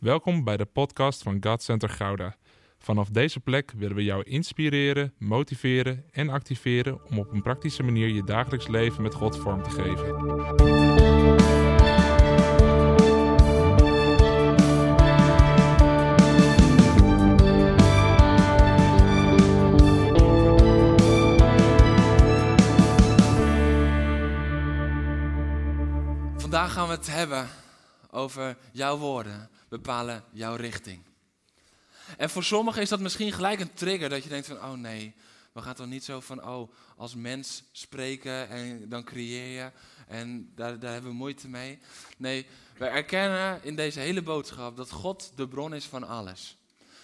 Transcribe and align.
Welkom 0.00 0.44
bij 0.44 0.56
de 0.56 0.64
podcast 0.64 1.22
van 1.22 1.36
God 1.40 1.62
Center 1.62 1.88
Gouda. 1.88 2.36
Vanaf 2.78 3.08
deze 3.08 3.40
plek 3.40 3.72
willen 3.76 3.96
we 3.96 4.04
jou 4.04 4.22
inspireren, 4.22 5.14
motiveren 5.18 6.04
en 6.12 6.28
activeren 6.28 7.00
om 7.10 7.18
op 7.18 7.32
een 7.32 7.42
praktische 7.42 7.82
manier 7.82 8.08
je 8.08 8.24
dagelijks 8.24 8.68
leven 8.68 9.02
met 9.02 9.14
God 9.14 9.36
vorm 9.36 9.62
te 9.62 9.70
geven. 9.70 10.18
Vandaag 26.40 26.72
gaan 26.72 26.86
we 26.86 26.92
het 26.92 27.06
hebben 27.12 27.48
over 28.10 28.56
jouw 28.72 28.96
woorden 28.96 29.50
bepalen 29.70 30.24
jouw 30.32 30.54
richting. 30.54 31.02
En 32.16 32.30
voor 32.30 32.44
sommigen 32.44 32.82
is 32.82 32.88
dat 32.88 33.00
misschien 33.00 33.32
gelijk 33.32 33.60
een 33.60 33.74
trigger 33.74 34.08
dat 34.08 34.22
je 34.22 34.28
denkt 34.28 34.46
van 34.46 34.56
oh 34.56 34.72
nee, 34.72 35.14
we 35.52 35.62
gaan 35.62 35.74
toch 35.74 35.86
niet 35.86 36.04
zo 36.04 36.20
van 36.20 36.44
oh 36.44 36.72
als 36.96 37.14
mens 37.14 37.62
spreken 37.72 38.48
en 38.48 38.88
dan 38.88 39.04
creëer 39.04 39.62
je 39.62 39.72
en 40.06 40.52
daar, 40.54 40.78
daar 40.78 40.92
hebben 40.92 41.10
we 41.10 41.16
moeite 41.16 41.48
mee. 41.48 41.78
Nee, 42.16 42.46
we 42.76 42.86
erkennen 42.86 43.60
in 43.62 43.76
deze 43.76 44.00
hele 44.00 44.22
boodschap 44.22 44.76
dat 44.76 44.90
God 44.90 45.32
de 45.34 45.48
bron 45.48 45.74
is 45.74 45.84
van 45.84 46.04
alles. 46.04 46.56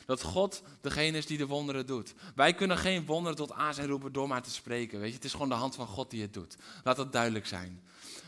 Dat 0.06 0.22
God 0.22 0.62
degene 0.80 1.16
is 1.16 1.26
die 1.26 1.38
de 1.38 1.46
wonderen 1.46 1.86
doet. 1.86 2.14
Wij 2.34 2.54
kunnen 2.54 2.78
geen 2.78 3.06
wonderen 3.06 3.36
tot 3.36 3.52
aan 3.52 3.74
zijn 3.74 3.88
roepen 3.88 4.12
door 4.12 4.28
maar 4.28 4.42
te 4.42 4.50
spreken. 4.50 4.98
Weet 4.98 5.08
je? 5.08 5.14
Het 5.14 5.24
is 5.24 5.32
gewoon 5.32 5.48
de 5.48 5.54
hand 5.54 5.74
van 5.74 5.86
God 5.86 6.10
die 6.10 6.22
het 6.22 6.34
doet. 6.34 6.56
Laat 6.84 6.96
dat 6.96 7.12
duidelijk 7.12 7.46
zijn. 7.46 7.82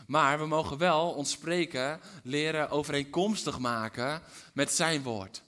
Maar 0.09 0.39
we 0.39 0.45
mogen 0.45 0.77
wel 0.77 1.11
ons 1.11 1.31
spreken 1.31 1.99
leren 2.23 2.69
overeenkomstig 2.69 3.59
maken 3.59 4.21
met 4.53 4.71
zijn 4.71 5.03
woord. 5.03 5.43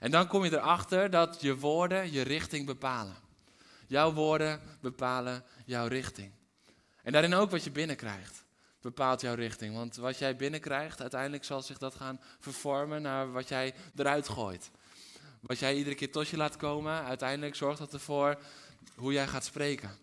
En 0.00 0.10
dan 0.10 0.26
kom 0.26 0.44
je 0.44 0.52
erachter 0.52 1.10
dat 1.10 1.40
je 1.40 1.56
woorden 1.56 2.12
je 2.12 2.22
richting 2.22 2.66
bepalen. 2.66 3.16
Jouw 3.86 4.12
woorden 4.12 4.60
bepalen 4.80 5.44
jouw 5.64 5.86
richting. 5.86 6.32
En 7.02 7.12
daarin 7.12 7.34
ook 7.34 7.50
wat 7.50 7.64
je 7.64 7.70
binnenkrijgt 7.70 8.44
bepaalt 8.80 9.20
jouw 9.20 9.34
richting. 9.34 9.74
Want 9.74 9.96
wat 9.96 10.18
jij 10.18 10.36
binnenkrijgt, 10.36 11.00
uiteindelijk 11.00 11.44
zal 11.44 11.62
zich 11.62 11.78
dat 11.78 11.94
gaan 11.94 12.20
vervormen 12.38 13.02
naar 13.02 13.32
wat 13.32 13.48
jij 13.48 13.74
eruit 13.96 14.28
gooit. 14.28 14.70
Wat 15.40 15.58
jij 15.58 15.74
iedere 15.74 15.94
keer 15.94 16.12
tot 16.12 16.28
je 16.28 16.36
laat 16.36 16.56
komen, 16.56 17.04
uiteindelijk 17.04 17.54
zorgt 17.54 17.78
dat 17.78 17.92
ervoor 17.92 18.38
hoe 18.96 19.12
jij 19.12 19.26
gaat 19.26 19.44
spreken. 19.44 19.96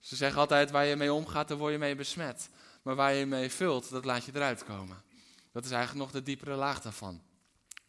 Ze 0.00 0.16
zeggen 0.16 0.40
altijd, 0.40 0.70
waar 0.70 0.84
je 0.84 0.96
mee 0.96 1.12
omgaat, 1.12 1.48
daar 1.48 1.56
word 1.56 1.72
je 1.72 1.78
mee 1.78 1.94
besmet. 1.94 2.48
Maar 2.84 2.94
waar 2.94 3.14
je 3.14 3.26
mee 3.26 3.50
vult, 3.50 3.90
dat 3.90 4.04
laat 4.04 4.24
je 4.24 4.32
eruit 4.34 4.64
komen. 4.64 5.02
Dat 5.52 5.64
is 5.64 5.70
eigenlijk 5.70 6.04
nog 6.04 6.12
de 6.12 6.22
diepere 6.22 6.54
laag 6.54 6.80
daarvan. 6.80 7.22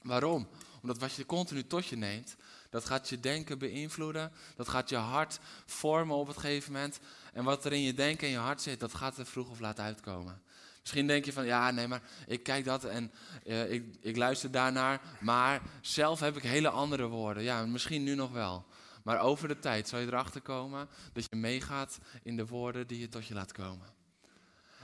Waarom? 0.02 0.48
Omdat 0.82 0.98
wat 0.98 1.14
je 1.14 1.26
continu 1.26 1.68
tot 1.68 1.86
je 1.86 1.96
neemt, 1.96 2.36
dat 2.70 2.86
gaat 2.86 3.10
je 3.10 3.20
denken 3.20 3.60
beïnvloeden. 3.60 4.32
Dat 4.56 4.70
gaat 4.70 4.90
je 4.90 4.96
hart 4.96 5.40
vormen 5.66 6.16
op 6.16 6.28
het 6.28 6.38
gegeven 6.38 6.72
moment. 6.72 7.00
En 7.34 7.44
wat 7.44 7.66
er 7.66 7.74
in 7.74 7.82
je 7.82 7.94
denken 7.94 8.28
en 8.28 8.34
je 8.34 8.40
hart 8.40 8.62
zit, 8.62 8.80
dat 8.80 8.94
gaat 8.94 9.18
er 9.18 9.26
vroeg 9.26 9.50
of 9.50 9.60
laat 9.60 9.80
uitkomen. 9.80 10.42
Misschien 10.82 11.08
denk 11.08 11.26
je 11.26 11.34
van, 11.34 11.46
ja, 11.46 11.72
nee, 11.72 11.88
maar 11.88 12.02
ik 12.28 12.44
kijk 12.44 12.66
dat 12.66 12.84
en 12.84 13.12
uh, 13.46 13.72
ik, 13.72 13.96
ik 14.02 14.18
luister 14.18 14.52
daarnaar. 14.52 15.02
Maar 15.20 15.62
zelf 15.82 16.20
heb 16.20 16.38
ik 16.38 16.44
hele 16.44 16.70
andere 16.70 17.08
woorden. 17.08 17.44
Ja, 17.44 17.66
misschien 17.66 18.04
nu 18.04 18.16
nog 18.16 18.32
wel. 18.32 18.66
Maar 19.04 19.20
over 19.20 19.48
de 19.48 19.60
tijd 19.60 19.88
zal 19.88 20.00
je 20.00 20.08
erachter 20.08 20.42
komen 20.42 20.88
dat 21.14 21.26
je 21.30 21.36
meegaat 21.36 21.98
in 22.24 22.36
de 22.36 22.46
woorden 22.46 22.88
die 22.88 23.00
je 23.00 23.10
tot 23.10 23.26
je 23.26 23.34
laat 23.34 23.52
komen. 23.52 23.95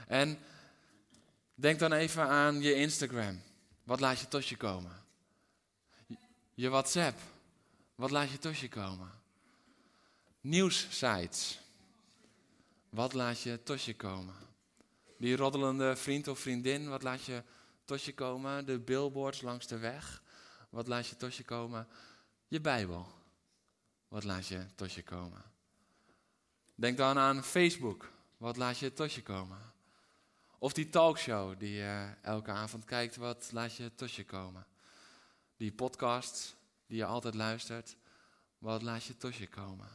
En 0.06 0.38
denk 1.54 1.78
dan 1.78 1.92
even 1.92 2.28
aan 2.28 2.60
je 2.60 2.74
Instagram. 2.74 3.42
Wat 3.84 4.00
laat 4.00 4.18
je 4.18 4.28
tot 4.28 4.46
je 4.46 4.56
komen? 4.56 5.04
Je 6.54 6.68
WhatsApp. 6.68 7.20
Wat 7.94 8.10
laat 8.10 8.30
je 8.30 8.38
tot 8.38 8.58
je 8.58 8.68
komen? 8.68 9.10
Nieuwssites. 10.40 11.60
Wat 12.88 13.12
laat 13.12 13.40
je 13.40 13.62
tot 13.62 13.82
je 13.82 13.96
komen? 13.96 14.34
Die 15.18 15.36
roddelende 15.36 15.96
vriend 15.96 16.28
of 16.28 16.38
vriendin, 16.38 16.88
wat 16.88 17.02
laat 17.02 17.24
je 17.24 17.42
tot 17.84 18.02
je 18.02 18.14
komen? 18.14 18.66
De 18.66 18.78
billboards 18.78 19.42
langs 19.42 19.66
de 19.66 19.78
weg. 19.78 20.22
Wat 20.70 20.86
laat 20.86 21.06
je 21.06 21.16
tot 21.16 21.34
je 21.34 21.44
komen? 21.44 21.88
Je 22.48 22.60
Bijbel. 22.60 23.08
Wat 24.08 24.24
laat 24.24 24.46
je 24.46 24.66
tot 24.74 24.92
je 24.92 25.02
komen? 25.02 25.42
Denk 26.74 26.96
dan 26.96 27.18
aan 27.18 27.44
Facebook. 27.44 28.10
Wat 28.36 28.56
laat 28.56 28.78
je 28.78 28.92
tot 28.92 29.12
je 29.12 29.22
komen? 29.22 29.71
Of 30.62 30.72
die 30.72 30.88
talkshow 30.88 31.58
die 31.58 31.72
je 31.72 32.14
elke 32.20 32.50
avond 32.50 32.84
kijkt, 32.84 33.16
wat 33.16 33.52
laat 33.52 33.76
je 33.76 33.90
je 34.06 34.24
komen? 34.24 34.66
Die 35.56 35.72
podcast 35.72 36.56
die 36.86 36.96
je 36.96 37.04
altijd 37.04 37.34
luistert, 37.34 37.96
wat 38.58 38.82
laat 38.82 39.04
je 39.04 39.16
tot 39.16 39.34
je 39.34 39.46
komen? 39.46 39.88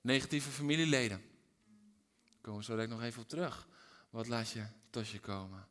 Negatieve 0.00 0.50
familieleden. 0.50 1.22
Daar 2.24 2.40
komen 2.40 2.60
we 2.60 2.66
zo 2.66 2.72
direct 2.72 2.90
nog 2.90 3.02
even 3.02 3.22
op 3.22 3.28
terug. 3.28 3.68
Wat 4.10 4.26
laat 4.28 4.50
je 4.50 4.66
tot 4.90 5.08
je 5.08 5.20
komen? 5.20 5.66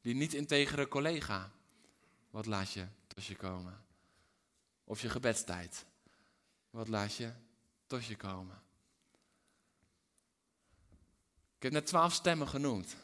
Die 0.00 0.14
niet 0.14 0.34
integere 0.34 0.88
collega. 0.88 1.50
Wat 2.30 2.46
laat 2.46 2.72
je 2.72 2.86
je 3.26 3.36
komen? 3.36 3.84
Of 4.84 5.00
je 5.00 5.08
gebedstijd. 5.08 5.86
Wat 6.70 6.88
laat 6.88 7.14
je 7.14 7.32
tot 7.86 8.04
je 8.04 8.16
komen? 8.16 8.62
Ik 11.56 11.62
heb 11.62 11.72
net 11.72 11.86
twaalf 11.86 12.12
stemmen 12.12 12.48
genoemd. 12.48 12.96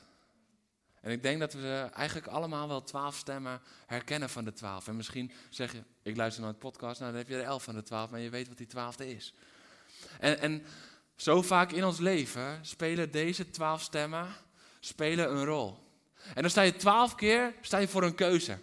En 1.06 1.12
ik 1.12 1.22
denk 1.22 1.40
dat 1.40 1.52
we 1.52 1.88
eigenlijk 1.92 2.26
allemaal 2.26 2.68
wel 2.68 2.82
twaalf 2.82 3.16
stemmen 3.16 3.60
herkennen 3.86 4.30
van 4.30 4.44
de 4.44 4.52
twaalf. 4.52 4.88
En 4.88 4.96
misschien 4.96 5.32
zeg 5.50 5.72
je, 5.72 5.82
ik 6.02 6.16
luister 6.16 6.42
naar 6.42 6.50
het 6.50 6.58
podcast, 6.58 7.00
nou 7.00 7.12
dan 7.12 7.20
heb 7.20 7.28
je 7.28 7.36
er 7.36 7.44
elf 7.44 7.62
van 7.62 7.74
de 7.74 7.82
twaalf, 7.82 8.10
maar 8.10 8.20
je 8.20 8.30
weet 8.30 8.48
wat 8.48 8.56
die 8.56 8.66
twaalfde 8.66 9.14
is. 9.14 9.34
En, 10.20 10.40
en 10.40 10.62
zo 11.16 11.42
vaak 11.42 11.72
in 11.72 11.84
ons 11.84 11.98
leven 11.98 12.58
spelen 12.62 13.10
deze 13.10 13.50
twaalf 13.50 13.82
stemmen 13.82 14.28
spelen 14.80 15.30
een 15.30 15.44
rol. 15.44 15.78
En 16.34 16.42
dan 16.42 16.50
sta 16.50 16.62
je 16.62 16.76
twaalf 16.76 17.14
keer 17.14 17.54
sta 17.60 17.78
je 17.78 17.88
voor 17.88 18.02
een 18.02 18.14
keuze. 18.14 18.58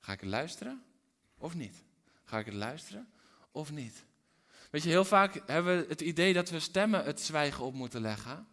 Ga 0.00 0.12
ik 0.12 0.20
het 0.20 0.28
luisteren 0.28 0.82
of 1.38 1.54
niet? 1.54 1.84
Ga 2.24 2.38
ik 2.38 2.46
het 2.46 2.54
luisteren 2.54 3.12
of 3.50 3.70
niet? 3.70 4.04
Weet 4.70 4.82
je, 4.82 4.88
heel 4.88 5.04
vaak 5.04 5.42
hebben 5.46 5.78
we 5.78 5.86
het 5.88 6.00
idee 6.00 6.32
dat 6.32 6.50
we 6.50 6.60
stemmen 6.60 7.04
het 7.04 7.20
zwijgen 7.20 7.64
op 7.64 7.74
moeten 7.74 8.00
leggen. 8.00 8.46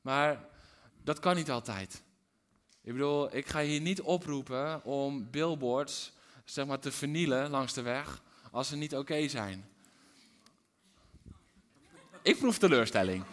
Maar 0.00 0.48
dat 1.04 1.20
kan 1.20 1.36
niet 1.36 1.50
altijd. 1.50 2.02
Ik 2.82 2.92
bedoel, 2.92 3.36
ik 3.36 3.46
ga 3.46 3.60
hier 3.60 3.80
niet 3.80 4.00
oproepen 4.00 4.84
om 4.84 5.30
billboards 5.30 6.12
zeg 6.44 6.66
maar, 6.66 6.78
te 6.78 6.92
vernielen 6.92 7.50
langs 7.50 7.72
de 7.72 7.82
weg 7.82 8.22
als 8.50 8.68
ze 8.68 8.76
niet 8.76 8.96
oké 8.96 9.28
zijn. 9.28 9.68
Ik 12.22 12.38
proef 12.38 12.58
teleurstelling. 12.58 13.24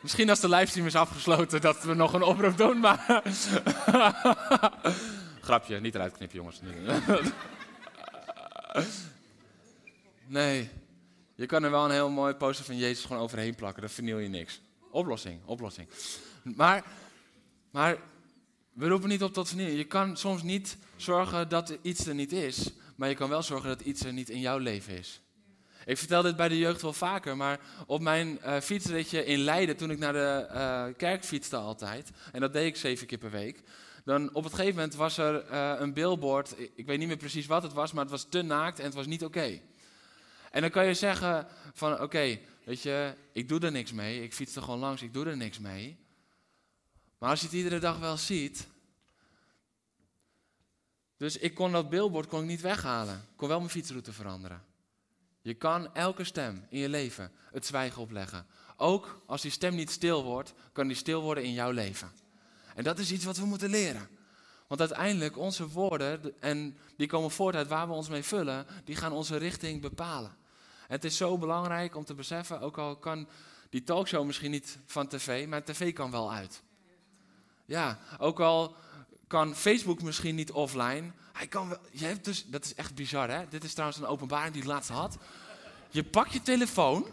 Misschien 0.00 0.30
als 0.30 0.40
de 0.40 0.48
livestream 0.48 0.86
is 0.86 0.94
afgesloten 0.94 1.60
dat 1.60 1.82
we 1.82 1.94
nog 1.94 2.12
een 2.12 2.22
oproep 2.22 2.56
doen, 2.56 2.78
maar... 2.78 3.22
Grapje, 5.40 5.80
niet 5.80 5.94
eruit 5.94 6.12
knippen 6.12 6.38
jongens. 6.38 6.60
nee, 10.26 10.70
je 11.36 11.46
kan 11.46 11.64
er 11.64 11.70
wel 11.70 11.84
een 11.84 11.90
heel 11.90 12.10
mooi 12.10 12.34
poster 12.34 12.64
van 12.64 12.76
Jezus 12.76 13.04
gewoon 13.04 13.22
overheen 13.22 13.54
plakken, 13.54 13.82
dan 13.82 13.90
verniel 13.90 14.18
je 14.18 14.28
niks. 14.28 14.60
Oplossing, 14.90 15.40
oplossing. 15.44 15.88
Maar, 16.42 16.84
maar 17.70 17.98
we 18.72 18.88
roepen 18.88 19.08
niet 19.08 19.22
op 19.22 19.32
tot 19.32 19.48
vernieling. 19.48 19.78
Je 19.78 19.84
kan 19.84 20.16
soms 20.16 20.42
niet 20.42 20.76
zorgen 20.96 21.48
dat 21.48 21.78
iets 21.82 22.06
er 22.06 22.14
niet 22.14 22.32
is, 22.32 22.70
maar 22.96 23.08
je 23.08 23.14
kan 23.14 23.28
wel 23.28 23.42
zorgen 23.42 23.68
dat 23.68 23.80
iets 23.80 24.04
er 24.04 24.12
niet 24.12 24.30
in 24.30 24.40
jouw 24.40 24.58
leven 24.58 24.98
is. 24.98 25.20
Ik 25.84 25.98
vertel 25.98 26.22
dit 26.22 26.36
bij 26.36 26.48
de 26.48 26.58
jeugd 26.58 26.82
wel 26.82 26.92
vaker, 26.92 27.36
maar 27.36 27.60
op 27.86 28.00
mijn 28.00 28.38
uh, 28.46 29.26
in 29.26 29.38
Leiden, 29.38 29.76
toen 29.76 29.90
ik 29.90 29.98
naar 29.98 30.12
de 30.12 30.48
uh, 30.52 30.84
kerk 30.96 31.24
fietste 31.24 31.56
altijd, 31.56 32.10
en 32.32 32.40
dat 32.40 32.52
deed 32.52 32.66
ik 32.66 32.76
zeven 32.76 33.06
keer 33.06 33.18
per 33.18 33.30
week, 33.30 33.62
dan 34.04 34.34
op 34.34 34.44
het 34.44 34.54
gegeven 34.54 34.74
moment 34.74 34.94
was 34.94 35.18
er 35.18 35.50
uh, 35.50 35.72
een 35.78 35.92
billboard, 35.92 36.54
ik, 36.74 36.86
weet 36.86 36.98
niet 36.98 37.08
meer 37.08 37.16
precies 37.16 37.46
wat 37.46 37.62
het 37.62 37.72
was, 37.72 37.92
maar 37.92 38.02
het 38.02 38.12
was 38.12 38.26
te 38.28 38.42
naakt 38.42 38.78
en 38.78 38.84
het 38.84 38.94
was 38.94 39.06
niet 39.06 39.24
oké. 39.24 39.60
En 40.56 40.62
dan 40.62 40.70
kan 40.70 40.86
je 40.86 40.94
zeggen 40.94 41.46
van 41.72 42.00
oké, 42.00 42.38
weet 42.64 42.82
je, 42.82 43.14
ik 43.32 43.48
doe 43.48 43.60
er 43.60 43.72
niks 43.72 43.92
mee, 43.92 44.22
ik 44.22 44.34
fiets 44.34 44.56
er 44.56 44.62
gewoon 44.62 44.78
langs, 44.78 45.02
ik 45.02 45.12
doe 45.12 45.26
er 45.26 45.36
niks 45.36 45.58
mee. 45.58 45.96
Maar 47.18 47.30
als 47.30 47.40
je 47.40 47.46
het 47.46 47.54
iedere 47.54 47.78
dag 47.78 47.98
wel 47.98 48.16
ziet, 48.16 48.66
dus 51.16 51.36
ik 51.36 51.54
kon 51.54 51.72
dat 51.72 51.88
billboard 51.88 52.26
kon 52.26 52.40
ik 52.40 52.46
niet 52.46 52.60
weghalen, 52.60 53.14
ik 53.14 53.36
kon 53.36 53.48
wel 53.48 53.58
mijn 53.58 53.70
fietsroute 53.70 54.12
veranderen. 54.12 54.64
Je 55.40 55.54
kan 55.54 55.94
elke 55.94 56.24
stem 56.24 56.66
in 56.68 56.78
je 56.78 56.88
leven 56.88 57.32
het 57.52 57.66
zwijgen 57.66 58.02
opleggen. 58.02 58.46
Ook 58.76 59.22
als 59.26 59.42
die 59.42 59.50
stem 59.50 59.74
niet 59.74 59.90
stil 59.90 60.24
wordt, 60.24 60.54
kan 60.72 60.86
die 60.86 60.96
stil 60.96 61.22
worden 61.22 61.44
in 61.44 61.52
jouw 61.52 61.70
leven. 61.70 62.12
En 62.74 62.84
dat 62.84 62.98
is 62.98 63.12
iets 63.12 63.24
wat 63.24 63.36
we 63.36 63.44
moeten 63.44 63.70
leren. 63.70 64.08
Want 64.66 64.80
uiteindelijk, 64.80 65.38
onze 65.38 65.68
woorden, 65.68 66.40
en 66.40 66.78
die 66.96 67.06
komen 67.06 67.30
voort 67.30 67.54
uit 67.54 67.68
waar 67.68 67.88
we 67.88 67.94
ons 67.94 68.08
mee 68.08 68.22
vullen, 68.22 68.66
die 68.84 68.96
gaan 68.96 69.12
onze 69.12 69.36
richting 69.36 69.80
bepalen. 69.80 70.44
Het 70.86 71.04
is 71.04 71.16
zo 71.16 71.38
belangrijk 71.38 71.96
om 71.96 72.04
te 72.04 72.14
beseffen, 72.14 72.60
ook 72.60 72.78
al 72.78 72.96
kan 72.96 73.28
die 73.70 73.82
talkshow 73.82 74.26
misschien 74.26 74.50
niet 74.50 74.78
van 74.86 75.08
tv, 75.08 75.46
maar 75.46 75.64
tv 75.64 75.92
kan 75.92 76.10
wel 76.10 76.32
uit. 76.32 76.62
Ja, 77.64 77.98
ook 78.18 78.40
al 78.40 78.76
kan 79.26 79.54
Facebook 79.54 80.02
misschien 80.02 80.34
niet 80.34 80.52
offline. 80.52 81.10
Hij 81.32 81.46
kan 81.46 81.68
wel, 81.68 81.78
je 81.90 82.04
hebt 82.04 82.24
dus, 82.24 82.44
dat 82.46 82.64
is 82.64 82.74
echt 82.74 82.94
bizar 82.94 83.30
hè. 83.30 83.48
Dit 83.48 83.64
is 83.64 83.72
trouwens 83.72 83.98
een 83.98 84.06
openbaring 84.06 84.52
die 84.52 84.62
ik 84.62 84.68
laatst 84.68 84.90
had. 84.90 85.18
Je 85.90 86.04
pakt 86.04 86.32
je 86.32 86.42
telefoon. 86.42 87.06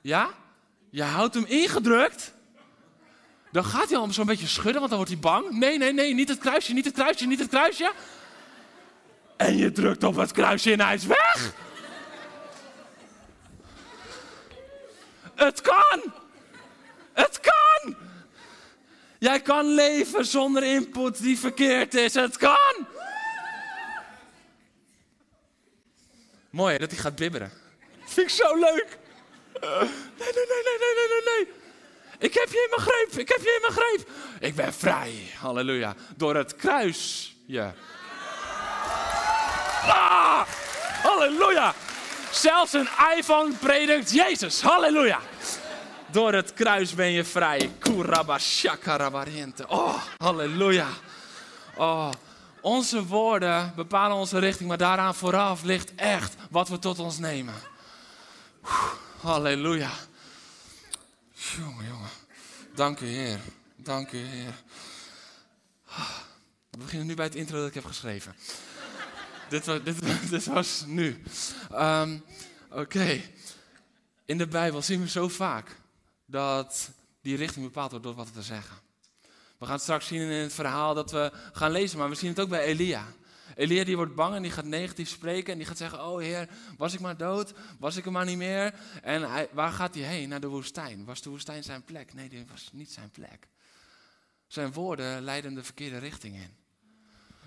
Ja, 0.00 0.30
je 0.90 1.02
houdt 1.02 1.34
hem 1.34 1.44
ingedrukt. 1.44 2.34
Dan 3.52 3.64
gaat 3.64 3.88
hij 3.88 3.98
al 3.98 4.12
zo'n 4.12 4.26
beetje 4.26 4.46
schudden, 4.46 4.78
want 4.80 4.88
dan 4.88 4.96
wordt 4.98 5.12
hij 5.12 5.20
bang. 5.20 5.50
Nee, 5.50 5.78
nee, 5.78 5.92
nee, 5.92 6.14
niet 6.14 6.28
het 6.28 6.38
kruisje, 6.38 6.72
niet 6.72 6.84
het 6.84 6.94
kruisje, 6.94 7.26
niet 7.26 7.38
het 7.38 7.48
kruisje. 7.48 7.92
En 9.36 9.56
je 9.56 9.72
drukt 9.72 10.04
op 10.04 10.16
het 10.16 10.32
kruisje 10.32 10.72
en 10.72 10.80
hij 10.80 10.94
is 10.94 11.06
weg. 11.06 11.54
Het 15.38 15.60
kan! 15.60 16.12
Het 17.12 17.40
kan! 17.40 17.96
Jij 19.18 19.40
kan 19.40 19.66
leven 19.74 20.26
zonder 20.26 20.62
input 20.62 21.22
die 21.22 21.38
verkeerd 21.38 21.94
is. 21.94 22.14
Het 22.14 22.36
kan! 22.36 22.86
Mooi 26.50 26.78
dat 26.78 26.90
hij 26.90 27.00
gaat 27.00 27.14
bibberen. 27.16 27.52
Dat 28.00 28.12
vind 28.12 28.30
ik 28.30 28.34
zo 28.34 28.54
leuk. 28.54 28.98
Nee, 29.60 29.70
nee, 30.18 30.44
nee, 30.48 30.62
nee, 30.64 30.78
nee, 30.78 30.94
nee, 30.94 31.08
nee, 31.08 31.34
nee. 31.36 31.54
Ik 32.18 32.34
heb 32.34 32.48
je 32.48 32.68
in 32.70 32.76
mijn 32.76 32.88
greep, 32.88 33.20
ik 33.20 33.28
heb 33.28 33.40
je 33.40 33.54
in 33.54 33.60
mijn 33.60 33.72
greep. 33.72 34.10
Ik 34.40 34.54
ben 34.54 34.74
vrij, 34.74 35.30
halleluja, 35.40 35.94
door 36.16 36.36
het 36.36 36.56
kruis. 36.56 37.34
Ja. 37.46 37.74
Ah, 39.86 40.48
halleluja. 41.02 41.74
Zelfs 42.30 42.72
een 42.72 42.88
iPhone 43.16 43.52
predikt 43.52 44.12
Jezus, 44.12 44.62
halleluja. 44.62 45.20
Door 46.10 46.32
het 46.32 46.54
kruis 46.54 46.94
ben 46.94 47.10
je 47.10 47.24
vrij. 47.24 47.72
Kurabashakarabarente. 47.78 49.68
Oh, 49.68 50.02
halleluja. 50.18 50.88
Oh, 51.76 52.10
onze 52.60 53.06
woorden 53.06 53.72
bepalen 53.76 54.16
onze 54.16 54.38
richting, 54.38 54.68
maar 54.68 54.78
daaraan 54.78 55.14
vooraf 55.14 55.62
ligt 55.62 55.94
echt 55.94 56.34
wat 56.50 56.68
we 56.68 56.78
tot 56.78 56.98
ons 56.98 57.18
nemen. 57.18 57.54
Halleluja. 59.20 59.90
Jongen, 61.56 61.86
jongen. 61.86 62.10
Dank 62.74 63.00
u, 63.00 63.06
Heer. 63.06 63.38
Dank 63.76 64.12
u, 64.12 64.18
Heer. 64.18 64.54
We 66.70 66.78
beginnen 66.78 67.06
nu 67.06 67.14
bij 67.14 67.24
het 67.24 67.34
intro 67.34 67.58
dat 67.58 67.68
ik 67.68 67.74
heb 67.74 67.84
geschreven. 67.84 68.34
Dit, 69.48 69.66
was, 69.66 69.82
dit, 69.82 70.00
dit, 70.30 70.44
was 70.44 70.84
nu. 70.86 71.22
Um, 71.72 72.24
Oké. 72.70 73.20
In 74.24 74.38
de 74.38 74.46
Bijbel 74.46 74.82
zien 74.82 75.00
we 75.00 75.08
zo 75.08 75.28
vaak 75.28 75.80
dat 76.26 76.90
die 77.20 77.36
richting 77.36 77.64
bepaald 77.64 77.90
wordt 77.90 78.06
door 78.06 78.14
wat 78.14 78.26
we 78.26 78.32
te 78.32 78.42
zeggen. 78.42 78.76
We 79.58 79.66
gaan 79.66 79.80
straks 79.80 80.06
zien 80.06 80.20
in 80.20 80.28
het 80.28 80.52
verhaal 80.52 80.94
dat 80.94 81.10
we 81.10 81.32
gaan 81.52 81.70
lezen, 81.70 81.98
maar 81.98 82.08
we 82.08 82.14
zien 82.14 82.30
het 82.30 82.40
ook 82.40 82.48
bij 82.48 82.64
Elia. 82.64 83.06
Elia 83.54 83.84
die 83.84 83.96
wordt 83.96 84.14
bang 84.14 84.34
en 84.34 84.42
die 84.42 84.50
gaat 84.50 84.64
negatief 84.64 85.08
spreken 85.08 85.52
en 85.52 85.58
die 85.58 85.66
gaat 85.66 85.76
zeggen, 85.76 86.06
oh 86.06 86.18
heer, 86.18 86.48
was 86.76 86.94
ik 86.94 87.00
maar 87.00 87.16
dood? 87.16 87.54
Was 87.78 87.96
ik 87.96 88.06
er 88.06 88.12
maar 88.12 88.24
niet 88.24 88.36
meer? 88.36 88.74
En 89.02 89.30
hij, 89.30 89.48
waar 89.52 89.72
gaat 89.72 89.94
hij 89.94 90.04
heen? 90.04 90.28
Naar 90.28 90.40
de 90.40 90.46
woestijn. 90.46 91.04
Was 91.04 91.22
de 91.22 91.30
woestijn 91.30 91.62
zijn 91.62 91.82
plek? 91.82 92.14
Nee, 92.14 92.28
die 92.28 92.44
was 92.50 92.68
niet 92.72 92.92
zijn 92.92 93.10
plek. 93.10 93.48
Zijn 94.46 94.72
woorden 94.72 95.22
leiden 95.22 95.54
de 95.54 95.64
verkeerde 95.64 95.98
richting 95.98 96.34
in. 96.34 96.56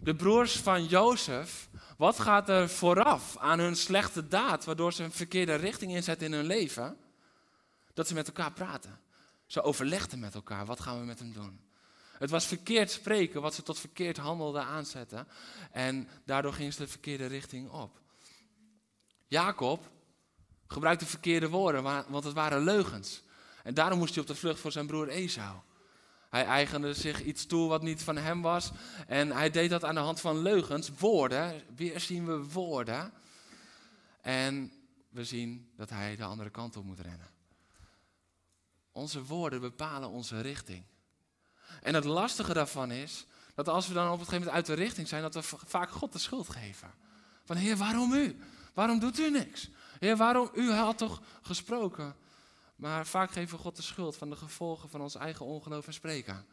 De 0.04 0.16
broers 0.16 0.56
van 0.56 0.86
Jozef, 0.86 1.70
wat 1.98 2.20
gaat 2.20 2.50
er 2.50 2.70
vooraf 2.70 3.38
aan 3.38 3.60
hun 3.60 3.76
slechte 3.76 4.28
daad, 4.28 4.66
waardoor 4.66 4.94
ze 4.94 5.04
een 5.04 5.12
verkeerde 5.12 5.56
richting 5.56 5.92
inzetten 5.92 6.28
in 6.28 6.34
hun 6.34 6.46
leven? 6.46 6.98
Dat 7.94 8.08
ze 8.08 8.14
met 8.14 8.28
elkaar 8.28 8.52
praten. 8.52 9.00
Ze 9.46 9.62
overlegden 9.62 10.20
met 10.20 10.36
elkaar, 10.36 10.66
wat 10.66 10.80
gaan 10.80 11.00
we 11.00 11.06
met 11.06 11.20
hem 11.20 11.34
doen? 11.34 11.62
Het 12.18 12.30
was 12.30 12.46
verkeerd 12.46 12.92
spreken 12.92 13.42
wat 13.42 13.54
ze 13.54 13.64
tot 13.64 13.80
verkeerd 13.80 14.18
handelden 14.18 14.64
aanzetten. 14.64 15.28
En 15.72 16.08
daardoor 16.26 16.54
ging 16.54 16.74
ze 16.74 16.80
de 16.80 16.88
verkeerde 16.88 17.26
richting 17.26 17.70
op. 17.70 18.00
Jacob 19.28 19.92
gebruikte 20.68 21.06
verkeerde 21.06 21.50
woorden, 21.50 21.84
want 21.84 22.24
het 22.24 22.34
waren 22.34 22.64
leugens. 22.64 23.22
En 23.64 23.74
daarom 23.74 23.98
moest 23.98 24.14
hij 24.14 24.22
op 24.22 24.30
de 24.30 24.36
vlucht 24.36 24.60
voor 24.60 24.72
zijn 24.72 24.88
broer 24.88 25.08
Esau. 25.08 25.56
Hij 26.32 26.46
eigende 26.46 26.94
zich 26.94 27.24
iets 27.24 27.46
toe 27.46 27.70
wat 27.70 27.82
niet 27.82 28.04
van 28.04 28.18
hem 28.18 28.42
was. 28.42 28.72
En 29.08 29.32
hij 29.32 29.50
deed 29.50 29.70
dat 29.70 29.84
aan 29.84 29.96
de 29.96 30.02
hand 30.02 30.20
van 30.20 30.38
leugens, 30.38 30.90
woorden. 30.98 31.64
Weer 31.76 32.00
zien 32.00 32.26
we 32.26 32.44
woorden. 32.52 33.14
En 34.22 34.72
we 35.10 35.24
zien 35.24 35.72
dat 35.76 35.90
hij 35.90 36.16
de 36.16 36.24
andere 36.24 36.50
kant 36.50 36.78
op 36.78 36.84
moet 36.84 37.00
rennen. 37.00 37.30
Onze 38.92 39.24
woorden 39.24 39.62
bepalen 39.62 40.10
onze 40.10 40.42
richting. 40.42 40.84
En 41.82 41.94
het 41.94 42.04
lastige 42.04 42.54
daarvan 42.54 42.92
is 42.92 43.26
dat 43.56 43.68
als 43.68 43.88
we 43.88 43.94
dan 43.94 44.06
op 44.06 44.12
een 44.12 44.26
gegeven 44.26 44.38
moment 44.38 44.56
uit 44.56 44.66
de 44.66 44.84
richting 44.84 45.08
zijn, 45.08 45.22
dat 45.22 45.34
we 45.34 45.42
vaak 45.44 45.90
God 45.90 46.14
de 46.14 46.20
schuld 46.20 46.50
geven. 46.50 46.92
Van 47.44 47.56
Heer, 47.56 47.78
waarom 47.78 48.14
u? 48.14 48.38
Waarom 48.74 49.00
doet 49.00 49.20
u 49.20 49.30
niks? 49.30 49.70
Heer, 50.00 50.18
waarom? 50.18 50.50
U 50.54 50.72
had 50.72 50.98
toch 50.98 51.22
gesproken? 51.42 52.16
Maar 52.82 53.06
vaak 53.06 53.32
geven 53.32 53.56
we 53.58 53.64
God 53.64 53.76
de 53.76 53.82
schuld 53.82 54.16
van 54.16 54.30
de 54.30 54.36
gevolgen 54.36 54.90
van 54.90 55.02
ons 55.02 55.16
eigen 55.16 55.46
ongeloof 55.46 55.88
en 55.88 55.94
spreken. 55.94 56.46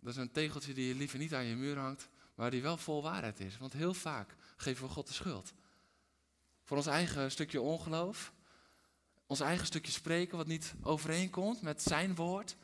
Dat 0.00 0.12
is 0.12 0.16
een 0.16 0.30
tegeltje 0.30 0.74
die 0.74 0.86
je 0.86 0.94
liever 0.94 1.18
niet 1.18 1.34
aan 1.34 1.44
je 1.44 1.56
muur 1.56 1.78
hangt, 1.78 2.08
maar 2.34 2.50
die 2.50 2.62
wel 2.62 2.76
vol 2.76 3.02
waarheid 3.02 3.40
is. 3.40 3.58
Want 3.58 3.72
heel 3.72 3.94
vaak 3.94 4.36
geven 4.56 4.86
we 4.86 4.90
God 4.90 5.06
de 5.06 5.12
schuld. 5.12 5.52
Voor 6.62 6.76
ons 6.76 6.86
eigen 6.86 7.30
stukje 7.30 7.60
ongeloof, 7.60 8.32
ons 9.26 9.40
eigen 9.40 9.66
stukje 9.66 9.92
spreken 9.92 10.36
wat 10.36 10.46
niet 10.46 10.74
overeenkomt 10.82 11.62
met 11.62 11.82
zijn 11.82 12.14
woord. 12.14 12.56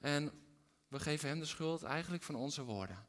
En 0.00 0.32
we 0.88 1.00
geven 1.00 1.28
hem 1.28 1.38
de 1.38 1.46
schuld 1.46 1.82
eigenlijk 1.82 2.22
van 2.22 2.34
onze 2.34 2.62
woorden. 2.62 3.05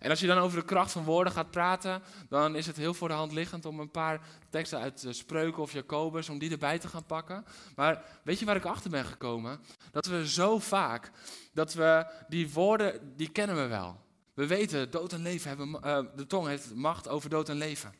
En 0.00 0.10
als 0.10 0.20
je 0.20 0.26
dan 0.26 0.38
over 0.38 0.58
de 0.58 0.64
kracht 0.64 0.92
van 0.92 1.04
woorden 1.04 1.32
gaat 1.32 1.50
praten, 1.50 2.02
dan 2.28 2.56
is 2.56 2.66
het 2.66 2.76
heel 2.76 2.94
voor 2.94 3.08
de 3.08 3.14
hand 3.14 3.32
liggend 3.32 3.64
om 3.64 3.80
een 3.80 3.90
paar 3.90 4.20
teksten 4.50 4.78
uit 4.78 5.06
Spreuken 5.08 5.62
of 5.62 5.72
Jacobus, 5.72 6.28
om 6.28 6.38
die 6.38 6.50
erbij 6.50 6.78
te 6.78 6.88
gaan 6.88 7.06
pakken. 7.06 7.44
Maar 7.76 8.04
weet 8.24 8.38
je 8.38 8.44
waar 8.44 8.56
ik 8.56 8.64
achter 8.64 8.90
ben 8.90 9.04
gekomen? 9.04 9.60
Dat 9.90 10.06
we 10.06 10.28
zo 10.28 10.58
vaak, 10.58 11.10
dat 11.52 11.74
we 11.74 12.06
die 12.28 12.52
woorden, 12.52 13.16
die 13.16 13.28
kennen 13.28 13.56
we 13.56 13.66
wel. 13.66 14.00
We 14.34 14.46
weten, 14.46 14.90
dood 14.90 15.12
en 15.12 15.22
leven 15.22 15.48
hebben, 15.48 15.68
uh, 15.68 15.98
de 16.16 16.26
tong 16.26 16.46
heeft 16.46 16.74
macht 16.74 17.08
over 17.08 17.30
dood 17.30 17.48
en 17.48 17.56
leven. 17.56 17.94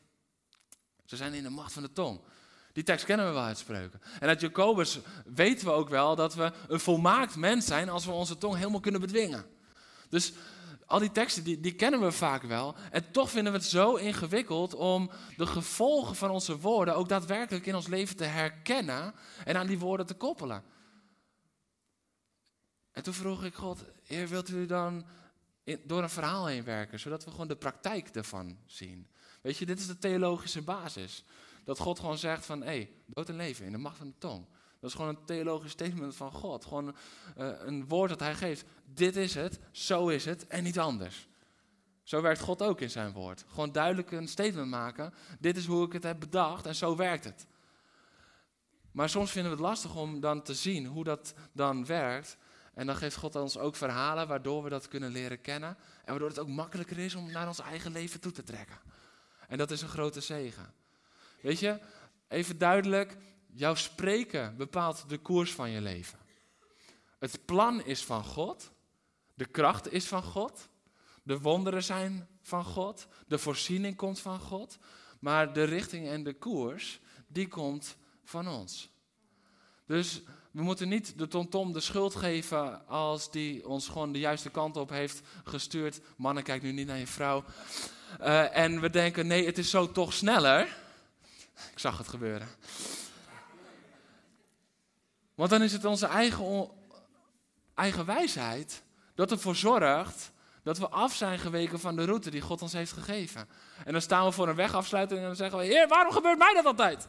Ze 1.05 1.15
zijn 1.15 1.33
in 1.33 1.43
de 1.43 1.49
macht 1.49 1.73
van 1.73 1.83
de 1.83 1.91
tong. 1.91 2.21
Die 2.73 2.83
tekst 2.83 3.05
kennen 3.05 3.25
we 3.25 3.31
wel 3.31 3.43
uit 3.43 3.57
spreuken. 3.57 4.01
En 4.19 4.27
uit 4.27 4.41
Jacobus 4.41 4.99
weten 5.25 5.65
we 5.65 5.71
ook 5.71 5.89
wel 5.89 6.15
dat 6.15 6.33
we 6.33 6.51
een 6.67 6.79
volmaakt 6.79 7.35
mens 7.35 7.65
zijn 7.65 7.89
als 7.89 8.05
we 8.05 8.11
onze 8.11 8.37
tong 8.37 8.55
helemaal 8.55 8.79
kunnen 8.79 9.01
bedwingen. 9.01 9.45
Dus 10.09 10.33
al 10.91 10.99
die 10.99 11.11
teksten 11.11 11.43
die, 11.43 11.59
die 11.59 11.75
kennen 11.75 12.01
we 12.01 12.11
vaak 12.11 12.43
wel. 12.43 12.75
En 12.91 13.11
toch 13.11 13.29
vinden 13.29 13.53
we 13.53 13.59
het 13.59 13.67
zo 13.67 13.95
ingewikkeld 13.95 14.73
om 14.73 15.11
de 15.37 15.45
gevolgen 15.45 16.15
van 16.15 16.29
onze 16.29 16.59
woorden 16.59 16.95
ook 16.95 17.09
daadwerkelijk 17.09 17.65
in 17.65 17.75
ons 17.75 17.87
leven 17.87 18.15
te 18.15 18.23
herkennen 18.23 19.13
en 19.45 19.57
aan 19.57 19.67
die 19.67 19.79
woorden 19.79 20.05
te 20.05 20.13
koppelen. 20.13 20.63
En 22.91 23.03
toen 23.03 23.13
vroeg 23.13 23.43
ik 23.43 23.53
God, 23.53 23.85
Heer, 24.03 24.27
wilt 24.27 24.49
u 24.49 24.65
dan 24.65 25.05
door 25.83 26.03
een 26.03 26.09
verhaal 26.09 26.45
heen 26.45 26.63
werken, 26.63 26.99
zodat 26.99 27.23
we 27.23 27.31
gewoon 27.31 27.47
de 27.47 27.55
praktijk 27.55 28.07
ervan 28.07 28.57
zien? 28.65 29.07
Weet 29.41 29.57
je, 29.57 29.65
dit 29.65 29.79
is 29.79 29.87
de 29.87 29.97
theologische 29.97 30.61
basis. 30.61 31.23
Dat 31.63 31.79
God 31.79 31.99
gewoon 31.99 32.17
zegt 32.17 32.45
van, 32.45 32.59
hé, 32.59 32.65
hey, 32.65 32.91
dood 33.05 33.29
en 33.29 33.35
leven 33.35 33.65
in 33.65 33.71
de 33.71 33.77
macht 33.77 33.97
van 33.97 34.07
de 34.07 34.17
tong. 34.17 34.45
Dat 34.81 34.89
is 34.89 34.95
gewoon 34.95 35.15
een 35.15 35.25
theologisch 35.25 35.71
statement 35.71 36.15
van 36.15 36.31
God. 36.31 36.65
Gewoon 36.65 36.95
uh, 37.37 37.49
een 37.59 37.87
woord 37.87 38.09
dat 38.09 38.19
hij 38.19 38.35
geeft. 38.35 38.63
Dit 38.85 39.15
is 39.15 39.35
het, 39.35 39.59
zo 39.71 40.07
is 40.07 40.25
het 40.25 40.47
en 40.47 40.63
niet 40.63 40.79
anders. 40.79 41.27
Zo 42.03 42.21
werkt 42.21 42.39
God 42.39 42.61
ook 42.61 42.81
in 42.81 42.89
zijn 42.89 43.11
woord. 43.11 43.45
Gewoon 43.47 43.71
duidelijk 43.71 44.11
een 44.11 44.27
statement 44.27 44.69
maken. 44.69 45.13
Dit 45.39 45.57
is 45.57 45.65
hoe 45.65 45.85
ik 45.85 45.93
het 45.93 46.03
heb 46.03 46.19
bedacht 46.19 46.65
en 46.65 46.75
zo 46.75 46.95
werkt 46.95 47.23
het. 47.23 47.47
Maar 48.91 49.09
soms 49.09 49.31
vinden 49.31 49.51
we 49.51 49.57
het 49.57 49.67
lastig 49.67 49.95
om 49.95 50.19
dan 50.19 50.41
te 50.41 50.53
zien 50.53 50.85
hoe 50.85 51.03
dat 51.03 51.33
dan 51.51 51.85
werkt. 51.85 52.37
En 52.73 52.85
dan 52.85 52.95
geeft 52.95 53.15
God 53.15 53.35
ons 53.35 53.57
ook 53.57 53.75
verhalen 53.75 54.27
waardoor 54.27 54.63
we 54.63 54.69
dat 54.69 54.87
kunnen 54.87 55.11
leren 55.11 55.41
kennen. 55.41 55.69
En 55.69 56.09
waardoor 56.09 56.29
het 56.29 56.39
ook 56.39 56.47
makkelijker 56.47 56.99
is 56.99 57.15
om 57.15 57.31
naar 57.31 57.47
ons 57.47 57.59
eigen 57.59 57.91
leven 57.91 58.19
toe 58.19 58.31
te 58.31 58.43
trekken. 58.43 58.79
En 59.47 59.57
dat 59.57 59.71
is 59.71 59.81
een 59.81 59.87
grote 59.87 60.21
zegen. 60.21 60.73
Weet 61.41 61.59
je, 61.59 61.79
even 62.27 62.57
duidelijk, 62.57 63.17
jouw 63.53 63.75
spreken 63.75 64.57
bepaalt 64.57 65.09
de 65.09 65.17
koers 65.17 65.51
van 65.51 65.69
je 65.69 65.81
leven. 65.81 66.19
Het 67.19 67.45
plan 67.45 67.85
is 67.85 68.03
van 68.03 68.23
God, 68.23 68.71
de 69.33 69.45
kracht 69.45 69.91
is 69.91 70.07
van 70.07 70.23
God, 70.23 70.69
de 71.23 71.39
wonderen 71.39 71.83
zijn 71.83 72.27
van 72.41 72.65
God, 72.65 73.07
de 73.27 73.37
voorziening 73.37 73.95
komt 73.95 74.19
van 74.19 74.39
God, 74.39 74.77
maar 75.19 75.53
de 75.53 75.63
richting 75.63 76.07
en 76.07 76.23
de 76.23 76.33
koers, 76.33 76.99
die 77.27 77.47
komt 77.47 77.95
van 78.23 78.47
ons. 78.47 78.89
Dus 79.85 80.21
we 80.51 80.61
moeten 80.61 80.89
niet 80.89 81.17
de 81.17 81.27
tontom 81.27 81.73
de 81.73 81.79
schuld 81.79 82.15
geven 82.15 82.87
als 82.87 83.31
die 83.31 83.67
ons 83.67 83.87
gewoon 83.87 84.11
de 84.11 84.19
juiste 84.19 84.49
kant 84.49 84.77
op 84.77 84.89
heeft 84.89 85.21
gestuurd. 85.43 86.01
Mannen, 86.17 86.43
kijk 86.43 86.61
nu 86.61 86.71
niet 86.71 86.87
naar 86.87 86.97
je 86.97 87.07
vrouw. 87.07 87.43
Uh, 88.21 88.57
en 88.57 88.81
we 88.81 88.89
denken, 88.89 89.27
nee, 89.27 89.45
het 89.45 89.57
is 89.57 89.69
zo 89.69 89.91
toch 89.91 90.13
sneller. 90.13 90.61
Ik 91.71 91.79
zag 91.79 91.97
het 91.97 92.07
gebeuren. 92.07 92.47
Want 95.35 95.49
dan 95.49 95.61
is 95.61 95.73
het 95.73 95.85
onze 95.85 96.05
eigen 96.05 96.69
eigen 97.75 98.05
wijsheid 98.05 98.83
dat 99.15 99.31
ervoor 99.31 99.55
zorgt 99.55 100.31
dat 100.63 100.77
we 100.77 100.89
af 100.89 101.15
zijn 101.15 101.39
geweken 101.39 101.79
van 101.79 101.95
de 101.95 102.05
route 102.05 102.29
die 102.29 102.41
God 102.41 102.61
ons 102.61 102.73
heeft 102.73 102.91
gegeven. 102.91 103.47
En 103.85 103.91
dan 103.91 104.01
staan 104.01 104.25
we 104.25 104.31
voor 104.31 104.49
een 104.49 104.55
wegafsluiting 104.55 105.19
en 105.19 105.25
dan 105.25 105.35
zeggen 105.35 105.59
we: 105.59 105.65
Heer, 105.65 105.87
waarom 105.87 106.13
gebeurt 106.13 106.37
mij 106.37 106.53
dat 106.53 106.65
altijd? 106.65 107.07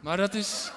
Maar 0.00 0.16
dat 0.16 0.34
is. 0.34 0.72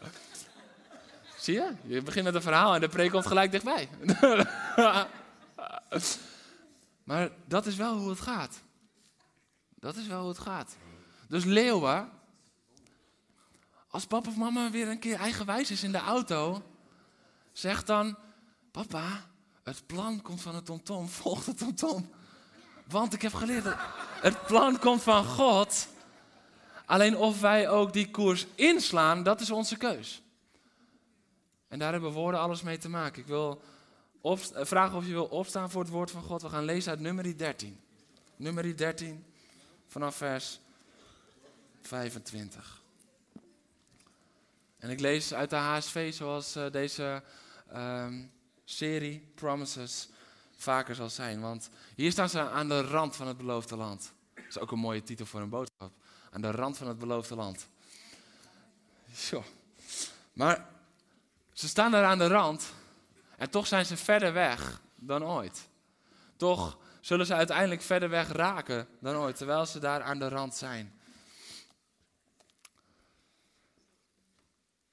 Zie 1.38 1.54
je? 1.54 1.72
Je 1.82 2.02
begint 2.02 2.24
met 2.24 2.34
een 2.34 2.42
verhaal 2.42 2.74
en 2.74 2.80
de 2.80 2.88
preek 2.88 3.10
komt 3.10 3.26
gelijk 3.26 3.50
dichtbij. 3.50 3.88
maar 7.04 7.30
dat 7.46 7.66
is 7.66 7.76
wel 7.76 7.96
hoe 7.96 8.10
het 8.10 8.20
gaat. 8.20 8.62
Dat 9.74 9.96
is 9.96 10.06
wel 10.06 10.20
hoe 10.20 10.28
het 10.28 10.38
gaat. 10.38 10.76
Dus 11.28 11.44
leeuwen, 11.44 12.10
als 13.98 14.06
papa 14.06 14.28
of 14.28 14.36
mama 14.36 14.70
weer 14.70 14.88
een 14.88 14.98
keer 14.98 15.16
eigenwijs 15.16 15.70
is 15.70 15.82
in 15.82 15.92
de 15.92 15.98
auto, 15.98 16.62
zeg 17.52 17.84
dan: 17.84 18.16
Papa, 18.70 19.26
het 19.62 19.86
plan 19.86 20.22
komt 20.22 20.40
van 20.40 20.54
het 20.54 20.64
tomtom, 20.64 21.08
volg 21.08 21.44
de 21.44 21.54
tomtom. 21.54 22.10
Want 22.88 23.14
ik 23.14 23.22
heb 23.22 23.34
geleerd 23.34 23.64
dat 23.64 23.76
het 24.20 24.46
plan 24.46 24.78
komt 24.78 25.02
van 25.02 25.24
God. 25.24 25.88
Alleen 26.86 27.16
of 27.16 27.40
wij 27.40 27.68
ook 27.68 27.92
die 27.92 28.10
koers 28.10 28.46
inslaan, 28.54 29.22
dat 29.22 29.40
is 29.40 29.50
onze 29.50 29.76
keus. 29.76 30.22
En 31.68 31.78
daar 31.78 31.92
hebben 31.92 32.12
woorden 32.12 32.40
alles 32.40 32.62
mee 32.62 32.78
te 32.78 32.88
maken. 32.88 33.20
Ik 33.20 33.28
wil 33.28 33.62
eh, 34.22 34.36
vragen 34.64 34.96
of 34.96 35.06
je 35.06 35.12
wil 35.12 35.26
opstaan 35.26 35.70
voor 35.70 35.82
het 35.82 35.90
woord 35.90 36.10
van 36.10 36.22
God. 36.22 36.42
We 36.42 36.48
gaan 36.48 36.64
lezen 36.64 36.90
uit 36.90 37.00
nummer 37.00 37.38
13. 37.38 37.80
Nummer 38.36 38.76
13, 38.76 39.24
vanaf 39.86 40.16
vers 40.16 40.60
25. 41.80 42.77
En 44.78 44.90
ik 44.90 45.00
lees 45.00 45.34
uit 45.34 45.50
de 45.50 45.56
HSV 45.56 46.14
zoals 46.14 46.56
uh, 46.56 46.70
deze 46.70 47.22
um, 47.74 48.32
serie 48.64 49.32
Promises 49.34 50.08
vaker 50.56 50.94
zal 50.94 51.10
zijn. 51.10 51.40
Want 51.40 51.70
hier 51.94 52.10
staan 52.10 52.28
ze 52.28 52.40
aan 52.40 52.68
de 52.68 52.80
rand 52.80 53.16
van 53.16 53.26
het 53.26 53.36
beloofde 53.36 53.76
land. 53.76 54.12
Dat 54.34 54.44
is 54.48 54.58
ook 54.58 54.72
een 54.72 54.78
mooie 54.78 55.02
titel 55.02 55.26
voor 55.26 55.40
een 55.40 55.48
boodschap. 55.48 55.92
Aan 56.30 56.40
de 56.40 56.50
rand 56.50 56.76
van 56.76 56.88
het 56.88 56.98
beloofde 56.98 57.34
land. 57.34 57.68
Zo. 59.14 59.44
Maar 60.32 60.66
ze 61.52 61.68
staan 61.68 61.90
daar 61.90 62.04
aan 62.04 62.18
de 62.18 62.26
rand 62.26 62.72
en 63.36 63.50
toch 63.50 63.66
zijn 63.66 63.86
ze 63.86 63.96
verder 63.96 64.32
weg 64.32 64.80
dan 64.94 65.24
ooit. 65.24 65.68
Toch 66.36 66.78
zullen 67.00 67.26
ze 67.26 67.34
uiteindelijk 67.34 67.82
verder 67.82 68.08
weg 68.08 68.28
raken 68.28 68.88
dan 69.00 69.16
ooit, 69.16 69.36
terwijl 69.36 69.66
ze 69.66 69.78
daar 69.78 70.02
aan 70.02 70.18
de 70.18 70.28
rand 70.28 70.54
zijn. 70.54 70.97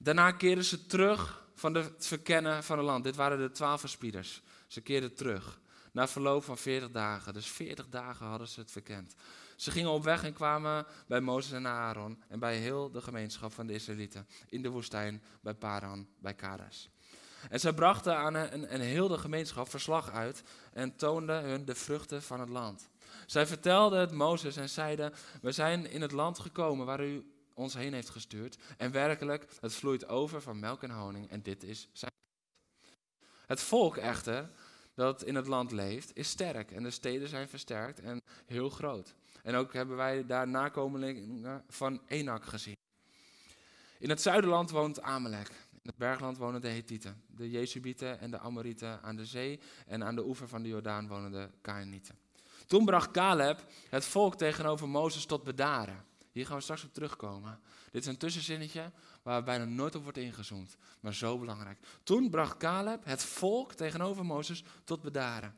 Daarna 0.06 0.32
keren 0.32 0.64
ze 0.64 0.86
terug 0.86 1.46
van 1.56 1.74
het 1.74 2.08
verkennen 2.08 2.64
van 2.64 2.78
het 2.78 2.88
land. 2.88 3.04
Dit 3.04 3.16
waren 3.16 3.38
de 3.38 3.52
twaalf 3.52 3.80
verspieders. 3.80 4.42
Ze 4.68 4.82
keerden 4.82 5.16
terug. 5.16 5.60
Na 5.92 6.08
verloop 6.08 6.44
van 6.44 6.58
40 6.58 6.92
dagen. 6.92 7.34
Dus 7.34 7.48
40 7.48 7.90
dagen 7.90 8.26
hadden 8.26 8.48
ze 8.48 8.60
het 8.60 8.72
verkend. 8.72 9.16
Ze 9.56 9.72
gingen 9.72 9.90
op 9.90 10.04
weg 10.04 10.24
en 10.24 10.34
kwamen 10.34 10.86
bij 11.08 11.22
Mozes 11.22 11.52
en 11.52 11.68
Aaron 11.68 12.24
en 12.28 12.40
bij 12.40 12.58
heel 12.58 12.92
de 12.92 13.02
gemeenschap 13.02 13.54
van 13.54 13.68
de 13.68 13.74
Israëlieten 13.74 14.28
in 14.50 14.62
de 14.62 14.70
woestijn 14.70 15.24
bij 15.42 15.54
Paran, 15.54 16.08
bij 16.20 16.34
Karas. 16.34 16.90
En 17.50 17.60
zij 17.60 17.74
brachten 17.74 18.18
aan 18.18 18.34
een, 18.34 18.74
een 18.74 18.82
heel 18.82 19.08
de 19.08 19.18
gemeenschap 19.18 19.70
verslag 19.70 20.12
uit 20.12 20.44
en 20.74 20.96
toonden 20.96 21.44
hun 21.44 21.66
de 21.66 21.76
vruchten 21.76 22.24
van 22.24 22.40
het 22.40 22.50
land. 22.50 22.90
Zij 23.26 23.48
vertelden 23.48 24.00
het 24.00 24.12
Mozes 24.12 24.56
en 24.56 24.70
zeiden: 24.70 25.14
We 25.42 25.52
zijn 25.52 25.90
in 25.90 26.02
het 26.02 26.12
land 26.12 26.40
gekomen 26.40 26.86
waar 26.86 27.06
u 27.06 27.35
ons 27.56 27.74
heen 27.74 27.94
heeft 27.94 28.10
gestuurd. 28.10 28.58
En 28.78 28.92
werkelijk, 28.92 29.48
het 29.60 29.74
vloeit 29.74 30.08
over 30.08 30.42
van 30.42 30.60
melk 30.60 30.84
en 30.84 30.90
honing. 30.90 31.30
En 31.30 31.42
dit 31.42 31.64
is 31.64 31.90
zijn. 31.94 32.12
Het 33.46 33.62
volk 33.62 33.98
echter, 33.98 34.50
dat 34.94 35.24
in 35.24 35.36
het 35.36 35.48
land 35.48 35.72
leeft, 35.72 36.16
is 36.16 36.30
sterk. 36.30 36.72
En 36.72 36.84
de 36.84 36.92
steden 36.92 37.28
zijn 37.28 37.50
versterkt 37.50 38.00
en 38.00 38.22
heel 38.46 38.70
groot. 38.70 39.16
En 39.44 39.56
ook 39.56 39.74
hebben 39.74 39.96
wij 39.96 40.26
daar 40.26 40.48
nakomelingen 40.48 41.64
van 41.68 42.02
Enak 42.08 42.46
gezien. 42.46 42.76
In 44.00 44.10
het 44.10 44.22
zuiderland 44.22 44.70
woont 44.70 45.02
Amalek. 45.02 45.50
In 45.72 45.92
het 45.92 45.98
bergland 45.98 46.38
wonen 46.38 46.62
de 46.62 46.68
Hethieten, 46.68 47.24
de 47.28 47.50
Jezubieten 47.50 48.20
en 48.20 48.32
de 48.32 48.40
Amorieten 48.40 49.02
aan 49.02 49.16
de 49.16 49.26
zee. 49.26 49.60
En 49.88 50.04
aan 50.04 50.16
de 50.16 50.26
oever 50.26 50.48
van 50.48 50.64
de 50.64 50.70
Jordaan 50.70 51.08
wonen 51.08 51.32
de 51.32 51.50
Kainieten. 51.62 52.18
Toen 52.68 52.86
bracht 52.86 53.12
Caleb 53.12 53.66
het 53.90 54.06
volk 54.06 54.36
tegenover 54.36 54.90
Mozes 54.90 55.26
tot 55.26 55.44
bedaren. 55.44 56.06
Hier 56.36 56.46
gaan 56.46 56.56
we 56.56 56.62
straks 56.62 56.84
op 56.84 56.94
terugkomen. 56.94 57.60
Dit 57.92 58.02
is 58.02 58.08
een 58.08 58.18
tussenzinnetje 58.18 58.92
waar 59.24 59.44
bijna 59.44 59.66
nooit 59.66 59.96
op 59.96 60.04
wordt 60.04 60.18
ingezoomd, 60.18 60.78
maar 61.00 61.14
zo 61.14 61.40
belangrijk. 61.40 61.80
Toen 62.04 62.30
bracht 62.30 62.58
Caleb 62.58 63.06
het 63.06 63.24
volk 63.24 63.74
tegenover 63.74 64.26
Mozes 64.26 64.64
tot 64.84 65.02
bedaren. 65.02 65.58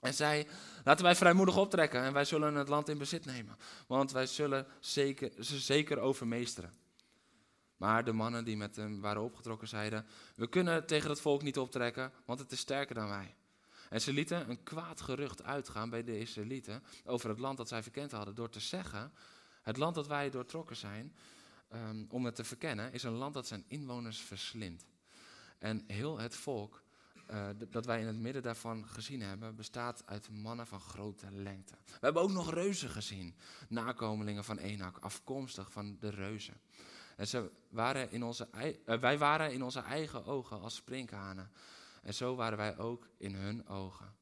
En 0.00 0.14
zei, 0.14 0.46
laten 0.84 1.04
wij 1.04 1.16
vrijmoedig 1.16 1.56
optrekken 1.56 2.02
en 2.02 2.12
wij 2.12 2.24
zullen 2.24 2.54
het 2.54 2.68
land 2.68 2.88
in 2.88 2.98
bezit 2.98 3.24
nemen. 3.24 3.56
Want 3.86 4.12
wij 4.12 4.26
zullen 4.26 4.66
zeker, 4.80 5.44
ze 5.44 5.58
zeker 5.58 5.98
overmeesteren. 5.98 6.74
Maar 7.76 8.04
de 8.04 8.12
mannen 8.12 8.44
die 8.44 8.56
met 8.56 8.76
hem 8.76 9.00
waren 9.00 9.22
opgetrokken 9.22 9.68
zeiden, 9.68 10.06
we 10.36 10.48
kunnen 10.48 10.86
tegen 10.86 11.10
het 11.10 11.20
volk 11.20 11.42
niet 11.42 11.58
optrekken, 11.58 12.12
want 12.24 12.38
het 12.38 12.52
is 12.52 12.58
sterker 12.58 12.94
dan 12.94 13.08
wij. 13.08 13.34
En 13.90 14.00
ze 14.00 14.12
lieten 14.12 14.50
een 14.50 14.62
kwaad 14.62 15.00
gerucht 15.00 15.42
uitgaan 15.42 15.90
bij 15.90 16.04
de 16.04 16.18
Israëlieten 16.18 16.82
over 17.04 17.28
het 17.28 17.38
land 17.38 17.56
dat 17.56 17.68
zij 17.68 17.82
verkend 17.82 18.12
hadden, 18.12 18.34
door 18.34 18.50
te 18.50 18.60
zeggen, 18.60 19.12
het 19.62 19.76
land 19.76 19.94
dat 19.94 20.06
wij 20.06 20.30
doortrokken 20.30 20.76
zijn, 20.76 21.14
um, 21.72 22.06
om 22.10 22.24
het 22.24 22.34
te 22.34 22.44
verkennen, 22.44 22.92
is 22.92 23.02
een 23.02 23.12
land 23.12 23.34
dat 23.34 23.46
zijn 23.46 23.64
inwoners 23.66 24.20
verslindt. 24.20 24.86
En 25.58 25.84
heel 25.86 26.18
het 26.18 26.36
volk 26.36 26.82
uh, 27.30 27.48
dat 27.68 27.86
wij 27.86 28.00
in 28.00 28.06
het 28.06 28.16
midden 28.16 28.42
daarvan 28.42 28.88
gezien 28.88 29.20
hebben, 29.20 29.56
bestaat 29.56 30.02
uit 30.06 30.30
mannen 30.30 30.66
van 30.66 30.80
grote 30.80 31.30
lengte. 31.30 31.74
We 31.84 31.98
hebben 32.00 32.22
ook 32.22 32.30
nog 32.30 32.54
reuzen 32.54 32.90
gezien, 32.90 33.34
nakomelingen 33.68 34.44
van 34.44 34.58
Enak, 34.58 34.98
afkomstig 34.98 35.72
van 35.72 35.96
de 36.00 36.08
reuzen. 36.08 36.60
En 37.16 37.28
ze 37.28 37.50
waren 37.68 38.10
in 38.10 38.22
onze, 38.22 38.48
uh, 38.86 38.98
wij 38.98 39.18
waren 39.18 39.52
in 39.52 39.62
onze 39.62 39.80
eigen 39.80 40.24
ogen 40.24 40.60
als 40.60 40.74
sprinkhanen. 40.74 41.50
En 42.02 42.14
zo 42.14 42.34
waren 42.34 42.58
wij 42.58 42.78
ook 42.78 43.08
in 43.16 43.34
hun 43.34 43.66
ogen. 43.66 44.14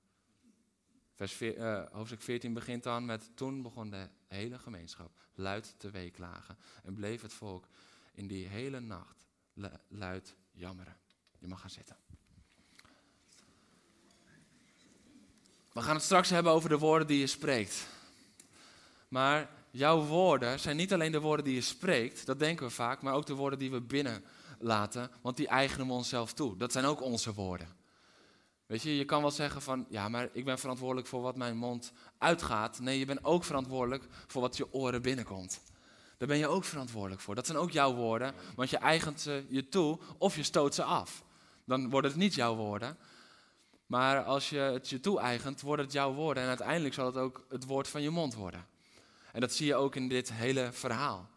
Vers 1.21 1.41
uh, 1.41 1.83
hoofdstuk 1.91 2.23
14 2.23 2.53
begint 2.53 2.83
dan 2.83 3.05
met: 3.05 3.31
Toen 3.35 3.63
begon 3.63 3.91
de 3.91 4.09
hele 4.27 4.59
gemeenschap 4.59 5.11
luid 5.35 5.75
te 5.79 5.91
weeklagen. 5.91 6.57
En 6.83 6.95
bleef 6.95 7.23
het 7.23 7.33
volk 7.33 7.67
in 8.15 8.27
die 8.27 8.47
hele 8.47 8.81
nacht 8.81 9.27
luid 9.89 10.35
jammeren. 10.53 10.97
Je 11.39 11.47
mag 11.47 11.61
gaan 11.61 11.71
zitten. 11.71 11.97
We 15.73 15.83
gaan 15.83 15.95
het 15.95 16.05
straks 16.05 16.31
hebben 16.31 16.53
over 16.53 16.69
de 16.69 16.79
woorden 16.79 17.07
die 17.07 17.19
je 17.19 17.27
spreekt. 17.27 17.87
Maar 19.09 19.51
jouw 19.71 20.05
woorden 20.05 20.61
zijn 20.61 20.77
niet 20.77 20.93
alleen 20.93 21.13
de 21.13 21.21
woorden 21.21 21.45
die 21.45 21.55
je 21.55 21.61
spreekt, 21.61 22.27
dat 22.27 22.39
denken 22.39 22.67
we 22.67 22.73
vaak, 22.73 23.03
maar 23.03 23.15
ook 23.15 23.27
de 23.27 23.35
woorden 23.35 23.59
die 23.59 23.71
we 23.71 23.81
binnenlaten, 23.81 25.11
want 25.23 25.37
die 25.37 25.49
eigenen 25.49 25.87
we 25.87 25.93
onszelf 25.93 26.33
toe. 26.33 26.57
Dat 26.57 26.73
zijn 26.73 26.85
ook 26.85 27.03
onze 27.03 27.35
woorden. 27.35 27.80
Weet 28.71 28.83
je, 28.83 28.97
je 28.97 29.05
kan 29.05 29.21
wel 29.21 29.31
zeggen 29.31 29.63
van, 29.63 29.87
ja, 29.89 30.09
maar 30.09 30.29
ik 30.33 30.45
ben 30.45 30.59
verantwoordelijk 30.59 31.07
voor 31.07 31.21
wat 31.21 31.37
mijn 31.37 31.57
mond 31.57 31.93
uitgaat. 32.19 32.81
Nee, 32.81 32.99
je 32.99 33.05
bent 33.05 33.25
ook 33.25 33.45
verantwoordelijk 33.45 34.05
voor 34.27 34.41
wat 34.41 34.57
je 34.57 34.73
oren 34.73 35.03
binnenkomt. 35.03 35.61
Daar 36.19 36.29
ben 36.29 36.39
je 36.39 36.49
ook 36.49 36.65
verantwoordelijk 36.65 37.21
voor. 37.21 37.35
Dat 37.35 37.47
zijn 37.47 37.59
ook 37.59 37.71
jouw 37.71 37.95
woorden, 37.95 38.35
want 38.57 38.71
je 38.71 38.77
eigent 38.77 39.21
ze 39.21 39.45
je 39.49 39.69
toe 39.69 39.99
of 40.19 40.37
je 40.37 40.43
stoot 40.43 40.75
ze 40.75 40.83
af. 40.83 41.23
Dan 41.65 41.91
worden 41.91 42.11
het 42.11 42.21
niet 42.21 42.35
jouw 42.35 42.55
woorden. 42.55 42.97
Maar 43.87 44.25
als 44.25 44.51
je 44.51 44.59
het 44.59 44.89
je 44.89 45.01
toe-eigent, 45.01 45.61
wordt 45.61 45.83
het 45.83 45.93
jouw 45.93 46.13
woorden. 46.13 46.43
En 46.43 46.49
uiteindelijk 46.49 46.95
zal 46.95 47.07
het 47.07 47.17
ook 47.17 47.45
het 47.49 47.65
woord 47.67 47.89
van 47.89 48.03
je 48.03 48.11
mond 48.11 48.35
worden. 48.35 48.67
En 49.33 49.41
dat 49.41 49.53
zie 49.53 49.67
je 49.67 49.75
ook 49.75 49.97
in 49.97 50.09
dit 50.09 50.33
hele 50.33 50.73
verhaal. 50.73 51.29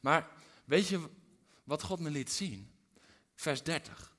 Maar 0.00 0.28
weet 0.64 0.88
je 0.88 1.08
wat 1.64 1.82
God 1.82 2.00
me 2.00 2.10
liet 2.10 2.32
zien? 2.32 2.70
Vers 3.34 3.62
30. 3.62 4.11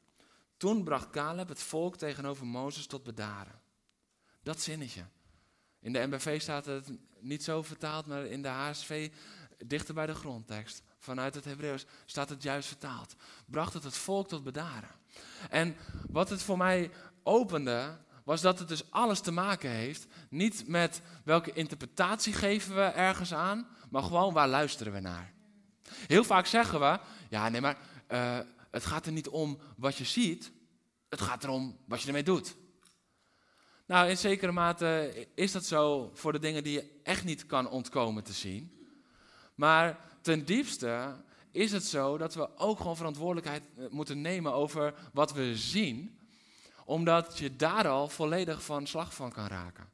Toen 0.63 0.83
bracht 0.83 1.09
Caleb 1.09 1.49
het 1.49 1.63
volk 1.63 1.95
tegenover 1.95 2.45
Mozes 2.45 2.85
tot 2.85 3.03
bedaren. 3.03 3.61
Dat 4.43 4.61
zinnetje. 4.61 5.05
In 5.79 5.93
de 5.93 6.07
MBV 6.07 6.41
staat 6.41 6.65
het 6.65 6.91
niet 7.19 7.43
zo 7.43 7.63
vertaald, 7.63 8.05
maar 8.05 8.25
in 8.25 8.41
de 8.41 8.47
HSV 8.47 9.11
dichter 9.65 9.93
bij 9.93 10.05
de 10.05 10.13
grondtekst. 10.13 10.83
Vanuit 10.97 11.35
het 11.35 11.45
Hebreeuws 11.45 11.85
staat 12.05 12.29
het 12.29 12.43
juist 12.43 12.67
vertaald. 12.67 13.15
Bracht 13.45 13.73
het 13.73 13.83
het 13.83 13.97
volk 13.97 14.27
tot 14.27 14.43
bedaren. 14.43 14.89
En 15.49 15.75
wat 16.09 16.29
het 16.29 16.43
voor 16.43 16.57
mij 16.57 16.91
opende, 17.23 17.97
was 18.23 18.41
dat 18.41 18.59
het 18.59 18.67
dus 18.67 18.91
alles 18.91 19.19
te 19.19 19.31
maken 19.31 19.69
heeft. 19.69 20.07
Niet 20.29 20.67
met 20.67 21.01
welke 21.23 21.53
interpretatie 21.53 22.33
geven 22.33 22.75
we 22.75 22.81
ergens 22.81 23.33
aan, 23.33 23.67
maar 23.89 24.03
gewoon 24.03 24.33
waar 24.33 24.47
luisteren 24.47 24.93
we 24.93 24.99
naar. 24.99 25.33
Heel 25.87 26.23
vaak 26.23 26.45
zeggen 26.45 26.79
we, 26.79 26.99
ja 27.29 27.49
nee 27.49 27.61
maar 27.61 27.77
uh, 28.09 28.39
het 28.73 28.85
gaat 28.85 29.05
er 29.05 29.11
niet 29.11 29.27
om 29.27 29.59
wat 29.77 29.95
je 29.95 30.03
ziet, 30.03 30.51
het 31.13 31.21
gaat 31.21 31.43
erom 31.43 31.77
wat 31.85 32.01
je 32.01 32.07
ermee 32.07 32.23
doet. 32.23 32.55
Nou, 33.85 34.09
in 34.09 34.17
zekere 34.17 34.51
mate 34.51 35.27
is 35.35 35.51
dat 35.51 35.65
zo 35.65 36.11
voor 36.13 36.31
de 36.31 36.39
dingen 36.39 36.63
die 36.63 36.73
je 36.73 36.99
echt 37.03 37.23
niet 37.23 37.45
kan 37.45 37.69
ontkomen 37.69 38.23
te 38.23 38.33
zien. 38.33 38.87
Maar 39.55 39.99
ten 40.21 40.45
diepste 40.45 41.23
is 41.51 41.71
het 41.71 41.83
zo 41.83 42.17
dat 42.17 42.33
we 42.33 42.57
ook 42.57 42.77
gewoon 42.77 42.95
verantwoordelijkheid 42.95 43.63
eh, 43.77 43.85
moeten 43.89 44.21
nemen 44.21 44.53
over 44.53 44.93
wat 45.13 45.33
we 45.33 45.57
zien, 45.57 46.19
omdat 46.85 47.37
je 47.37 47.55
daar 47.55 47.87
al 47.87 48.07
volledig 48.07 48.63
van 48.63 48.87
slag 48.87 49.13
van 49.13 49.31
kan 49.31 49.47
raken. 49.47 49.89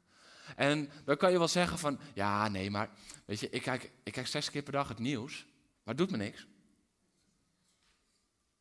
En 0.56 0.90
dan 1.04 1.16
kan 1.16 1.32
je 1.32 1.38
wel 1.38 1.48
zeggen 1.48 1.78
van, 1.78 1.98
ja, 2.14 2.48
nee, 2.48 2.70
maar 2.70 2.90
weet 3.24 3.40
je, 3.40 3.50
ik 3.50 3.62
kijk, 3.62 3.92
ik 4.02 4.12
kijk 4.12 4.26
zes 4.26 4.50
keer 4.50 4.62
per 4.62 4.72
dag 4.72 4.88
het 4.88 4.98
nieuws, 4.98 5.46
maar 5.84 5.94
het 5.94 5.98
doet 5.98 6.10
me 6.10 6.16
niks. 6.16 6.46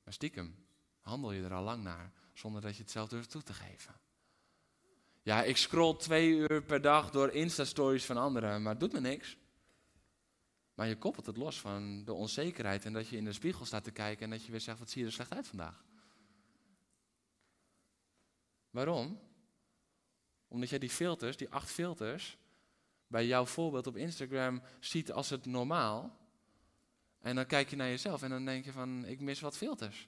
Maar 0.04 0.14
stiekem 0.14 0.56
handel 1.02 1.32
je 1.32 1.44
er 1.44 1.54
al 1.54 1.64
lang 1.64 1.84
naar, 1.84 2.12
zonder 2.40 2.62
dat 2.62 2.76
je 2.76 2.82
het 2.82 2.92
zelf 2.92 3.10
durft 3.10 3.30
toe 3.30 3.44
te 3.44 3.54
geven. 3.54 3.96
Ja, 5.22 5.44
ik 5.44 5.58
scroll 5.58 5.96
twee 5.96 6.30
uur 6.30 6.64
per 6.64 6.82
dag 6.82 7.10
door 7.10 7.32
Insta-stories 7.32 8.06
van 8.06 8.18
anderen, 8.18 8.62
maar 8.62 8.72
het 8.72 8.80
doet 8.80 8.94
me 8.94 9.00
niks. 9.00 9.38
Maar 10.74 10.88
je 10.88 10.98
koppelt 10.98 11.26
het 11.26 11.38
los 11.38 11.60
van 11.60 12.04
de 12.06 12.14
onzekerheid 12.14 12.86
en 12.86 12.94
dat 12.94 13.08
je 13.08 13.18
in 13.18 13.26
de 13.26 13.34
spiegel 13.34 13.66
staat 13.66 13.84
te 13.84 13.92
kijken 13.92 14.24
en 14.24 14.30
dat 14.30 14.46
je 14.46 14.52
weer 14.52 14.62
zegt, 14.62 14.80
wat 14.80 14.90
zie 14.90 15.02
je 15.02 15.08
er 15.08 15.14
slecht 15.14 15.34
uit 15.34 15.48
vandaag? 15.48 15.84
Waarom? 18.70 19.20
Omdat 20.48 20.70
jij 20.70 20.80
die 20.80 20.90
filters, 20.90 21.38
die 21.38 21.50
acht 21.50 21.72
filters, 21.72 22.38
bij 23.08 23.28
jouw 23.28 23.46
voorbeeld 23.46 23.88
op 23.88 23.98
Instagram 23.98 24.62
ziet 24.80 25.12
als 25.12 25.30
het 25.30 25.46
normaal. 25.46 26.18
En 27.20 27.36
dan 27.36 27.46
kijk 27.46 27.70
je 27.70 27.76
naar 27.76 27.88
jezelf 27.88 28.22
en 28.22 28.30
dan 28.30 28.46
denk 28.46 28.66
je 28.66 28.72
van, 28.72 29.06
ik 29.06 29.20
mis 29.20 29.40
wat 29.40 29.58
filters. 29.58 30.08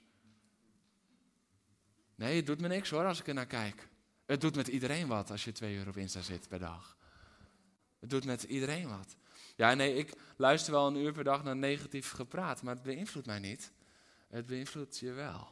Nee, 2.14 2.36
het 2.36 2.46
doet 2.46 2.60
me 2.60 2.68
niks 2.68 2.90
hoor 2.90 3.04
als 3.04 3.20
ik 3.20 3.28
er 3.28 3.34
naar 3.34 3.46
kijk. 3.46 3.88
Het 4.26 4.40
doet 4.40 4.56
met 4.56 4.68
iedereen 4.68 5.06
wat 5.06 5.30
als 5.30 5.44
je 5.44 5.52
twee 5.52 5.74
uur 5.74 5.88
op 5.88 5.96
Insta 5.96 6.20
zit 6.20 6.48
per 6.48 6.58
dag. 6.58 6.96
Het 8.00 8.10
doet 8.10 8.24
met 8.24 8.42
iedereen 8.42 8.88
wat. 8.88 9.16
Ja, 9.56 9.74
nee, 9.74 9.94
ik 9.94 10.12
luister 10.36 10.72
wel 10.72 10.86
een 10.86 10.96
uur 10.96 11.12
per 11.12 11.24
dag 11.24 11.44
naar 11.44 11.56
negatief 11.56 12.10
gepraat, 12.10 12.62
maar 12.62 12.74
het 12.74 12.82
beïnvloedt 12.82 13.26
mij 13.26 13.38
niet. 13.38 13.72
Het 14.28 14.46
beïnvloedt 14.46 14.98
je 14.98 15.12
wel. 15.12 15.50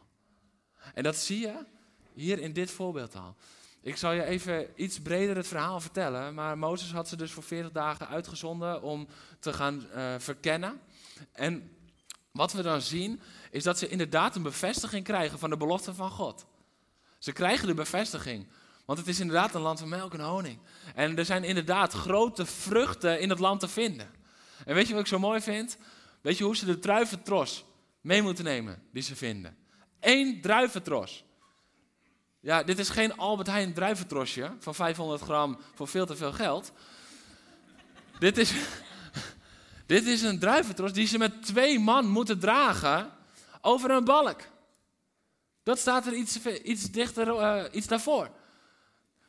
En 0.94 1.02
dat 1.02 1.16
zie 1.16 1.40
je 1.40 1.64
hier 2.12 2.38
in 2.38 2.52
dit 2.52 2.70
voorbeeld 2.70 3.14
al. 3.14 3.36
Ik 3.82 3.96
zal 3.96 4.12
je 4.12 4.24
even 4.24 4.82
iets 4.82 5.00
breder 5.00 5.36
het 5.36 5.46
verhaal 5.46 5.80
vertellen. 5.80 6.34
Maar 6.34 6.58
Mozes 6.58 6.92
had 6.92 7.08
ze 7.08 7.16
dus 7.16 7.32
voor 7.32 7.42
40 7.42 7.72
dagen 7.72 8.08
uitgezonden 8.08 8.82
om 8.82 9.06
te 9.38 9.52
gaan 9.52 9.86
uh, 9.94 10.14
verkennen. 10.18 10.80
En 11.32 11.76
wat 12.30 12.52
we 12.52 12.62
dan 12.62 12.80
zien, 12.80 13.20
is 13.50 13.62
dat 13.62 13.78
ze 13.78 13.88
inderdaad 13.88 14.36
een 14.36 14.42
bevestiging 14.42 15.04
krijgen 15.04 15.38
van 15.38 15.50
de 15.50 15.56
belofte 15.56 15.94
van 15.94 16.10
God. 16.10 16.46
Ze 17.20 17.32
krijgen 17.32 17.66
de 17.66 17.74
bevestiging. 17.74 18.46
Want 18.84 18.98
het 18.98 19.08
is 19.08 19.20
inderdaad 19.20 19.54
een 19.54 19.60
land 19.60 19.78
van 19.78 19.88
melk 19.88 20.14
en 20.14 20.20
honing. 20.20 20.58
En 20.94 21.18
er 21.18 21.24
zijn 21.24 21.44
inderdaad 21.44 21.92
grote 21.92 22.46
vruchten 22.46 23.20
in 23.20 23.30
het 23.30 23.38
land 23.38 23.60
te 23.60 23.68
vinden. 23.68 24.10
En 24.64 24.74
weet 24.74 24.86
je 24.86 24.92
wat 24.92 25.02
ik 25.02 25.08
zo 25.08 25.18
mooi 25.18 25.40
vind? 25.40 25.76
Weet 26.20 26.38
je 26.38 26.44
hoe 26.44 26.56
ze 26.56 26.64
de 26.64 26.78
druiventros 26.78 27.64
mee 28.00 28.22
moeten 28.22 28.44
nemen 28.44 28.82
die 28.92 29.02
ze 29.02 29.16
vinden? 29.16 29.56
Eén 30.00 30.40
druiventros. 30.40 31.24
Ja, 32.40 32.62
dit 32.62 32.78
is 32.78 32.88
geen 32.88 33.16
Albert 33.16 33.48
Heijn 33.48 33.74
druiventrosje 33.74 34.52
van 34.58 34.74
500 34.74 35.22
gram 35.22 35.58
voor 35.74 35.88
veel 35.88 36.06
te 36.06 36.16
veel 36.16 36.32
geld. 36.32 36.72
dit, 38.18 38.38
is, 38.38 38.52
dit 39.86 40.06
is 40.06 40.22
een 40.22 40.38
druiventros 40.38 40.92
die 40.92 41.06
ze 41.06 41.18
met 41.18 41.42
twee 41.42 41.78
man 41.78 42.08
moeten 42.08 42.38
dragen 42.38 43.10
over 43.60 43.90
een 43.90 44.04
balk. 44.04 44.40
Dat 45.70 45.78
staat 45.78 46.06
er 46.06 46.14
iets, 46.14 46.46
iets 46.62 46.90
dichter, 46.90 47.28
uh, 47.28 47.64
iets 47.72 47.86
daarvoor. 47.86 48.30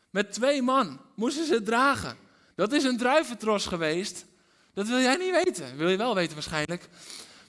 Met 0.09 0.33
twee 0.33 0.61
man 0.61 1.01
moesten 1.15 1.45
ze 1.45 1.53
het 1.53 1.65
dragen. 1.65 2.17
Dat 2.55 2.71
is 2.71 2.83
een 2.83 2.97
druiventros 2.97 3.65
geweest. 3.65 4.25
Dat 4.73 4.87
wil 4.87 4.99
jij 4.99 5.15
niet 5.15 5.43
weten. 5.43 5.77
Wil 5.77 5.89
je 5.89 5.97
wel 5.97 6.15
weten 6.15 6.33
waarschijnlijk. 6.33 6.89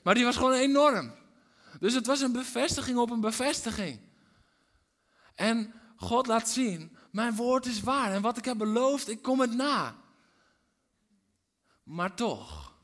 Maar 0.03 0.15
die 0.15 0.25
was 0.25 0.37
gewoon 0.37 0.53
enorm. 0.53 1.15
Dus 1.79 1.95
het 1.95 2.07
was 2.07 2.21
een 2.21 2.33
bevestiging 2.33 2.99
op 2.99 3.11
een 3.11 3.21
bevestiging. 3.21 4.01
En 5.35 5.75
God 5.97 6.27
laat 6.27 6.49
zien, 6.49 6.97
mijn 7.11 7.35
woord 7.35 7.67
is 7.67 7.81
waar. 7.81 8.13
En 8.13 8.23
wat 8.23 8.39
ik 8.39 8.45
heb 8.45 8.59
beloofd, 8.59 9.09
ik 9.09 9.23
kom 9.23 9.41
het 9.41 9.55
na. 9.55 9.97
Maar 11.83 12.15
toch. 12.15 12.75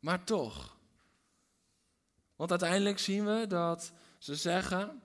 Maar 0.00 0.24
toch. 0.24 0.76
Want 2.36 2.50
uiteindelijk 2.50 2.98
zien 2.98 3.24
we 3.24 3.46
dat 3.46 3.92
ze 4.26 4.34
zeggen, 4.34 5.02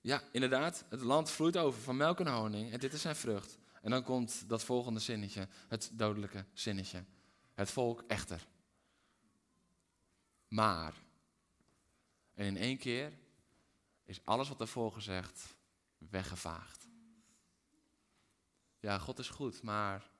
ja, 0.00 0.22
inderdaad, 0.32 0.84
het 0.88 1.00
land 1.00 1.30
vloeit 1.30 1.56
over 1.56 1.80
van 1.80 1.96
melk 1.96 2.20
en 2.20 2.26
honing 2.26 2.72
en 2.72 2.80
dit 2.80 2.92
is 2.92 3.00
zijn 3.00 3.16
vrucht. 3.16 3.58
En 3.82 3.90
dan 3.90 4.02
komt 4.02 4.48
dat 4.48 4.64
volgende 4.64 5.00
zinnetje, 5.00 5.48
het 5.68 5.90
dodelijke 5.92 6.44
zinnetje. 6.52 7.04
Het 7.54 7.70
volk 7.70 8.04
echter. 8.06 8.46
Maar. 10.48 10.94
En 12.34 12.46
in 12.46 12.56
één 12.56 12.78
keer 12.78 13.12
is 14.04 14.24
alles 14.24 14.48
wat 14.48 14.58
daarvoor 14.58 14.92
gezegd 14.92 15.56
weggevaagd. 15.98 16.88
Ja, 18.80 18.98
God 18.98 19.18
is 19.18 19.28
goed, 19.28 19.62
maar. 19.62 20.10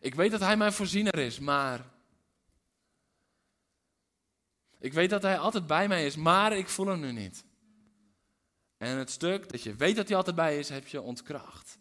Ik 0.00 0.14
weet 0.14 0.30
dat 0.30 0.40
Hij 0.40 0.56
mijn 0.56 0.72
voorziener 0.72 1.18
is, 1.18 1.38
maar. 1.38 1.96
Ik 4.80 4.92
weet 4.92 5.10
dat 5.10 5.22
Hij 5.22 5.38
altijd 5.38 5.66
bij 5.66 5.88
mij 5.88 6.06
is, 6.06 6.16
maar 6.16 6.56
ik 6.56 6.68
voel 6.68 6.86
Hem 6.86 7.00
nu 7.00 7.12
niet. 7.12 7.44
En 8.76 8.96
het 8.96 9.10
stuk 9.10 9.50
dat 9.50 9.62
je 9.62 9.74
weet 9.74 9.96
dat 9.96 10.08
Hij 10.08 10.16
altijd 10.16 10.36
bij 10.36 10.58
is, 10.58 10.68
heb 10.68 10.86
je 10.86 11.00
ontkracht. 11.00 11.78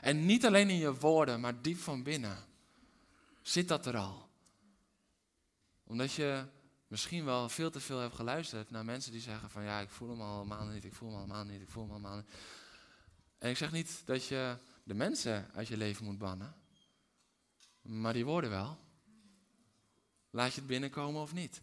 En 0.00 0.26
niet 0.26 0.46
alleen 0.46 0.70
in 0.70 0.76
je 0.76 0.94
woorden, 0.94 1.40
maar 1.40 1.62
diep 1.62 1.78
van 1.78 2.02
binnen 2.02 2.44
zit 3.42 3.68
dat 3.68 3.86
er 3.86 3.96
al. 3.96 4.28
Omdat 5.84 6.12
je 6.12 6.44
misschien 6.86 7.24
wel 7.24 7.48
veel 7.48 7.70
te 7.70 7.80
veel 7.80 7.98
hebt 7.98 8.14
geluisterd 8.14 8.70
naar 8.70 8.84
mensen 8.84 9.12
die 9.12 9.20
zeggen 9.20 9.50
van 9.50 9.62
ja, 9.62 9.80
ik 9.80 9.90
voel 9.90 10.08
hem 10.08 10.20
al 10.20 10.44
maanden 10.44 10.74
niet, 10.74 10.84
ik 10.84 10.94
voel 10.94 11.10
hem 11.10 11.18
al 11.18 11.26
maanden 11.26 11.52
niet, 11.52 11.62
ik 11.62 11.70
voel 11.70 11.82
hem 11.82 11.92
al 11.92 12.00
maanden 12.00 12.24
niet. 12.26 12.36
En 13.38 13.50
ik 13.50 13.56
zeg 13.56 13.72
niet 13.72 14.02
dat 14.04 14.26
je 14.26 14.56
de 14.82 14.94
mensen 14.94 15.50
uit 15.54 15.68
je 15.68 15.76
leven 15.76 16.04
moet 16.04 16.18
bannen, 16.18 16.54
maar 17.82 18.12
die 18.12 18.24
woorden 18.24 18.50
wel. 18.50 18.78
Laat 20.36 20.52
je 20.54 20.58
het 20.58 20.66
binnenkomen 20.66 21.22
of 21.22 21.32
niet. 21.32 21.60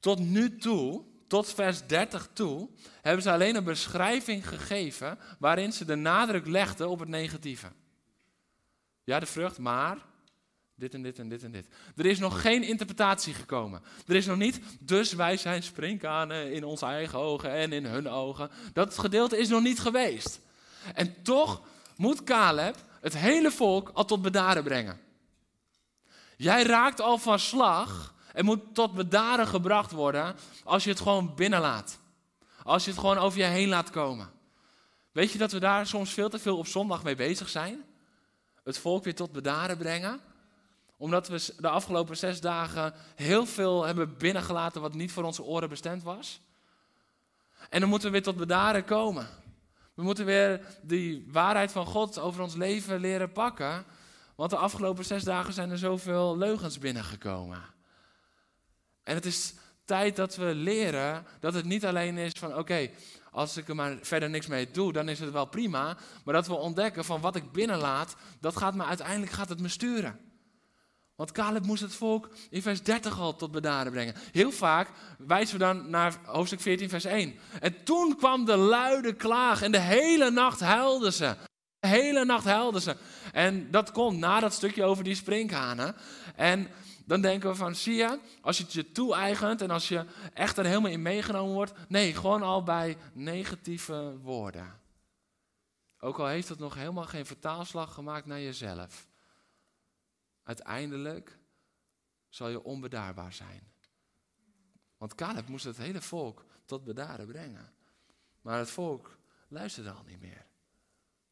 Tot 0.00 0.18
nu 0.18 0.56
toe, 0.56 1.04
tot 1.26 1.54
vers 1.54 1.86
30 1.86 2.28
toe, 2.32 2.68
hebben 3.02 3.22
ze 3.22 3.30
alleen 3.30 3.56
een 3.56 3.64
beschrijving 3.64 4.48
gegeven 4.48 5.18
waarin 5.38 5.72
ze 5.72 5.84
de 5.84 5.94
nadruk 5.94 6.46
legden 6.46 6.88
op 6.88 6.98
het 6.98 7.08
negatieve. 7.08 7.72
Ja, 9.04 9.20
de 9.20 9.26
vrucht, 9.26 9.58
maar 9.58 9.98
dit 10.74 10.94
en 10.94 11.02
dit 11.02 11.18
en 11.18 11.28
dit 11.28 11.42
en 11.42 11.52
dit. 11.52 11.66
Er 11.96 12.06
is 12.06 12.18
nog 12.18 12.40
geen 12.40 12.62
interpretatie 12.62 13.34
gekomen. 13.34 13.82
Er 14.06 14.14
is 14.16 14.26
nog 14.26 14.38
niet, 14.38 14.60
dus 14.80 15.12
wij 15.12 15.36
zijn 15.36 15.62
springkanen 15.62 16.52
in 16.52 16.64
onze 16.64 16.86
eigen 16.86 17.18
ogen 17.18 17.50
en 17.50 17.72
in 17.72 17.84
hun 17.84 18.08
ogen. 18.08 18.50
Dat 18.72 18.98
gedeelte 18.98 19.38
is 19.38 19.48
nog 19.48 19.62
niet 19.62 19.80
geweest. 19.80 20.40
En 20.94 21.22
toch 21.22 21.66
moet 21.96 22.24
Caleb 22.24 22.76
het 23.00 23.16
hele 23.16 23.50
volk 23.50 23.90
al 23.94 24.04
tot 24.04 24.22
bedaren 24.22 24.64
brengen. 24.64 25.03
Jij 26.36 26.62
raakt 26.62 27.00
al 27.00 27.18
van 27.18 27.38
slag 27.38 28.14
en 28.32 28.44
moet 28.44 28.74
tot 28.74 28.94
bedaren 28.94 29.46
gebracht 29.46 29.90
worden 29.90 30.36
als 30.64 30.84
je 30.84 30.90
het 30.90 31.00
gewoon 31.00 31.34
binnenlaat. 31.34 31.98
Als 32.62 32.84
je 32.84 32.90
het 32.90 33.00
gewoon 33.00 33.18
over 33.18 33.38
je 33.38 33.44
heen 33.44 33.68
laat 33.68 33.90
komen. 33.90 34.30
Weet 35.12 35.32
je 35.32 35.38
dat 35.38 35.52
we 35.52 35.58
daar 35.58 35.86
soms 35.86 36.12
veel 36.12 36.28
te 36.28 36.38
veel 36.38 36.58
op 36.58 36.66
zondag 36.66 37.02
mee 37.02 37.14
bezig 37.14 37.48
zijn? 37.48 37.84
Het 38.64 38.78
volk 38.78 39.04
weer 39.04 39.14
tot 39.14 39.32
bedaren 39.32 39.76
brengen 39.76 40.20
omdat 40.96 41.28
we 41.28 41.54
de 41.58 41.68
afgelopen 41.68 42.16
zes 42.16 42.40
dagen 42.40 42.94
heel 43.14 43.46
veel 43.46 43.84
hebben 43.84 44.16
binnengelaten 44.16 44.80
wat 44.80 44.94
niet 44.94 45.12
voor 45.12 45.24
onze 45.24 45.42
oren 45.42 45.68
bestemd 45.68 46.02
was. 46.02 46.40
En 47.68 47.80
dan 47.80 47.88
moeten 47.88 48.08
we 48.08 48.14
weer 48.14 48.22
tot 48.22 48.36
bedaren 48.36 48.84
komen. 48.84 49.28
We 49.94 50.02
moeten 50.02 50.24
weer 50.24 50.60
die 50.82 51.28
waarheid 51.32 51.72
van 51.72 51.86
God 51.86 52.18
over 52.18 52.42
ons 52.42 52.54
leven 52.54 53.00
leren 53.00 53.32
pakken. 53.32 53.84
Want 54.36 54.50
de 54.50 54.56
afgelopen 54.56 55.04
zes 55.04 55.24
dagen 55.24 55.52
zijn 55.52 55.70
er 55.70 55.78
zoveel 55.78 56.36
leugens 56.36 56.78
binnengekomen. 56.78 57.62
En 59.02 59.14
het 59.14 59.26
is 59.26 59.54
tijd 59.84 60.16
dat 60.16 60.36
we 60.36 60.54
leren 60.54 61.26
dat 61.40 61.54
het 61.54 61.64
niet 61.64 61.86
alleen 61.86 62.18
is 62.18 62.32
van 62.32 62.56
oké, 62.56 62.90
als 63.30 63.56
ik 63.56 63.68
er 63.68 63.74
maar 63.74 63.96
verder 64.00 64.30
niks 64.30 64.46
mee 64.46 64.70
doe, 64.70 64.92
dan 64.92 65.08
is 65.08 65.20
het 65.20 65.30
wel 65.30 65.46
prima. 65.46 65.96
Maar 66.24 66.34
dat 66.34 66.46
we 66.46 66.54
ontdekken 66.54 67.04
van 67.04 67.20
wat 67.20 67.36
ik 67.36 67.52
binnenlaat, 67.52 68.16
dat 68.40 68.56
gaat 68.56 68.74
me 68.74 68.84
uiteindelijk 68.84 69.32
gaat 69.32 69.48
het 69.48 69.60
me 69.60 69.68
sturen. 69.68 70.20
Want 71.14 71.32
Caleb 71.32 71.64
moest 71.66 71.82
het 71.82 71.94
volk 71.94 72.28
in 72.50 72.62
vers 72.62 72.82
30 72.82 73.20
al 73.20 73.36
tot 73.36 73.50
bedaren 73.50 73.92
brengen. 73.92 74.14
Heel 74.32 74.50
vaak 74.50 74.88
wijzen 75.18 75.58
we 75.58 75.64
dan 75.64 75.90
naar 75.90 76.16
hoofdstuk 76.24 76.60
14, 76.60 76.88
vers 76.88 77.04
1. 77.04 77.38
En 77.60 77.84
toen 77.84 78.16
kwam 78.16 78.44
de 78.44 78.56
luide 78.56 79.14
klaag 79.14 79.62
en 79.62 79.72
de 79.72 79.80
hele 79.80 80.30
nacht 80.30 80.60
huilden 80.60 81.12
ze. 81.12 81.36
Hele 81.86 82.24
nacht 82.24 82.44
huilden 82.44 82.80
ze. 82.80 82.96
En 83.32 83.70
dat 83.70 83.92
komt 83.92 84.18
na 84.18 84.40
dat 84.40 84.52
stukje 84.52 84.84
over 84.84 85.04
die 85.04 85.14
sprinkhanen. 85.14 85.94
En 86.36 86.68
dan 87.04 87.20
denken 87.20 87.50
we 87.50 87.56
van, 87.56 87.74
zie 87.74 87.94
je, 87.94 88.18
als 88.40 88.56
je 88.56 88.62
het 88.64 88.72
je 88.72 88.92
toe-eigent 88.92 89.60
en 89.60 89.70
als 89.70 89.88
je 89.88 90.04
echt 90.34 90.58
er 90.58 90.64
helemaal 90.64 90.90
in 90.90 91.02
meegenomen 91.02 91.54
wordt. 91.54 91.72
Nee, 91.88 92.14
gewoon 92.14 92.42
al 92.42 92.62
bij 92.62 92.96
negatieve 93.12 94.18
woorden. 94.22 94.80
Ook 95.98 96.18
al 96.18 96.26
heeft 96.26 96.48
het 96.48 96.58
nog 96.58 96.74
helemaal 96.74 97.06
geen 97.06 97.26
vertaalslag 97.26 97.94
gemaakt 97.94 98.26
naar 98.26 98.40
jezelf. 98.40 99.06
uiteindelijk 100.42 101.38
zal 102.28 102.48
je 102.48 102.64
onbedaarbaar 102.64 103.32
zijn. 103.32 103.72
Want 104.96 105.14
Caleb 105.14 105.48
moest 105.48 105.64
het 105.64 105.76
hele 105.76 106.00
volk 106.00 106.44
tot 106.64 106.84
bedaren 106.84 107.26
brengen. 107.26 107.72
Maar 108.40 108.58
het 108.58 108.70
volk 108.70 109.18
luisterde 109.48 109.90
al 109.90 110.02
niet 110.06 110.20
meer. 110.20 110.43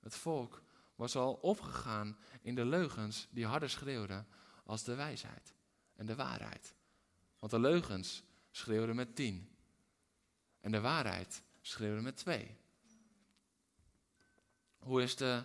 Het 0.02 0.14
volk 0.14 0.62
was 0.94 1.16
al 1.16 1.34
opgegaan 1.34 2.18
in 2.40 2.54
de 2.54 2.64
leugens 2.64 3.28
die 3.30 3.46
harder 3.46 3.70
schreeuwden 3.70 4.26
als 4.64 4.84
de 4.84 4.94
wijsheid 4.94 5.54
en 5.96 6.06
de 6.06 6.14
waarheid. 6.14 6.74
Want 7.38 7.52
de 7.52 7.60
leugens 7.60 8.22
schreeuwden 8.50 8.96
met 8.96 9.16
tien. 9.16 9.56
En 10.60 10.72
de 10.72 10.80
waarheid 10.80 11.42
schreeuwde 11.60 12.00
met 12.00 12.16
twee. 12.16 12.56
Hoe 14.78 15.02
is 15.02 15.16
de 15.16 15.44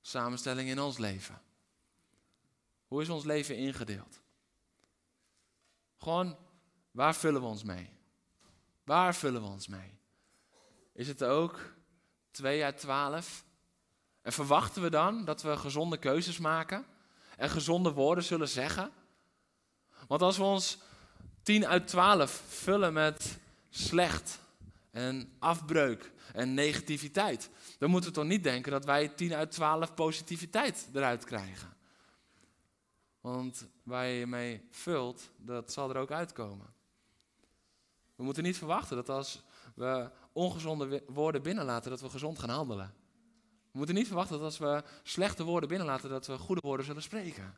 samenstelling 0.00 0.68
in 0.68 0.80
ons 0.80 0.98
leven? 0.98 1.42
Hoe 2.86 3.02
is 3.02 3.08
ons 3.08 3.24
leven 3.24 3.56
ingedeeld? 3.56 4.22
Gewoon, 5.98 6.38
waar 6.90 7.14
vullen 7.14 7.40
we 7.40 7.46
ons 7.46 7.62
mee? 7.62 7.90
Waar 8.84 9.14
vullen 9.14 9.42
we 9.42 9.48
ons 9.48 9.66
mee? 9.66 9.98
Is 10.92 11.08
het 11.08 11.24
ook 11.24 11.74
2 12.30 12.64
uit 12.64 12.78
12? 12.78 13.44
En 14.24 14.32
verwachten 14.32 14.82
we 14.82 14.90
dan 14.90 15.24
dat 15.24 15.42
we 15.42 15.56
gezonde 15.56 15.96
keuzes 15.96 16.38
maken 16.38 16.84
en 17.36 17.50
gezonde 17.50 17.92
woorden 17.92 18.24
zullen 18.24 18.48
zeggen? 18.48 18.90
Want 20.06 20.22
als 20.22 20.36
we 20.36 20.42
ons 20.42 20.78
10 21.42 21.66
uit 21.66 21.88
12 21.88 22.42
vullen 22.48 22.92
met 22.92 23.38
slecht 23.70 24.38
en 24.90 25.32
afbreuk 25.38 26.12
en 26.32 26.54
negativiteit, 26.54 27.50
dan 27.78 27.90
moeten 27.90 28.10
we 28.10 28.16
toch 28.16 28.24
niet 28.24 28.42
denken 28.42 28.72
dat 28.72 28.84
wij 28.84 29.08
10 29.08 29.34
uit 29.34 29.50
12 29.50 29.94
positiviteit 29.94 30.88
eruit 30.92 31.24
krijgen. 31.24 31.76
Want 33.20 33.66
waar 33.82 34.06
je 34.06 34.26
mee 34.26 34.66
vult, 34.70 35.30
dat 35.36 35.72
zal 35.72 35.90
er 35.90 35.96
ook 35.96 36.10
uitkomen. 36.10 36.74
We 38.16 38.22
moeten 38.22 38.42
niet 38.42 38.58
verwachten 38.58 38.96
dat 38.96 39.08
als 39.08 39.42
we 39.74 40.10
ongezonde 40.32 41.02
woorden 41.06 41.42
binnenlaten, 41.42 41.90
dat 41.90 42.00
we 42.00 42.10
gezond 42.10 42.38
gaan 42.38 42.50
handelen. 42.50 43.03
We 43.74 43.80
moeten 43.80 43.98
niet 43.98 44.06
verwachten 44.06 44.36
dat 44.36 44.44
als 44.44 44.58
we 44.58 44.82
slechte 45.02 45.44
woorden 45.44 45.68
binnenlaten, 45.68 46.10
dat 46.10 46.26
we 46.26 46.38
goede 46.38 46.60
woorden 46.60 46.86
zullen 46.86 47.02
spreken. 47.02 47.56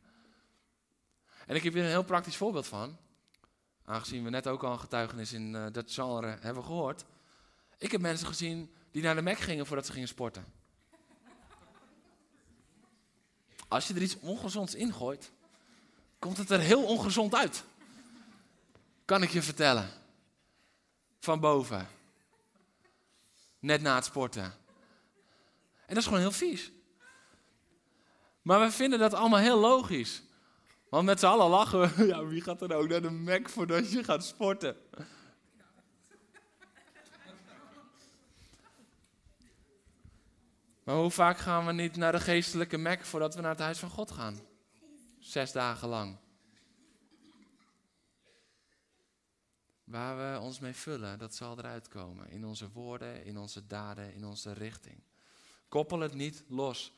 En 1.46 1.57
ik 1.57 1.62
heb 1.62 1.72
hier 1.72 1.83
een 1.83 1.88
heel 1.88 2.05
praktisch 2.05 2.37
voorbeeld 2.37 2.66
van. 2.66 2.96
Aangezien 3.85 4.24
we 4.24 4.31
net 4.31 4.46
ook 4.46 4.62
al 4.64 4.72
een 4.72 4.81
getuigenis 4.81 5.33
in 5.33 5.55
uh, 5.55 5.66
dat 5.72 5.92
genre 5.92 6.37
hebben 6.40 6.64
gehoord. 6.64 7.05
Ik 7.79 7.92
heb 7.92 8.00
mensen 8.00 8.26
gezien 8.26 8.74
die 8.90 9.02
naar 9.02 9.14
de 9.14 9.22
Mac 9.22 9.38
gingen 9.38 9.66
voordat 9.66 9.87
ze 9.87 9.92
gingen 9.92 10.09
sporten. 10.09 10.44
Als 13.68 13.88
je 13.88 13.94
er 13.94 14.02
iets 14.02 14.18
ongezonds 14.18 14.74
ingooit, 14.74 15.33
komt 16.18 16.37
het 16.37 16.50
er 16.50 16.61
heel 16.61 16.85
ongezond 16.85 17.35
uit. 17.35 17.64
Kan 19.05 19.22
ik 19.22 19.31
je 19.31 19.42
vertellen. 19.42 19.88
Van 21.20 21.40
boven. 21.40 21.88
Net 23.59 23.83
na 23.83 23.94
het 23.94 24.05
sporten. 24.05 24.64
En 25.87 25.94
dat 25.94 25.96
is 25.96 26.05
gewoon 26.05 26.20
heel 26.20 26.33
vies. 26.33 26.72
Maar 28.42 28.61
we 28.61 28.70
vinden 28.70 28.99
dat 28.99 29.14
allemaal 29.14 29.40
heel 29.40 29.59
logisch. 29.59 30.22
Want 30.88 31.05
met 31.05 31.20
z'n 31.20 31.27
allen 31.27 31.49
lachen 31.49 31.81
we. 31.81 32.07
Ja, 32.12 32.27
wie 32.27 32.40
gaat 32.40 32.62
er 32.62 32.75
ook 32.75 32.88
naar 32.88 33.03
de 33.03 33.11
Mac 33.11 33.49
voordat 33.49 33.92
je 33.92 34.05
gaat 34.05 34.25
sporten? 34.25 34.77
Maar 40.85 40.96
hoe 40.96 41.11
vaak 41.11 41.38
gaan 41.38 41.66
we 41.66 41.72
niet 41.72 41.96
naar 41.96 42.12
de 42.12 42.20
geestelijke 42.20 42.77
Mac 42.77 43.05
voordat 43.05 43.35
we 43.35 43.40
naar 43.40 43.51
het 43.51 43.61
huis 43.61 43.79
van 43.79 43.90
God 43.90 44.11
gaan? 44.11 44.40
Zes 45.18 45.53
dagen 45.53 45.88
lang. 45.88 46.16
Waar 49.85 50.16
we 50.16 50.40
ons 50.40 50.59
mee 50.59 50.72
vullen, 50.72 51.18
dat 51.18 51.35
zal 51.35 51.59
eruit 51.59 51.88
komen. 51.88 52.31
In 52.31 52.44
onze 52.44 52.70
woorden, 52.72 53.25
in 53.25 53.38
onze 53.38 53.66
daden, 53.66 54.14
in 54.14 54.25
onze 54.25 54.53
richting. 54.53 55.03
Koppel 55.68 56.00
het 56.00 56.14
niet 56.14 56.44
los 56.48 56.92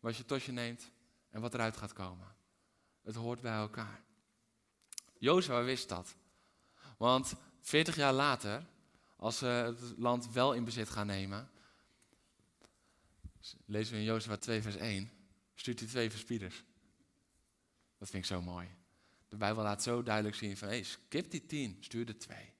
wat 0.00 0.16
je 0.16 0.24
tot 0.24 0.42
je 0.42 0.52
neemt 0.52 0.90
en 1.30 1.40
wat 1.40 1.54
eruit 1.54 1.76
gaat 1.76 1.92
komen. 1.92 2.34
Het 3.02 3.14
hoort 3.14 3.40
bij 3.40 3.56
elkaar. 3.56 4.02
Jozua 5.18 5.62
wist 5.62 5.88
dat. 5.88 6.16
Want 6.96 7.34
40 7.60 7.96
jaar 7.96 8.12
later, 8.12 8.66
als 9.16 9.38
ze 9.38 9.46
het 9.46 9.98
land 9.98 10.32
wel 10.32 10.52
in 10.52 10.64
bezit 10.64 10.90
gaan 10.90 11.06
nemen, 11.06 11.50
lezen 13.64 13.94
we 13.94 13.98
in 13.98 14.04
Jozua 14.04 14.36
2 14.36 14.62
vers 14.62 14.76
1, 14.76 15.10
stuurt 15.54 15.78
hij 15.78 15.88
twee 15.88 16.10
verspieders. 16.10 16.64
Dat 17.98 18.10
vind 18.10 18.22
ik 18.22 18.28
zo 18.28 18.42
mooi. 18.42 18.68
De 19.28 19.36
Bijbel 19.36 19.62
laat 19.62 19.82
zo 19.82 20.02
duidelijk 20.02 20.36
zien 20.36 20.56
van, 20.56 20.68
hey, 20.68 20.82
skip 20.82 21.30
die 21.30 21.46
tien, 21.46 21.76
stuur 21.80 22.06
de 22.06 22.16
twee. 22.16 22.52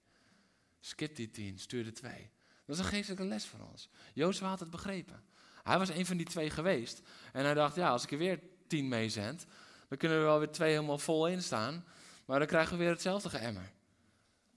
Skip 0.80 1.16
die 1.16 1.30
tien, 1.30 1.58
stuur 1.58 1.84
de 1.84 1.92
twee. 1.92 2.30
Dat 2.68 2.78
is 2.78 2.84
een 2.84 2.90
geestelijke 2.90 3.24
les 3.24 3.46
voor 3.46 3.60
ons. 3.70 3.88
Jozua 4.14 4.48
had 4.48 4.60
het 4.60 4.70
begrepen. 4.70 5.22
Hij 5.62 5.78
was 5.78 5.88
een 5.88 6.06
van 6.06 6.16
die 6.16 6.26
twee 6.26 6.50
geweest. 6.50 7.02
En 7.32 7.44
hij 7.44 7.54
dacht, 7.54 7.74
ja, 7.74 7.88
als 7.88 8.04
ik 8.04 8.12
er 8.12 8.18
weer 8.18 8.40
tien 8.66 8.88
meezend, 8.88 9.46
dan 9.88 9.98
kunnen 9.98 10.18
we 10.18 10.24
wel 10.24 10.38
weer 10.38 10.50
twee 10.50 10.70
helemaal 10.70 10.98
vol 10.98 11.28
in 11.28 11.42
staan. 11.42 11.84
Maar 12.24 12.38
dan 12.38 12.48
krijgen 12.48 12.72
we 12.72 12.78
weer 12.78 12.92
hetzelfde 12.92 13.28
geëmmer. 13.28 13.72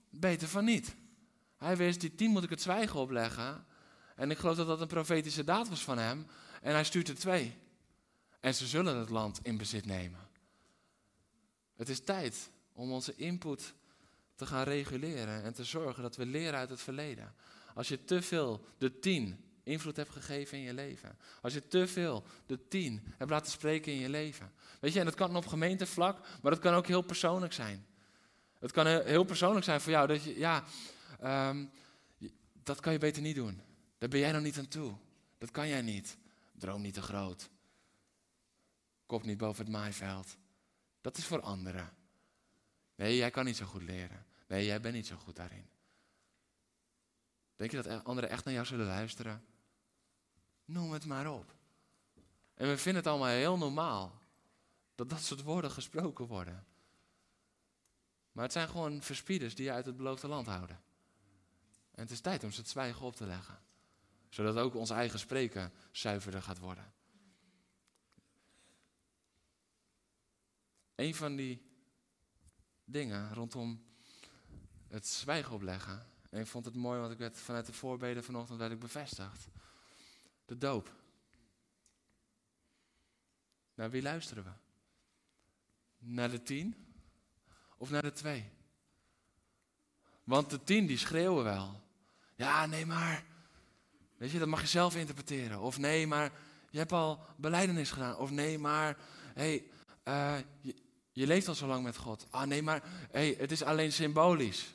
Beter 0.10 0.48
van 0.48 0.66
niet. 0.66 0.96
Hij 1.58 1.78
wist, 1.78 2.02
die 2.02 2.16
tien 2.16 2.32
moet 2.32 2.44
ik 2.44 2.50
het 2.50 2.62
zwijgen 2.62 3.00
opleggen. 3.00 3.66
En 4.16 4.32
ik 4.32 4.38
geloof 4.38 4.56
dat 4.56 4.68
dat 4.68 4.82
een 4.82 4.88
profetische 4.88 5.44
daad 5.44 5.70
was 5.70 5.84
van 5.84 5.98
hem. 5.98 6.28
En 6.62 6.74
hij 6.74 6.84
stuurt 6.84 7.08
er 7.08 7.16
twee. 7.16 7.58
En 8.40 8.56
ze 8.56 8.68
zullen 8.68 8.96
het 8.98 9.10
land 9.10 9.40
in 9.44 9.58
bezit 9.58 9.86
nemen. 9.86 10.28
Het 11.76 11.90
is 11.90 12.04
tijd 12.04 12.50
om 12.74 12.92
onze 12.92 13.16
input 13.16 13.74
te 14.36 14.46
gaan 14.46 14.64
reguleren 14.64 15.44
en 15.44 15.54
te 15.54 15.64
zorgen 15.64 16.04
dat 16.04 16.16
we 16.16 16.26
leren 16.26 16.60
uit 16.60 16.70
het 16.70 16.82
verleden. 16.82 17.34
Als 17.74 17.88
je 17.88 18.04
te 18.04 18.22
veel 18.22 18.66
de 18.78 19.00
tien 19.00 19.46
invloed 19.64 19.96
hebt 19.96 20.10
gegeven 20.10 20.58
in 20.58 20.64
je 20.64 20.74
leven. 20.74 21.18
Als 21.42 21.54
je 21.54 21.68
te 21.68 21.88
veel 21.88 22.24
de 22.46 22.68
tien 22.68 23.04
hebt 23.18 23.30
laten 23.32 23.52
spreken 23.52 23.92
in 23.92 24.00
je 24.00 24.10
leven. 24.10 24.52
Weet 24.80 24.94
je, 24.94 25.00
en 25.00 25.06
dat 25.06 25.16
kan 25.16 25.36
op 25.36 25.48
gemeentevlak, 25.48 26.20
maar 26.42 26.52
dat 26.52 26.62
kan 26.62 26.74
ook 26.74 26.88
heel 26.88 27.02
persoonlijk 27.02 27.54
zijn. 27.54 27.86
Het 28.60 28.72
kan 28.72 28.88
heel 28.88 29.24
persoonlijk 29.24 29.66
zijn 29.66 29.82
voor 29.82 29.92
jou 29.92 30.08
dat 30.08 30.24
je, 30.24 30.38
ja, 30.38 30.64
um, 31.24 31.70
dat 32.64 32.80
kan 32.80 32.94
je 32.94 33.00
beter 33.00 33.22
niet 33.22 33.36
doen. 33.36 33.62
Daar 33.98 34.10
ben 34.10 34.20
jij 34.20 34.32
nog 34.32 34.42
niet 34.42 34.58
aan 34.58 34.68
toe. 34.68 34.94
Dat 35.38 35.52
kan 35.52 35.68
jij 35.68 35.82
niet. 35.82 36.18
Droom 36.58 36.82
niet 36.82 36.94
te 36.94 37.02
groot. 37.02 37.50
Kop 39.06 39.24
niet 39.24 39.38
boven 39.38 39.64
het 39.64 39.74
maaiveld. 39.74 40.38
Dat 41.02 41.18
is 41.18 41.26
voor 41.26 41.42
anderen. 41.42 41.94
Nee, 42.96 43.16
jij 43.16 43.32
kan 43.32 43.46
niet 43.46 43.58
zo 43.58 43.66
goed 43.66 43.84
leren. 43.84 44.26
Nee, 44.48 44.66
jij 44.66 44.82
bent 44.82 44.96
niet 44.96 45.08
zo 45.08 45.16
goed 45.16 45.36
daarin. 45.36 45.66
Denk 47.62 47.74
je 47.74 47.82
dat 47.82 48.04
anderen 48.04 48.30
echt 48.30 48.46
naar 48.46 48.54
jou 48.54 48.66
zullen 48.66 48.86
luisteren? 48.86 49.46
Noem 50.66 50.92
het 50.92 51.06
maar 51.06 51.34
op. 51.34 51.56
En 52.54 52.68
we 52.68 52.78
vinden 52.78 53.02
het 53.02 53.12
allemaal 53.12 53.28
heel 53.28 53.58
normaal 53.58 54.22
dat 54.96 55.10
dat 55.10 55.22
soort 55.22 55.42
woorden 55.42 55.72
gesproken 55.72 56.26
worden. 56.26 56.66
Maar 58.32 58.44
het 58.44 58.54
zijn 58.54 58.70
gewoon 58.70 59.02
verspieders 59.02 59.56
die 59.56 59.66
je 59.66 59.72
uit 59.72 59.86
het 59.86 59.98
beloofde 59.98 60.28
land 60.28 60.48
houden. 60.48 60.82
En 61.92 62.02
het 62.02 62.12
is 62.12 62.22
tijd 62.22 62.44
om 62.44 62.52
ze 62.52 62.60
het 62.60 62.70
zwijgen 62.70 63.06
op 63.06 63.16
te 63.16 63.26
leggen. 63.26 63.60
Zodat 64.30 64.58
ook 64.58 64.76
ons 64.76 64.90
eigen 64.90 65.20
spreken 65.20 65.74
zuiverder 65.92 66.42
gaat 66.42 66.60
worden. 66.60 66.94
Een 70.96 71.16
van 71.16 71.36
die 71.36 71.66
dingen 72.84 73.34
rondom 73.34 73.86
het 74.88 75.08
zwijgen 75.08 75.54
opleggen. 75.54 76.11
En 76.32 76.40
ik 76.40 76.48
vond 76.48 76.66
het 76.66 76.76
mooi, 76.76 77.00
want 77.00 77.12
ik 77.12 77.18
werd 77.18 77.40
vanuit 77.40 77.66
de 77.66 77.74
voorbeden 77.74 78.24
vanochtend 78.24 78.60
werd 78.60 78.72
ik 78.72 78.80
bevestigd. 78.80 79.48
De 80.46 80.58
doop. 80.58 80.94
Naar 83.74 83.90
wie 83.90 84.02
luisteren 84.02 84.44
we? 84.44 84.52
Naar 85.98 86.32
de 86.32 86.44
tien 86.44 86.76
of 87.78 87.90
naar 87.90 88.02
de 88.02 88.12
twee? 88.12 88.50
Want 90.24 90.50
de 90.50 90.64
tien 90.64 90.86
die 90.86 90.98
schreeuwen 90.98 91.44
wel. 91.44 91.82
Ja, 92.36 92.66
nee 92.66 92.86
maar. 92.86 93.24
Weet 94.18 94.32
je, 94.32 94.40
dat 94.40 94.48
mag 94.48 94.62
je 94.62 94.68
zelf 94.68 94.96
interpreteren. 94.96 95.60
Of 95.60 95.78
nee, 95.78 96.08
maar 96.08 96.32
je 96.70 96.78
hebt 96.78 96.92
al 96.92 97.20
beleidenis 97.38 97.92
gedaan. 97.92 98.18
Of 98.18 98.32
nee, 98.32 98.58
maar. 98.58 98.98
Hé, 99.34 99.64
hey, 100.04 100.38
uh, 100.38 100.46
je, 100.62 100.76
je 101.12 101.28
leeft 101.28 101.48
al 101.48 101.56
zo 101.56 101.68
lang 101.68 101.84
met 101.84 101.98
God. 101.98 102.28
Ah 102.30 102.48
nee, 102.48 102.62
maar 102.62 102.84
hey, 103.12 103.36
het 103.38 103.52
is 103.52 103.64
alleen 103.64 103.92
symbolisch. 103.92 104.74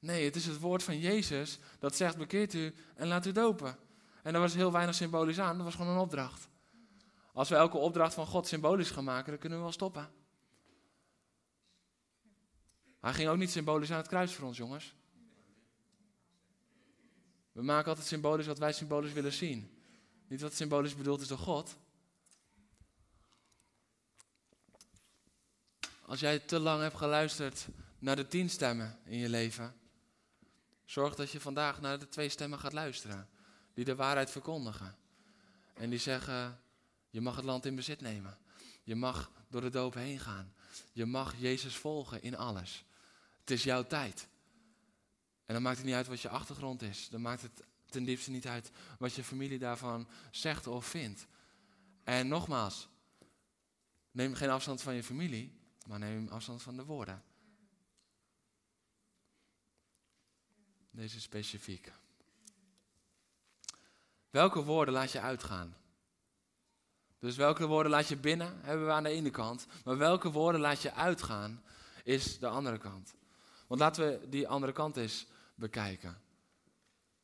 Nee, 0.00 0.24
het 0.24 0.36
is 0.36 0.46
het 0.46 0.58
woord 0.58 0.82
van 0.82 0.98
Jezus 0.98 1.58
dat 1.78 1.96
zegt: 1.96 2.16
bekeert 2.16 2.54
u 2.54 2.74
en 2.94 3.06
laat 3.06 3.26
u 3.26 3.32
dopen. 3.32 3.78
En 4.22 4.32
daar 4.32 4.42
was 4.42 4.54
heel 4.54 4.72
weinig 4.72 4.94
symbolisch 4.94 5.40
aan, 5.40 5.56
dat 5.56 5.64
was 5.64 5.74
gewoon 5.74 5.92
een 5.92 6.00
opdracht. 6.00 6.48
Als 7.32 7.48
we 7.48 7.54
elke 7.54 7.76
opdracht 7.76 8.14
van 8.14 8.26
God 8.26 8.46
symbolisch 8.46 8.90
gaan 8.90 9.04
maken, 9.04 9.30
dan 9.30 9.40
kunnen 9.40 9.58
we 9.58 9.64
wel 9.64 9.72
stoppen. 9.72 10.10
Hij 13.00 13.12
ging 13.12 13.28
ook 13.28 13.36
niet 13.36 13.50
symbolisch 13.50 13.90
aan 13.90 13.96
het 13.96 14.08
kruis 14.08 14.34
voor 14.34 14.46
ons, 14.46 14.56
jongens. 14.56 14.94
We 17.52 17.62
maken 17.62 17.88
altijd 17.88 18.06
symbolisch 18.06 18.46
wat 18.46 18.58
wij 18.58 18.72
symbolisch 18.72 19.12
willen 19.12 19.32
zien. 19.32 19.78
Niet 20.28 20.40
wat 20.40 20.54
symbolisch 20.54 20.96
bedoeld 20.96 21.20
is 21.20 21.28
door 21.28 21.38
God. 21.38 21.76
als 26.10 26.20
jij 26.20 26.38
te 26.38 26.58
lang 26.58 26.82
hebt 26.82 26.96
geluisterd 26.96 27.66
naar 27.98 28.16
de 28.16 28.28
tien 28.28 28.50
stemmen 28.50 28.98
in 29.04 29.18
je 29.18 29.28
leven, 29.28 29.74
zorg 30.90 31.14
dat 31.14 31.30
je 31.30 31.40
vandaag 31.40 31.80
naar 31.80 31.98
de 31.98 32.08
twee 32.08 32.28
stemmen 32.28 32.58
gaat 32.58 32.72
luisteren. 32.72 33.28
Die 33.74 33.84
de 33.84 33.94
waarheid 33.94 34.30
verkondigen. 34.30 34.96
En 35.74 35.90
die 35.90 35.98
zeggen, 35.98 36.60
je 37.10 37.20
mag 37.20 37.36
het 37.36 37.44
land 37.44 37.66
in 37.66 37.74
bezit 37.74 38.00
nemen. 38.00 38.38
Je 38.82 38.94
mag 38.94 39.30
door 39.48 39.60
de 39.60 39.70
doop 39.70 39.94
heen 39.94 40.18
gaan. 40.18 40.54
Je 40.92 41.06
mag 41.06 41.34
Jezus 41.38 41.76
volgen 41.76 42.22
in 42.22 42.36
alles. 42.36 42.84
Het 43.40 43.50
is 43.50 43.62
jouw 43.62 43.86
tijd. 43.86 44.28
En 45.46 45.54
dan 45.54 45.62
maakt 45.62 45.76
het 45.76 45.86
niet 45.86 45.94
uit 45.94 46.06
wat 46.06 46.20
je 46.20 46.28
achtergrond 46.28 46.82
is. 46.82 47.08
Dan 47.08 47.20
maakt 47.20 47.42
het 47.42 47.62
ten 47.86 48.04
diepste 48.04 48.30
niet 48.30 48.46
uit 48.46 48.70
wat 48.98 49.14
je 49.14 49.24
familie 49.24 49.58
daarvan 49.58 50.08
zegt 50.30 50.66
of 50.66 50.86
vindt. 50.86 51.26
En 52.04 52.28
nogmaals, 52.28 52.88
neem 54.10 54.34
geen 54.34 54.50
afstand 54.50 54.82
van 54.82 54.94
je 54.94 55.04
familie, 55.04 55.58
maar 55.86 55.98
neem 55.98 56.28
afstand 56.28 56.62
van 56.62 56.76
de 56.76 56.84
woorden. 56.84 57.22
Deze 60.90 61.20
specifiek. 61.20 61.92
Welke 64.30 64.62
woorden 64.62 64.94
laat 64.94 65.12
je 65.12 65.20
uitgaan? 65.20 65.76
Dus 67.18 67.36
welke 67.36 67.66
woorden 67.66 67.92
laat 67.92 68.08
je 68.08 68.16
binnen, 68.16 68.60
hebben 68.62 68.86
we 68.86 68.92
aan 68.92 69.02
de 69.02 69.08
ene 69.08 69.30
kant. 69.30 69.66
Maar 69.84 69.98
welke 69.98 70.30
woorden 70.30 70.60
laat 70.60 70.82
je 70.82 70.92
uitgaan, 70.92 71.62
is 72.04 72.38
de 72.38 72.48
andere 72.48 72.78
kant. 72.78 73.14
Want 73.66 73.80
laten 73.80 74.06
we 74.06 74.28
die 74.28 74.48
andere 74.48 74.72
kant 74.72 74.96
eens 74.96 75.26
bekijken. 75.54 76.20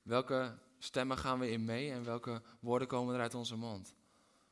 Welke 0.03 0.59
stemmen 0.79 1.19
gaan 1.19 1.39
we 1.39 1.51
in 1.51 1.65
mee 1.65 1.93
en 1.93 2.05
welke 2.05 2.43
woorden 2.61 2.89
komen 2.89 3.15
er 3.15 3.21
uit 3.21 3.35
onze 3.35 3.57
mond? 3.57 3.95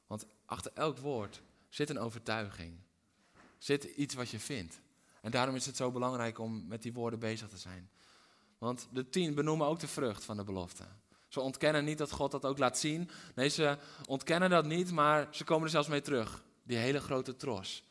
Want 0.07 0.27
achter 0.45 0.73
elk 0.75 0.99
woord 0.99 1.43
zit 1.69 1.91
een 1.91 1.99
overtuiging. 1.99 2.79
Zit 3.59 3.85
iets 3.85 4.15
wat 4.15 4.31
je 4.31 4.41
vindt. 4.41 4.81
En 5.21 5.31
daarom 5.31 5.55
is 5.55 5.67
het 5.67 5.77
zo 5.77 5.91
belangrijk 5.91 6.39
om 6.39 6.67
met 6.67 6.83
die 6.83 6.93
woorden 6.93 7.19
bezig 7.19 7.49
te 7.49 7.59
zijn. 7.59 7.91
Want 8.65 8.89
de 8.91 9.09
tien 9.09 9.35
benoemen 9.35 9.67
ook 9.67 9.81
de 9.81 9.89
vrucht 9.89 10.25
van 10.25 10.37
de 10.37 10.45
belofte. 10.45 10.85
Ze 11.29 11.41
ontkennen 11.41 11.85
niet 11.85 11.99
dat 11.99 12.11
God 12.11 12.31
dat 12.31 12.45
ook 12.45 12.59
laat 12.59 12.79
zien. 12.79 13.11
Nee, 13.35 13.49
ze 13.49 13.79
ontkennen 14.07 14.51
dat 14.51 14.65
niet, 14.65 14.91
maar 14.91 15.29
ze 15.31 15.45
komen 15.45 15.65
er 15.65 15.71
zelfs 15.71 15.89
mee 15.89 16.01
terug. 16.01 16.45
Die 16.63 16.77
hele 16.77 17.01
grote 17.01 17.37
tros. 17.37 17.85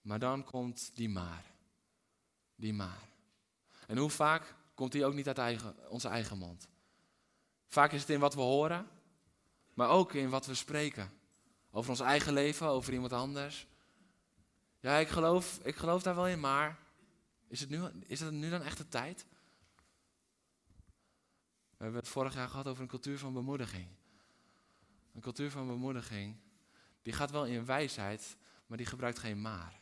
Maar 0.00 0.18
dan 0.18 0.44
komt 0.44 0.90
die 0.94 1.08
maar. 1.08 1.44
Die 2.54 2.72
maar. 2.72 3.08
En 3.86 3.96
hoe 3.96 4.10
vaak 4.10 4.54
komt 4.74 4.92
die 4.92 5.04
ook 5.04 5.14
niet 5.14 5.26
uit 5.26 5.38
eigen, 5.38 5.74
onze 5.88 6.08
eigen 6.08 6.38
mond? 6.38 6.68
Vaak 7.66 7.92
is 7.92 8.00
het 8.00 8.10
in 8.10 8.20
wat 8.20 8.34
we 8.34 8.40
horen, 8.40 8.86
maar 9.74 9.88
ook 9.88 10.12
in 10.12 10.28
wat 10.28 10.46
we 10.46 10.54
spreken. 10.54 11.12
Over 11.70 11.90
ons 11.90 12.00
eigen 12.00 12.32
leven, 12.32 12.66
over 12.66 12.92
iemand 12.92 13.12
anders. 13.12 13.66
Ja, 14.80 14.96
ik 14.96 15.08
geloof, 15.08 15.60
ik 15.62 15.76
geloof 15.76 16.02
daar 16.02 16.14
wel 16.14 16.28
in, 16.28 16.40
maar 16.40 16.78
is 17.48 17.60
het, 17.60 17.68
nu, 17.68 17.82
is 18.06 18.20
het 18.20 18.32
nu 18.32 18.50
dan 18.50 18.62
echt 18.62 18.78
de 18.78 18.88
tijd? 18.88 19.24
We 21.80 21.86
hebben 21.86 22.02
het 22.02 22.12
vorig 22.12 22.34
jaar 22.34 22.48
gehad 22.48 22.66
over 22.66 22.82
een 22.82 22.88
cultuur 22.88 23.18
van 23.18 23.32
bemoediging. 23.32 23.86
Een 25.14 25.20
cultuur 25.20 25.50
van 25.50 25.66
bemoediging, 25.66 26.36
die 27.02 27.12
gaat 27.12 27.30
wel 27.30 27.46
in 27.46 27.64
wijsheid, 27.64 28.36
maar 28.66 28.76
die 28.76 28.86
gebruikt 28.86 29.18
geen 29.18 29.40
maar. 29.40 29.80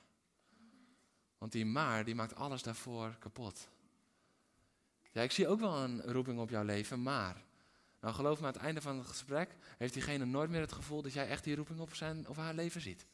Want 1.39 1.53
die 1.53 1.67
maar, 1.67 2.05
die 2.05 2.15
maakt 2.15 2.35
alles 2.35 2.63
daarvoor 2.63 3.17
kapot. 3.19 3.69
Ja, 5.13 5.23
ik 5.23 5.31
zie 5.31 5.49
ook 5.49 5.61
wel 5.61 5.77
een 5.77 6.03
roeping 6.03 6.39
op 6.39 6.51
jouw 6.51 6.65
leven, 6.65 7.03
maar. 7.03 7.45
Nou, 8.01 8.15
geloof 8.15 8.41
me, 8.41 8.47
aan 8.47 8.53
het 8.53 8.63
einde 8.63 8.81
van 8.81 8.99
het 8.99 9.07
gesprek 9.07 9.57
heeft 9.79 9.93
diegene 9.93 10.25
nooit 10.25 10.51
meer 10.51 10.61
het 10.61 10.73
gevoel 10.73 11.03
dat 11.03 11.13
jij 11.13 11.29
echt 11.29 11.45
die 11.45 11.57
roeping 11.57 11.81
op 11.81 11.95
zijn 11.95 12.29
of 12.29 12.37
haar 12.37 12.55
leven 12.55 12.81
ziet. 12.81 13.07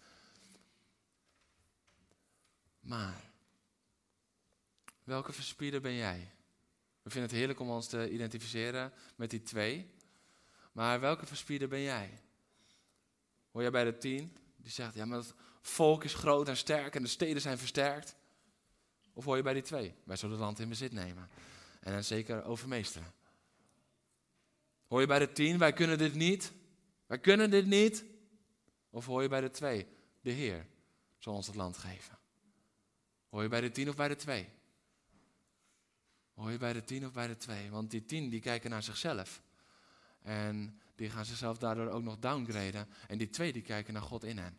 Maar, 2.81 3.31
welke 5.05 5.33
verspierder 5.33 5.81
ben 5.81 5.95
jij? 5.95 6.33
We 7.05 7.11
vinden 7.11 7.31
het 7.31 7.39
heerlijk 7.39 7.61
om 7.61 7.71
ons 7.71 7.87
te 7.87 8.11
identificeren 8.11 8.93
met 9.17 9.31
die 9.31 9.43
twee. 9.43 9.91
Maar 10.73 11.01
welke 11.01 11.27
verspierder 11.27 11.69
ben 11.69 11.81
jij? 11.81 12.21
Hoor 13.51 13.63
jij 13.63 13.71
bij 13.71 13.85
de 13.85 13.99
tien? 13.99 14.37
Die 14.57 14.71
zegt, 14.71 14.95
ja, 14.95 15.05
maar 15.05 15.19
het 15.19 15.35
volk 15.61 16.05
is 16.05 16.15
groot 16.15 16.49
en 16.49 16.57
sterk 16.57 16.95
en 16.95 17.03
de 17.03 17.09
steden 17.09 17.43
zijn 17.43 17.59
versterkt. 17.59 18.17
Of 19.13 19.25
hoor 19.25 19.37
je 19.37 19.43
bij 19.43 19.53
die 19.53 19.63
twee? 19.63 19.95
Wij 20.05 20.17
zullen 20.17 20.35
het 20.35 20.45
land 20.45 20.59
in 20.59 20.69
bezit 20.69 20.93
nemen. 20.93 21.29
En 21.81 21.93
dan 21.93 22.05
zeker 22.05 22.45
overmeesteren. 22.45 23.13
Hoor 24.87 25.01
je 25.01 25.07
bij 25.07 25.19
de 25.19 25.33
tien, 25.33 25.59
wij 25.59 25.73
kunnen 25.73 25.99
dit 25.99 26.15
niet? 26.15 26.53
Wij 27.07 27.19
kunnen 27.19 27.51
dit 27.51 27.67
niet? 27.67 28.05
Of 28.91 29.07
hoor 29.07 29.23
je 29.23 29.29
bij 29.29 29.41
de 29.41 29.51
twee, 29.51 29.87
de 30.21 30.31
Heer 30.31 30.67
zal 31.19 31.35
ons 31.35 31.47
het 31.47 31.57
land 31.57 31.79
geven? 31.79 32.19
Hoor 33.29 33.43
je 33.43 33.49
bij 33.49 33.61
de 33.61 33.71
tien 33.71 33.89
of 33.89 33.97
bij 33.97 34.09
de 34.09 34.17
twee? 34.17 34.49
Hoor 36.35 36.51
je 36.51 36.59
bij 36.59 36.73
de 36.73 36.85
tien 36.85 37.07
of 37.07 37.13
bij 37.13 37.27
de 37.27 37.37
twee? 37.37 37.71
Want 37.71 37.91
die 37.91 38.05
tien 38.05 38.29
die 38.29 38.41
kijken 38.41 38.71
naar 38.71 38.83
zichzelf. 38.83 39.43
En 40.23 40.81
die 40.95 41.11
gaan 41.11 41.25
zichzelf 41.25 41.59
daardoor 41.59 41.89
ook 41.89 42.03
nog 42.03 42.19
downgraden. 42.19 42.89
En 43.09 43.19
die 43.19 43.31
twee 43.31 43.53
die 43.53 43.63
kijken 43.63 43.93
naar 43.93 44.03
God 44.03 44.25
in 44.25 44.39
hen. 44.39 44.57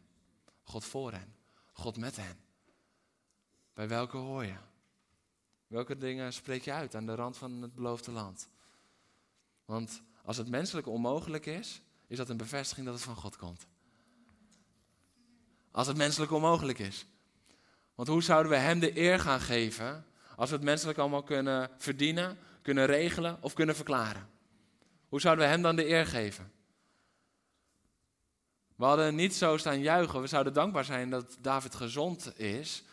God 0.63 0.85
voor 0.85 1.11
hen. 1.11 1.35
God 1.71 1.97
met 1.97 2.15
hen. 2.15 2.39
Bij 3.73 3.87
welke 3.87 4.17
hoor 4.17 4.45
je? 4.45 4.57
Welke 5.67 5.97
dingen 5.97 6.33
spreek 6.33 6.63
je 6.63 6.71
uit 6.71 6.95
aan 6.95 7.05
de 7.05 7.15
rand 7.15 7.37
van 7.37 7.61
het 7.61 7.75
beloofde 7.75 8.11
land? 8.11 8.49
Want 9.65 10.01
als 10.23 10.37
het 10.37 10.49
menselijk 10.49 10.87
onmogelijk 10.87 11.45
is, 11.45 11.81
is 12.07 12.17
dat 12.17 12.29
een 12.29 12.37
bevestiging 12.37 12.85
dat 12.85 12.95
het 12.95 13.03
van 13.03 13.15
God 13.15 13.35
komt. 13.35 13.67
Als 15.71 15.87
het 15.87 15.97
menselijk 15.97 16.31
onmogelijk 16.31 16.79
is. 16.79 17.05
Want 17.95 18.07
hoe 18.07 18.23
zouden 18.23 18.51
we 18.51 18.57
Hem 18.57 18.79
de 18.79 18.97
eer 18.97 19.19
gaan 19.19 19.41
geven 19.41 20.05
als 20.35 20.49
we 20.49 20.55
het 20.55 20.65
menselijk 20.65 20.97
allemaal 20.97 21.23
kunnen 21.23 21.69
verdienen, 21.77 22.37
kunnen 22.61 22.85
regelen 22.85 23.37
of 23.41 23.53
kunnen 23.53 23.75
verklaren? 23.75 24.29
Hoe 25.09 25.21
zouden 25.21 25.45
we 25.45 25.51
Hem 25.51 25.61
dan 25.61 25.75
de 25.75 25.87
eer 25.87 26.05
geven? 26.05 26.51
We 28.75 28.85
hadden 28.85 29.15
niet 29.15 29.35
zo 29.35 29.57
staan 29.57 29.79
juichen. 29.81 30.21
We 30.21 30.27
zouden 30.27 30.53
dankbaar 30.53 30.85
zijn 30.85 31.09
dat 31.09 31.37
David 31.41 31.75
gezond 31.75 32.39
is. 32.39 32.83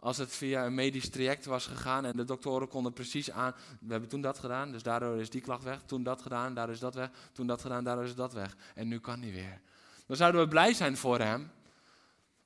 Als 0.00 0.16
het 0.16 0.32
via 0.32 0.66
een 0.66 0.74
medisch 0.74 1.10
traject 1.10 1.44
was 1.44 1.66
gegaan 1.66 2.04
en 2.04 2.16
de 2.16 2.24
doktoren 2.24 2.68
konden 2.68 2.92
precies 2.92 3.30
aan. 3.30 3.54
We 3.80 3.90
hebben 3.90 4.08
toen 4.08 4.20
dat 4.20 4.38
gedaan, 4.38 4.72
dus 4.72 4.82
daardoor 4.82 5.20
is 5.20 5.30
die 5.30 5.40
klacht 5.40 5.62
weg. 5.62 5.82
Toen 5.86 6.02
dat 6.02 6.22
gedaan, 6.22 6.54
daardoor 6.54 6.74
is 6.74 6.80
dat 6.80 6.94
weg. 6.94 7.10
Toen 7.32 7.46
dat 7.46 7.60
gedaan, 7.60 7.84
daardoor 7.84 8.04
is 8.04 8.14
dat 8.14 8.32
weg. 8.32 8.56
En 8.74 8.88
nu 8.88 9.00
kan 9.00 9.20
hij 9.20 9.32
weer. 9.32 9.60
Dan 10.06 10.16
zouden 10.16 10.40
we 10.40 10.48
blij 10.48 10.74
zijn 10.74 10.96
voor 10.96 11.18
hem. 11.18 11.50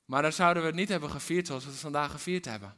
Maar 0.05 0.21
dan 0.21 0.33
zouden 0.33 0.61
we 0.63 0.67
het 0.69 0.77
niet 0.77 0.89
hebben 0.89 1.09
gevierd 1.09 1.47
zoals 1.47 1.63
we 1.63 1.69
het 1.69 1.79
vandaag 1.79 2.11
gevierd 2.11 2.45
hebben. 2.45 2.75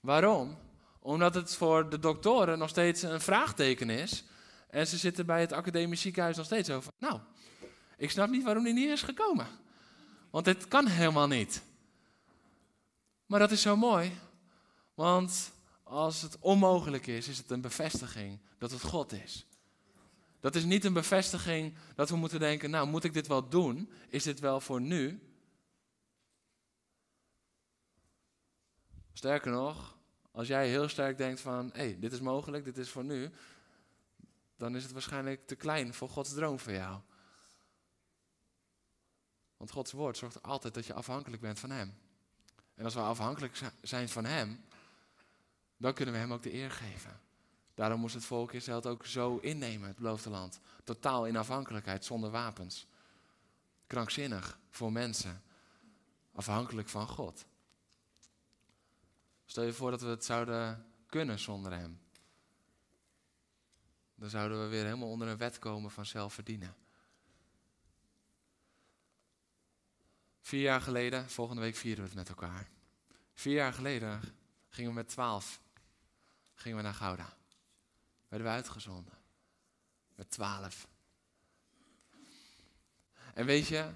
Waarom? 0.00 0.58
Omdat 1.00 1.34
het 1.34 1.54
voor 1.54 1.90
de 1.90 1.98
doktoren 1.98 2.58
nog 2.58 2.68
steeds 2.68 3.02
een 3.02 3.20
vraagteken 3.20 3.90
is. 3.90 4.24
En 4.70 4.86
ze 4.86 4.96
zitten 4.96 5.26
bij 5.26 5.40
het 5.40 5.52
academisch 5.52 6.00
ziekenhuis 6.00 6.36
nog 6.36 6.46
steeds 6.46 6.70
over. 6.70 6.92
Nou, 6.98 7.20
ik 7.96 8.10
snap 8.10 8.30
niet 8.30 8.44
waarom 8.44 8.64
die 8.64 8.72
niet 8.72 8.90
is 8.90 9.02
gekomen. 9.02 9.46
Want 10.30 10.44
dit 10.44 10.68
kan 10.68 10.86
helemaal 10.86 11.28
niet. 11.28 11.62
Maar 13.26 13.38
dat 13.38 13.50
is 13.50 13.62
zo 13.62 13.76
mooi. 13.76 14.12
Want 14.94 15.52
als 15.82 16.22
het 16.22 16.36
onmogelijk 16.40 17.06
is, 17.06 17.28
is 17.28 17.38
het 17.38 17.50
een 17.50 17.60
bevestiging 17.60 18.38
dat 18.58 18.70
het 18.70 18.82
God 18.82 19.12
is. 19.12 19.46
Dat 20.40 20.54
is 20.54 20.64
niet 20.64 20.84
een 20.84 20.92
bevestiging 20.92 21.74
dat 21.94 22.10
we 22.10 22.16
moeten 22.16 22.40
denken, 22.40 22.70
nou 22.70 22.88
moet 22.88 23.04
ik 23.04 23.12
dit 23.12 23.26
wel 23.26 23.48
doen? 23.48 23.92
Is 24.08 24.22
dit 24.22 24.40
wel 24.40 24.60
voor 24.60 24.80
nu? 24.80 25.22
Sterker 29.12 29.50
nog, 29.50 29.97
als 30.38 30.48
jij 30.48 30.68
heel 30.68 30.88
sterk 30.88 31.18
denkt 31.18 31.40
van, 31.40 31.70
hé, 31.72 31.78
hey, 31.78 31.98
dit 31.98 32.12
is 32.12 32.20
mogelijk, 32.20 32.64
dit 32.64 32.78
is 32.78 32.90
voor 32.90 33.04
nu, 33.04 33.30
dan 34.56 34.76
is 34.76 34.82
het 34.82 34.92
waarschijnlijk 34.92 35.46
te 35.46 35.54
klein 35.54 35.94
voor 35.94 36.08
Gods 36.08 36.34
droom 36.34 36.58
voor 36.58 36.72
jou. 36.72 37.00
Want 39.56 39.70
Gods 39.70 39.92
woord 39.92 40.16
zorgt 40.16 40.42
altijd 40.42 40.74
dat 40.74 40.86
je 40.86 40.92
afhankelijk 40.92 41.42
bent 41.42 41.58
van 41.58 41.70
Hem. 41.70 41.98
En 42.74 42.84
als 42.84 42.94
we 42.94 43.00
afhankelijk 43.00 43.60
zijn 43.82 44.08
van 44.08 44.24
Hem, 44.24 44.64
dan 45.76 45.94
kunnen 45.94 46.14
we 46.14 46.20
Hem 46.20 46.32
ook 46.32 46.42
de 46.42 46.54
eer 46.54 46.70
geven. 46.70 47.20
Daarom 47.74 48.00
moest 48.00 48.14
het 48.14 48.24
volk 48.24 48.52
Israël 48.52 48.84
ook 48.84 49.06
zo 49.06 49.36
innemen, 49.36 49.88
het 49.88 49.96
beloofde 49.96 50.30
land. 50.30 50.60
Totaal 50.84 51.26
in 51.26 51.36
afhankelijkheid, 51.36 52.04
zonder 52.04 52.30
wapens. 52.30 52.86
Krankzinnig 53.86 54.58
voor 54.70 54.92
mensen. 54.92 55.42
Afhankelijk 56.32 56.88
van 56.88 57.08
God. 57.08 57.46
Stel 59.50 59.64
je 59.64 59.72
voor 59.72 59.90
dat 59.90 60.00
we 60.00 60.06
het 60.06 60.24
zouden 60.24 60.86
kunnen 61.06 61.38
zonder 61.38 61.72
Hem. 61.72 62.00
Dan 64.14 64.30
zouden 64.30 64.62
we 64.62 64.68
weer 64.68 64.84
helemaal 64.84 65.10
onder 65.10 65.28
een 65.28 65.36
wet 65.36 65.58
komen 65.58 65.90
van 65.90 66.06
zelfverdienen. 66.06 66.76
Vier 70.40 70.62
jaar 70.62 70.80
geleden, 70.80 71.30
volgende 71.30 71.62
week 71.62 71.76
vieren 71.76 72.02
we 72.02 72.08
het 72.08 72.18
met 72.18 72.28
elkaar. 72.28 72.70
Vier 73.34 73.54
jaar 73.54 73.72
geleden 73.72 74.20
gingen 74.68 74.90
we 74.90 74.96
met 74.96 75.08
twaalf 75.08 75.60
gingen 76.54 76.76
we 76.76 76.82
naar 76.82 76.94
Gouda. 76.94 77.36
Werden 78.28 78.48
we 78.48 78.54
uitgezonden. 78.54 79.18
Met 80.14 80.30
twaalf. 80.30 80.88
En 83.34 83.46
weet 83.46 83.66
je, 83.66 83.92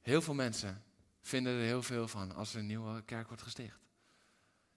heel 0.00 0.22
veel 0.22 0.34
mensen 0.34 0.84
vinden 1.26 1.52
er 1.52 1.64
heel 1.64 1.82
veel 1.82 2.08
van 2.08 2.34
als 2.34 2.52
er 2.52 2.58
een 2.58 2.66
nieuwe 2.66 3.02
kerk 3.02 3.28
wordt 3.28 3.42
gesticht. 3.42 3.78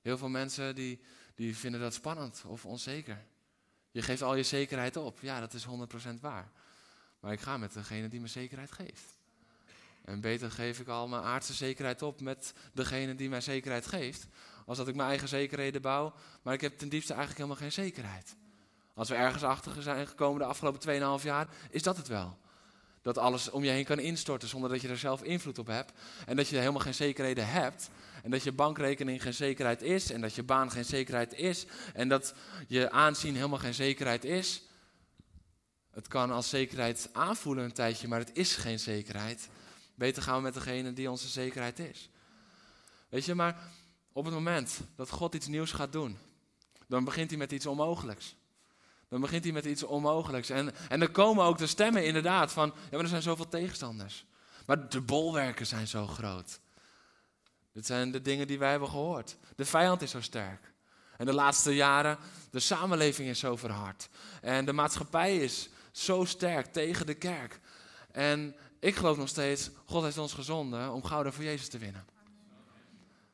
Heel 0.01 0.17
veel 0.17 0.29
mensen 0.29 0.75
die, 0.75 1.01
die 1.35 1.57
vinden 1.57 1.81
dat 1.81 1.93
spannend 1.93 2.43
of 2.45 2.65
onzeker. 2.65 3.25
Je 3.91 4.01
geeft 4.01 4.21
al 4.21 4.35
je 4.35 4.43
zekerheid 4.43 4.97
op. 4.97 5.19
Ja, 5.19 5.39
dat 5.39 5.53
is 5.53 5.65
100% 5.65 5.69
waar. 6.21 6.51
Maar 7.19 7.31
ik 7.31 7.39
ga 7.39 7.57
met 7.57 7.73
degene 7.73 8.07
die 8.07 8.19
me 8.19 8.27
zekerheid 8.27 8.71
geeft. 8.71 9.17
En 10.05 10.21
beter 10.21 10.51
geef 10.51 10.79
ik 10.79 10.87
al 10.87 11.07
mijn 11.07 11.23
aardse 11.23 11.53
zekerheid 11.53 12.01
op 12.01 12.21
met 12.21 12.53
degene 12.73 13.15
die 13.15 13.29
mij 13.29 13.41
zekerheid 13.41 13.87
geeft. 13.87 14.27
Als 14.65 14.77
dat 14.77 14.87
ik 14.87 14.95
mijn 14.95 15.09
eigen 15.09 15.27
zekerheden 15.27 15.81
bouw, 15.81 16.13
maar 16.41 16.53
ik 16.53 16.61
heb 16.61 16.77
ten 16.77 16.89
diepste 16.89 17.13
eigenlijk 17.13 17.41
helemaal 17.41 17.69
geen 17.69 17.83
zekerheid. 17.85 18.35
Als 18.93 19.09
we 19.09 19.15
ergens 19.15 19.43
achter 19.43 19.81
zijn 19.81 20.07
gekomen 20.07 20.39
de 20.39 20.45
afgelopen 20.45 21.19
2,5 21.19 21.23
jaar, 21.23 21.47
is 21.69 21.83
dat 21.83 21.97
het 21.97 22.07
wel. 22.07 22.37
Dat 23.01 23.17
alles 23.17 23.49
om 23.49 23.63
je 23.63 23.69
heen 23.69 23.85
kan 23.85 23.99
instorten 23.99 24.47
zonder 24.47 24.69
dat 24.69 24.81
je 24.81 24.87
er 24.87 24.97
zelf 24.97 25.23
invloed 25.23 25.59
op 25.59 25.67
hebt. 25.67 25.91
En 26.25 26.35
dat 26.35 26.47
je 26.47 26.57
helemaal 26.57 26.81
geen 26.81 26.93
zekerheden 26.93 27.47
hebt. 27.47 27.89
En 28.23 28.31
dat 28.31 28.43
je 28.43 28.51
bankrekening 28.51 29.21
geen 29.21 29.33
zekerheid 29.33 29.81
is. 29.81 30.11
En 30.11 30.21
dat 30.21 30.35
je 30.35 30.43
baan 30.43 30.71
geen 30.71 30.85
zekerheid 30.85 31.33
is. 31.33 31.65
En 31.93 32.09
dat 32.09 32.33
je 32.67 32.91
aanzien 32.91 33.35
helemaal 33.35 33.57
geen 33.57 33.73
zekerheid 33.73 34.25
is. 34.25 34.61
Het 35.91 36.07
kan 36.07 36.31
als 36.31 36.49
zekerheid 36.49 37.09
aanvoelen 37.11 37.63
een 37.63 37.73
tijdje, 37.73 38.07
maar 38.07 38.19
het 38.19 38.31
is 38.33 38.55
geen 38.55 38.79
zekerheid. 38.79 39.49
Beter 39.95 40.23
gaan 40.23 40.35
we 40.35 40.41
met 40.41 40.53
degene 40.53 40.93
die 40.93 41.09
onze 41.09 41.27
zekerheid 41.27 41.79
is. 41.79 42.09
Weet 43.09 43.25
je, 43.25 43.35
maar 43.35 43.71
op 44.11 44.25
het 44.25 44.33
moment 44.33 44.79
dat 44.95 45.09
God 45.09 45.35
iets 45.35 45.47
nieuws 45.47 45.71
gaat 45.71 45.91
doen, 45.91 46.17
dan 46.87 47.03
begint 47.03 47.29
hij 47.29 47.39
met 47.39 47.51
iets 47.51 47.65
onmogelijks. 47.65 48.35
Dan 49.09 49.21
begint 49.21 49.43
hij 49.43 49.53
met 49.53 49.65
iets 49.65 49.83
onmogelijks. 49.83 50.49
En, 50.49 50.71
en 50.89 50.99
dan 50.99 51.11
komen 51.11 51.45
ook 51.45 51.57
de 51.57 51.67
stemmen 51.67 52.05
inderdaad 52.05 52.51
van, 52.51 52.67
ja 52.75 52.87
maar 52.91 52.99
er 52.99 53.07
zijn 53.07 53.21
zoveel 53.21 53.47
tegenstanders. 53.47 54.25
Maar 54.65 54.89
de 54.89 55.01
bolwerken 55.01 55.65
zijn 55.65 55.87
zo 55.87 56.07
groot. 56.07 56.59
Dit 57.73 57.85
zijn 57.85 58.11
de 58.11 58.21
dingen 58.21 58.47
die 58.47 58.59
wij 58.59 58.69
hebben 58.69 58.89
gehoord. 58.89 59.37
De 59.55 59.65
vijand 59.65 60.01
is 60.01 60.11
zo 60.11 60.21
sterk. 60.21 60.73
En 61.17 61.25
de 61.25 61.33
laatste 61.33 61.75
jaren, 61.75 62.17
de 62.51 62.59
samenleving 62.59 63.29
is 63.29 63.39
zo 63.39 63.55
verhard. 63.55 64.09
En 64.41 64.65
de 64.65 64.73
maatschappij 64.73 65.37
is 65.37 65.69
zo 65.91 66.25
sterk 66.25 66.65
tegen 66.65 67.05
de 67.05 67.13
kerk. 67.13 67.59
En 68.11 68.55
ik 68.79 68.95
geloof 68.95 69.17
nog 69.17 69.27
steeds, 69.27 69.69
God 69.85 70.03
heeft 70.03 70.17
ons 70.17 70.33
gezonden 70.33 70.93
om 70.93 71.03
Gouda 71.03 71.31
voor 71.31 71.43
Jezus 71.43 71.69
te 71.69 71.77
winnen. 71.77 72.05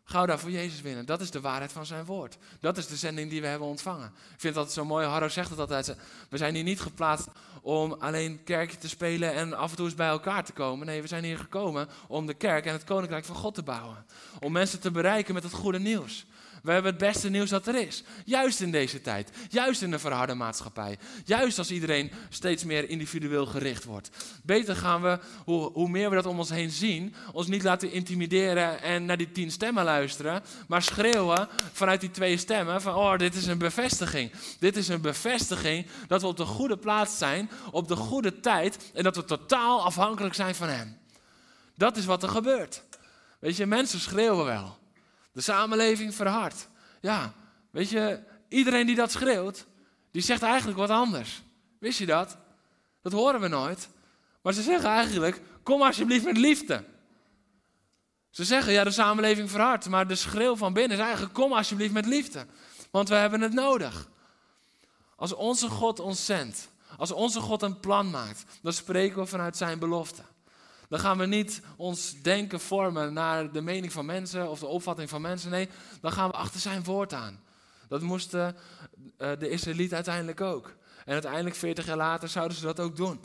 Gouda 0.08 0.38
voor 0.38 0.52
Jezus 0.52 0.82
winnen, 0.82 1.06
dat 1.06 1.22
is 1.22 1.32
de 1.32 1.41
waarheid 1.41 1.72
van 1.72 1.86
zijn 1.86 2.06
woord. 2.06 2.38
Dat 2.60 2.78
is 2.78 2.88
de 2.88 2.96
zending 2.96 3.30
die 3.30 3.41
we 3.41 3.48
hebben 3.48 3.68
ontvangen. 3.68 4.08
Ik 4.34 4.39
vind 4.39 4.56
dat 4.56 4.74
zo 4.74 4.86
mooi, 4.86 5.06
Harro 5.06 5.30
zegt 5.30 5.50
het 5.50 5.60
altijd. 5.60 5.96
We 6.30 6.38
zijn 6.38 6.56
hier 6.56 6.63
niet 6.63 6.82
geplaatst 6.82 7.28
om 7.62 7.94
alleen 7.94 8.44
kerkje 8.44 8.78
te 8.78 8.89
spelen 8.89 9.34
en 9.34 9.54
af 9.54 9.70
en 9.70 9.76
toe 9.76 9.86
eens 9.86 9.96
bij 9.96 10.08
elkaar 10.08 10.44
te 10.44 10.54
komen. 10.54 10.86
Nee, 10.86 11.02
we 11.02 11.08
zijn 11.08 11.24
hier 11.24 11.38
gekomen 11.38 11.88
om 12.08 12.26
de 12.26 12.34
kerk 12.34 12.65
en 12.65 12.74
het 12.74 12.84
koninkrijk 12.84 13.26
van 13.26 13.36
God 13.36 13.56
te 13.56 13.63
bouwen. 13.63 14.06
Om 14.39 14.52
mensen 14.52 14.80
te 14.80 14.91
bereiken 14.91 15.34
met 15.34 15.44
het 15.44 15.54
goede 15.54 15.80
nieuws. 15.80 16.26
We 16.65 16.71
hebben 16.71 16.91
het 16.91 17.01
beste 17.01 17.30
nieuws 17.30 17.49
dat 17.49 17.67
er 17.67 17.75
is. 17.75 18.04
Juist 18.25 18.62
in 18.62 18.71
deze 18.71 19.01
tijd. 19.01 19.30
Juist 19.49 19.82
in 19.82 19.91
de 19.91 19.99
verharde 19.99 20.34
maatschappij. 20.34 20.97
Juist 21.25 21.58
als 21.58 21.71
iedereen 21.71 22.12
steeds 22.30 22.63
meer 22.63 22.89
individueel 22.89 23.45
gericht 23.45 23.84
wordt. 23.84 24.10
Beter 24.43 24.75
gaan 24.75 25.01
we, 25.01 25.19
hoe, 25.43 25.71
hoe 25.71 25.89
meer 25.89 26.10
we 26.10 26.15
dat 26.15 26.25
om 26.25 26.39
ons 26.39 26.49
heen 26.49 26.69
zien, 26.69 27.15
ons 27.32 27.47
niet 27.47 27.63
laten 27.63 27.91
intimideren 27.91 28.82
en 28.82 29.06
naar 29.06 29.17
die 29.17 29.32
tien 29.32 29.51
stemmen 29.51 29.84
luisteren. 29.84 30.43
Maar 30.67 30.82
schreeuwen 30.82 31.47
vanuit 31.71 32.01
die 32.01 32.12
twee 32.12 32.38
stemmen 32.38 32.82
van, 32.82 32.95
oh, 32.95 33.17
dit 33.17 33.36
is 33.36 33.45
een 33.45 33.58
bevestiging. 33.58 34.32
Dit 34.60 34.78
is 34.78 34.88
een 34.88 35.01
bevestiging 35.01 35.86
dat 36.08 36.21
we 36.21 36.28
op 36.28 36.38
de 36.38 36.45
goede 36.45 36.78
plaats 36.78 37.17
zijn, 37.17 37.49
op 37.71 37.88
de 37.88 37.95
goede 37.95 38.39
tijd 38.39 38.91
en 38.93 39.04
dat 39.04 39.15
we 39.15 39.25
totaal 39.25 39.84
afhankelijk 39.84 40.36
zijn 40.36 40.56
van 40.56 40.67
Hem. 40.67 40.97
Dat 41.75 41.97
is 41.97 42.06
wat 42.06 42.23
er 42.23 42.30
gebeurt. 42.30 42.84
Weet 43.39 43.58
je, 43.58 43.65
mensen 43.65 43.99
schreeuwen 43.99 44.45
wel. 44.45 44.84
De 45.36 45.41
samenleving 45.41 46.15
verhardt. 46.15 46.69
Ja, 47.02 47.34
weet 47.71 47.89
je, 47.89 48.24
iedereen 48.48 48.86
die 48.86 48.95
dat 48.95 49.12
schreeuwt, 49.12 49.65
die 50.12 50.21
zegt 50.21 50.41
eigenlijk 50.41 50.78
wat 50.78 50.89
anders. 50.89 51.41
Wist 51.80 52.00
je 52.00 52.06
dat? 52.06 52.38
Dat 53.02 53.12
horen 53.12 53.41
we 53.41 53.48
nooit. 53.48 53.89
Maar 54.41 54.54
ze 54.54 54.62
zeggen 54.62 54.89
eigenlijk, 54.89 55.41
kom 55.63 55.82
alsjeblieft 55.82 56.26
met 56.26 56.38
liefde. 56.38 56.84
Ze 58.30 58.43
zeggen, 58.43 58.74
ja, 58.74 58.84
de 58.84 58.91
samenleving 58.91 59.50
verhardt, 59.50 59.89
maar 59.89 60.08
de 60.08 60.15
schreeuw 60.15 60.56
van 60.56 60.74
binnen 60.74 60.98
is 60.98 61.04
eigenlijk, 61.04 61.34
kom 61.34 61.54
alsjeblieft 61.54 61.93
met 61.93 62.06
liefde. 62.06 62.45
Want 62.91 63.10
we 63.10 63.15
hebben 63.15 63.41
het 63.41 63.54
nodig. 63.54 64.10
Als 65.15 65.34
onze 65.34 65.69
God 65.69 66.00
ons 66.00 66.26
zendt, 66.26 66.69
als 66.98 67.12
onze 67.12 67.39
God 67.39 67.62
een 67.62 67.80
plan 67.80 68.10
maakt, 68.10 68.43
dan 68.62 68.74
spreken 68.74 69.17
we 69.17 69.26
vanuit 69.26 69.58
zijn 69.58 69.80
belofte. 69.80 70.21
Dan 70.89 71.00
gaan 71.00 71.17
we 71.17 71.26
niet 71.26 71.62
ons 71.78 72.21
denken 72.21 72.60
vormen 72.60 73.13
naar 73.13 73.52
de 73.52 73.62
mening 73.62 73.91
van 73.91 74.06
mensen 74.06 74.50
of 74.50 74.60
de 74.60 74.65
opvatting 74.65 75.10
van 75.10 75.21
mensen. 75.21 75.52
Nee, 75.52 75.69
dan 76.02 76.12
gaan 76.12 76.30
we 76.30 76.36
achter 76.36 76.60
zijn 76.60 76.84
woord 76.84 77.13
aan. 77.13 77.43
Dat 77.88 78.02
moesten 78.02 78.56
de 79.17 79.50
Israëlieten 79.50 79.95
uiteindelijk 79.95 80.41
ook. 80.41 80.76
En 81.06 81.13
uiteindelijk, 81.13 81.56
40 81.56 81.86
jaar 81.86 81.98
later, 81.98 82.30
zouden 82.30 82.58
ze 82.58 82.63
dat 82.63 82.80
ook 82.80 82.95
doen. 82.95 83.24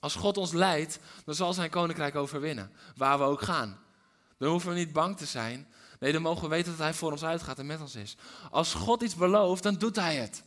Als 0.00 0.14
God 0.14 0.36
ons 0.36 0.52
leidt, 0.52 0.98
dan 1.24 1.34
zal 1.34 1.52
zijn 1.52 1.70
koninkrijk 1.70 2.14
overwinnen. 2.14 2.72
Waar 2.96 3.18
we 3.18 3.24
ook 3.24 3.42
gaan. 3.42 3.78
Dan 4.38 4.50
hoeven 4.50 4.70
we 4.70 4.76
niet 4.76 4.92
bang 4.92 5.16
te 5.16 5.26
zijn. 5.26 5.66
Nee, 5.98 6.12
dan 6.12 6.22
mogen 6.22 6.42
we 6.42 6.48
weten 6.48 6.70
dat 6.70 6.80
hij 6.80 6.94
voor 6.94 7.10
ons 7.10 7.24
uitgaat 7.24 7.58
en 7.58 7.66
met 7.66 7.80
ons 7.80 7.94
is. 7.94 8.16
Als 8.50 8.74
God 8.74 9.02
iets 9.02 9.14
belooft, 9.14 9.62
dan 9.62 9.74
doet 9.74 9.96
hij 9.96 10.16
het. 10.16 10.42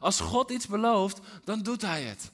Als 0.00 0.20
God 0.20 0.50
iets 0.50 0.66
belooft, 0.66 1.20
dan 1.44 1.62
doet 1.62 1.82
hij 1.82 2.02
het. 2.02 2.30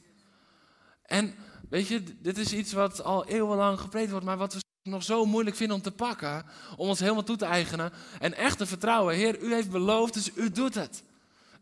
En 1.03 1.35
Weet 1.73 1.89
je, 1.89 2.03
dit 2.19 2.39
is 2.39 2.53
iets 2.53 2.73
wat 2.73 3.05
al 3.05 3.27
eeuwenlang 3.27 3.81
gepreekt 3.81 4.11
wordt, 4.11 4.27
maar 4.27 4.37
wat 4.37 4.55
we 4.55 4.61
nog 4.83 5.03
zo 5.03 5.25
moeilijk 5.25 5.57
vinden 5.57 5.77
om 5.77 5.83
te 5.83 5.91
pakken, 5.91 6.45
om 6.77 6.89
ons 6.89 7.01
helemaal 7.01 7.23
toe 7.23 7.37
te 7.37 7.45
eigenen. 7.45 7.93
En 8.19 8.35
echt 8.35 8.59
te 8.59 8.67
vertrouwen, 8.67 9.15
Heer, 9.15 9.43
u 9.43 9.55
heeft 9.55 9.71
beloofd, 9.71 10.15
dus 10.15 10.31
u 10.35 10.51
doet 10.51 10.75
het. 10.75 11.03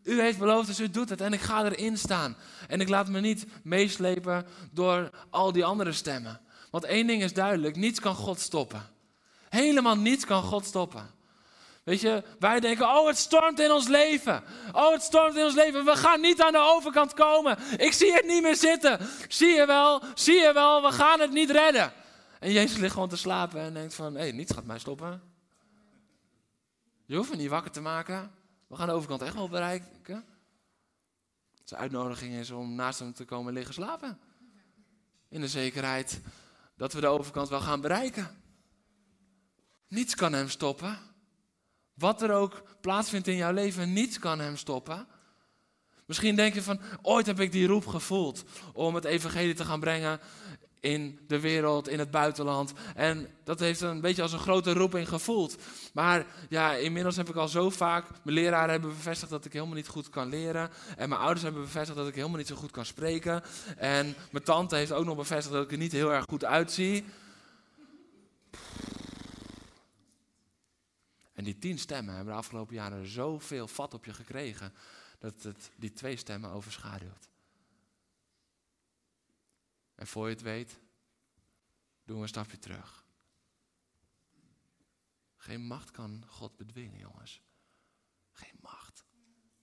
U 0.03 0.21
heeft 0.21 0.37
beloofd, 0.37 0.67
dus 0.67 0.79
u 0.79 0.89
doet 0.89 1.09
het. 1.09 1.21
En 1.21 1.33
ik 1.33 1.41
ga 1.41 1.65
erin 1.65 1.97
staan. 1.97 2.35
En 2.67 2.81
ik 2.81 2.89
laat 2.89 3.09
me 3.09 3.19
niet 3.19 3.45
meeslepen 3.63 4.45
door 4.71 5.09
al 5.29 5.51
die 5.51 5.65
andere 5.65 5.91
stemmen. 5.91 6.39
Want 6.71 6.83
één 6.83 7.07
ding 7.07 7.23
is 7.23 7.33
duidelijk, 7.33 7.75
niets 7.75 7.99
kan 7.99 8.15
God 8.15 8.39
stoppen. 8.39 8.81
Helemaal 9.49 9.97
niets 9.97 10.25
kan 10.25 10.43
God 10.43 10.65
stoppen. 10.65 11.09
Weet 11.83 12.01
je, 12.01 12.23
wij 12.39 12.59
denken, 12.59 12.85
oh 12.85 13.07
het 13.07 13.17
stormt 13.17 13.59
in 13.59 13.71
ons 13.71 13.87
leven. 13.87 14.43
Oh 14.71 14.91
het 14.91 15.01
stormt 15.01 15.35
in 15.35 15.43
ons 15.43 15.53
leven. 15.53 15.85
We 15.85 15.95
gaan 15.95 16.21
niet 16.21 16.41
aan 16.41 16.51
de 16.51 16.71
overkant 16.75 17.13
komen. 17.13 17.57
Ik 17.77 17.93
zie 17.93 18.13
het 18.13 18.25
niet 18.25 18.41
meer 18.41 18.55
zitten. 18.55 18.99
Zie 19.27 19.49
je 19.49 19.65
wel, 19.65 20.03
zie 20.13 20.39
je 20.39 20.53
wel, 20.53 20.81
we 20.81 20.91
gaan 20.91 21.19
het 21.19 21.31
niet 21.31 21.49
redden. 21.49 21.93
En 22.39 22.51
Jezus 22.51 22.77
ligt 22.77 22.93
gewoon 22.93 23.09
te 23.09 23.17
slapen 23.17 23.61
en 23.61 23.73
denkt 23.73 23.93
van, 23.93 24.15
hé, 24.15 24.31
niets 24.31 24.53
gaat 24.53 24.65
mij 24.65 24.79
stoppen. 24.79 25.21
Je 27.05 27.15
hoeft 27.15 27.29
me 27.29 27.35
niet 27.35 27.49
wakker 27.49 27.71
te 27.71 27.81
maken. 27.81 28.31
We 28.67 28.75
gaan 28.75 28.87
de 28.87 28.93
overkant 28.93 29.21
echt 29.21 29.35
wel 29.35 29.49
bereiken. 29.49 30.25
Zijn 31.63 31.81
uitnodiging 31.81 32.33
is 32.33 32.51
om 32.51 32.75
naast 32.75 32.99
hem 32.99 33.13
te 33.13 33.25
komen 33.25 33.53
liggen 33.53 33.73
slapen. 33.73 34.19
In 35.29 35.41
de 35.41 35.47
zekerheid 35.47 36.21
dat 36.77 36.93
we 36.93 37.01
de 37.01 37.07
overkant 37.07 37.49
wel 37.49 37.61
gaan 37.61 37.81
bereiken. 37.81 38.41
Niets 39.87 40.15
kan 40.15 40.33
hem 40.33 40.49
stoppen. 40.49 40.97
Wat 42.01 42.21
er 42.21 42.31
ook 42.31 42.63
plaatsvindt 42.81 43.27
in 43.27 43.35
jouw 43.35 43.53
leven, 43.53 43.93
niets 43.93 44.19
kan 44.19 44.39
hem 44.39 44.57
stoppen. 44.57 45.07
Misschien 46.05 46.35
denk 46.35 46.53
je 46.53 46.61
van, 46.61 46.79
ooit 47.01 47.25
heb 47.25 47.39
ik 47.39 47.51
die 47.51 47.67
roep 47.67 47.87
gevoeld 47.87 48.43
om 48.73 48.95
het 48.95 49.05
evangelie 49.05 49.53
te 49.53 49.65
gaan 49.65 49.79
brengen 49.79 50.19
in 50.79 51.19
de 51.27 51.39
wereld, 51.39 51.87
in 51.87 51.99
het 51.99 52.11
buitenland. 52.11 52.73
En 52.95 53.27
dat 53.43 53.59
heeft 53.59 53.81
een 53.81 54.01
beetje 54.01 54.21
als 54.21 54.33
een 54.33 54.39
grote 54.39 54.73
roeping 54.73 55.07
gevoeld. 55.07 55.55
Maar 55.93 56.25
ja, 56.49 56.73
inmiddels 56.73 57.15
heb 57.15 57.29
ik 57.29 57.35
al 57.35 57.47
zo 57.47 57.69
vaak, 57.69 58.05
mijn 58.23 58.35
leraren 58.35 58.69
hebben 58.69 58.89
bevestigd 58.89 59.31
dat 59.31 59.45
ik 59.45 59.53
helemaal 59.53 59.75
niet 59.75 59.87
goed 59.87 60.09
kan 60.09 60.29
leren. 60.29 60.69
En 60.97 61.09
mijn 61.09 61.21
ouders 61.21 61.41
hebben 61.41 61.61
bevestigd 61.61 61.97
dat 61.97 62.07
ik 62.07 62.15
helemaal 62.15 62.37
niet 62.37 62.47
zo 62.47 62.55
goed 62.55 62.71
kan 62.71 62.85
spreken. 62.85 63.43
En 63.77 64.15
mijn 64.31 64.43
tante 64.43 64.75
heeft 64.75 64.91
ook 64.91 65.05
nog 65.05 65.15
bevestigd 65.15 65.55
dat 65.55 65.63
ik 65.63 65.71
er 65.71 65.77
niet 65.77 65.91
heel 65.91 66.13
erg 66.13 66.25
goed 66.29 66.45
uitzie. 66.45 67.05
En 71.41 71.47
die 71.47 71.57
tien 71.57 71.79
stemmen 71.79 72.15
hebben 72.15 72.33
de 72.33 72.39
afgelopen 72.39 72.75
jaren 72.75 73.07
zoveel 73.07 73.67
vat 73.67 73.93
op 73.93 74.05
je 74.05 74.13
gekregen, 74.13 74.73
dat 75.19 75.43
het 75.43 75.71
die 75.75 75.93
twee 75.93 76.15
stemmen 76.15 76.49
overschaduwt. 76.49 77.29
En 79.95 80.07
voor 80.07 80.27
je 80.27 80.33
het 80.33 80.43
weet, 80.43 80.79
doen 82.03 82.15
we 82.15 82.21
een 82.21 82.27
stapje 82.27 82.59
terug. 82.59 83.05
Geen 85.35 85.61
macht 85.61 85.91
kan 85.91 86.23
God 86.27 86.57
bedwingen, 86.57 86.99
jongens. 86.99 87.41
Geen 88.31 88.57
macht. 88.59 89.05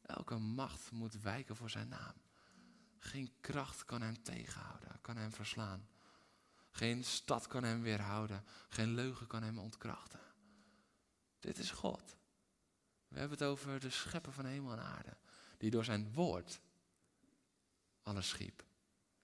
Elke 0.03 0.39
macht 0.39 0.91
moet 0.91 1.21
wijken 1.21 1.57
voor 1.57 1.71
zijn 1.71 1.89
naam. 1.89 2.15
Geen 2.99 3.33
kracht 3.41 3.85
kan 3.85 4.03
hem 4.03 4.23
tegenhouden, 4.23 5.01
kan 5.01 5.17
hem 5.17 5.33
verslaan. 5.33 5.89
Geen 6.71 7.05
stad 7.05 7.47
kan 7.47 7.65
hem 7.65 7.83
weerhouden. 7.83 8.45
Geen 8.69 8.95
leugen 8.95 9.27
kan 9.27 9.43
hem 9.43 9.59
ontkrachten. 9.59 10.28
Dit 11.41 11.59
is 11.59 11.71
God. 11.71 12.17
We 13.09 13.19
hebben 13.19 13.39
het 13.39 13.47
over 13.47 13.81
de 13.81 13.91
schepper 13.91 14.33
van 14.33 14.45
hemel 14.45 14.73
en 14.73 14.83
aarde. 14.83 15.17
Die 15.59 15.71
door 15.71 15.85
zijn 15.85 16.13
woord 16.13 16.61
alles 18.03 18.29
schiep. 18.29 18.65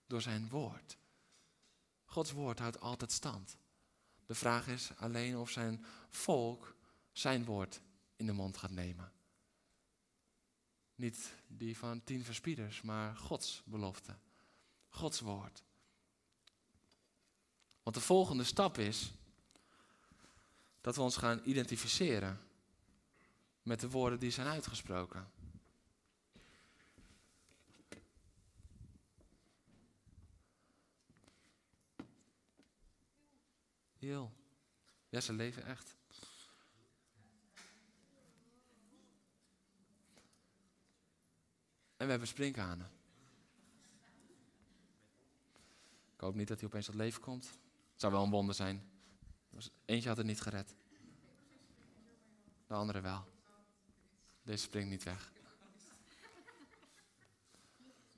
Door 0.06 0.22
zijn 0.22 0.48
woord. 0.48 0.96
Gods 2.04 2.30
woord 2.30 2.58
houdt 2.58 2.80
altijd 2.80 3.12
stand. 3.12 3.56
De 4.26 4.34
vraag 4.34 4.66
is 4.66 4.90
alleen 4.96 5.36
of 5.36 5.50
zijn 5.50 5.84
volk 6.08 6.76
zijn 7.12 7.44
woord 7.44 7.80
in 8.16 8.26
de 8.26 8.32
mond 8.32 8.56
gaat 8.56 8.70
nemen. 8.70 9.12
Niet 10.94 11.34
die 11.46 11.76
van 11.76 12.04
tien 12.04 12.24
verspieders, 12.24 12.82
maar 12.82 13.16
Gods 13.16 13.62
belofte. 13.64 14.16
Gods 14.88 15.20
woord. 15.20 15.62
Want 17.82 17.96
de 17.96 18.02
volgende 18.02 18.44
stap 18.44 18.78
is 18.78 19.12
dat 20.84 20.96
we 20.96 21.02
ons 21.02 21.16
gaan 21.16 21.40
identificeren 21.44 22.40
met 23.62 23.80
de 23.80 23.90
woorden 23.90 24.18
die 24.18 24.30
zijn 24.30 24.46
uitgesproken. 24.46 25.30
Heel. 33.98 34.32
Ja, 35.08 35.20
ze 35.20 35.32
leven 35.32 35.64
echt. 35.64 35.96
En 41.96 42.04
we 42.04 42.10
hebben 42.10 42.28
sprinkhanen. 42.28 42.90
Ik 46.14 46.20
hoop 46.20 46.34
niet 46.34 46.48
dat 46.48 46.58
hij 46.58 46.68
opeens 46.68 46.86
tot 46.86 46.94
leven 46.94 47.20
komt. 47.20 47.44
Het 47.44 48.00
zou 48.00 48.12
wel 48.12 48.22
een 48.22 48.30
wonder 48.30 48.54
zijn. 48.54 48.93
Eentje 49.84 50.08
had 50.08 50.16
het 50.16 50.26
niet 50.26 50.40
gered. 50.40 50.74
De 52.66 52.74
andere 52.74 53.00
wel. 53.00 53.24
Deze 54.42 54.62
springt 54.62 54.90
niet 54.90 55.02
weg. 55.02 55.32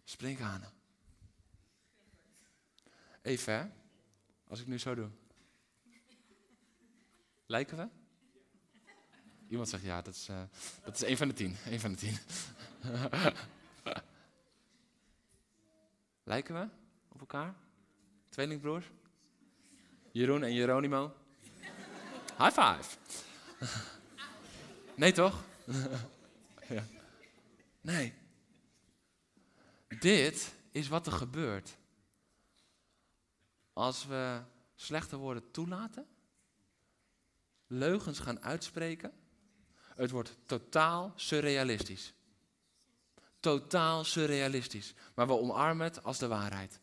Sprinkhanen. 0.05 0.73
Even 3.23 3.53
hè. 3.53 3.67
Als 4.49 4.61
ik 4.61 4.67
nu 4.67 4.79
zo 4.79 4.95
doe. 4.95 5.11
Lijken 7.47 7.77
we? 7.77 7.89
Iemand 9.49 9.69
zegt 9.69 9.83
ja, 9.83 10.03
dat 10.03 10.15
is, 10.15 10.29
uh, 10.29 10.43
dat 10.85 10.95
is 10.95 11.03
één 11.03 11.17
van 11.17 11.29
de 11.29 11.35
tien. 11.35 11.57
Eén 11.65 11.81
van 11.81 11.93
de 11.93 11.99
tien. 11.99 12.19
Lijken 16.23 16.55
we 16.55 16.69
op 17.09 17.21
elkaar? 17.21 17.55
Tweelingbroers? 18.29 18.91
Jeroen 20.13 20.43
en 20.43 20.55
Jeronimo? 20.55 21.26
High 22.39 22.53
five! 22.53 22.97
Nee 24.95 25.13
toch? 25.13 25.45
ja. 26.69 26.85
Nee. 27.81 28.15
Dit 30.01 30.55
is 30.71 30.89
wat 30.89 31.07
er 31.07 31.13
gebeurt 31.13 31.77
als 33.73 34.07
we 34.07 34.43
slechte 34.75 35.17
woorden 35.17 35.51
toelaten, 35.51 36.07
leugens 37.67 38.19
gaan 38.19 38.41
uitspreken. 38.41 39.13
Het 39.95 40.11
wordt 40.11 40.37
totaal 40.47 41.13
surrealistisch. 41.15 42.15
Totaal 43.41 44.05
surrealistisch. 44.05 44.95
Maar 45.15 45.27
we 45.27 45.33
omarmen 45.33 45.87
het 45.87 46.03
als 46.03 46.19
de 46.19 46.27
waarheid. 46.27 46.81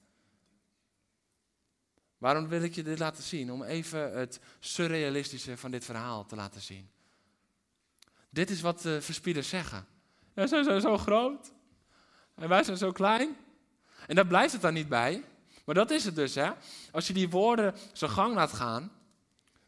Waarom 2.24 2.48
wil 2.48 2.62
ik 2.62 2.76
je 2.76 2.84
dit 2.84 3.00
laten 3.00 3.24
zien? 3.24 3.52
Om 3.52 3.64
even 3.64 4.18
het 4.18 4.40
surrealistische 4.60 5.58
van 5.58 5.72
dit 5.72 5.86
verhaal 5.86 6.26
te 6.26 6.36
laten 6.36 6.62
zien. 6.62 6.90
Dit 8.30 8.50
is 8.50 8.62
wat 8.62 8.82
de 8.82 9.02
verspieders 9.02 9.50
zeggen. 9.50 9.86
Ja, 10.36 10.48
zij 10.48 10.64
zijn 10.64 10.82
zo 10.82 10.98
groot. 10.98 11.52
En 12.36 12.50
wij 12.50 12.64
zijn 12.64 12.78
zo 12.78 12.92
klein. 12.92 13.36
En 14.08 14.16
daar 14.16 14.28
blijft 14.28 14.54
het 14.54 14.62
dan 14.62 14.74
niet 14.74 14.90
bij. 14.90 15.24
Maar 15.66 15.76
dat 15.76 15.92
is 15.92 16.06
het 16.06 16.16
dus, 16.16 16.36
hè. 16.36 16.52
Als 16.92 17.08
je 17.08 17.14
die 17.14 17.30
woorden 17.30 17.76
zijn 17.94 18.12
gang 18.12 18.36
laat 18.36 18.54
gaan, 18.54 18.92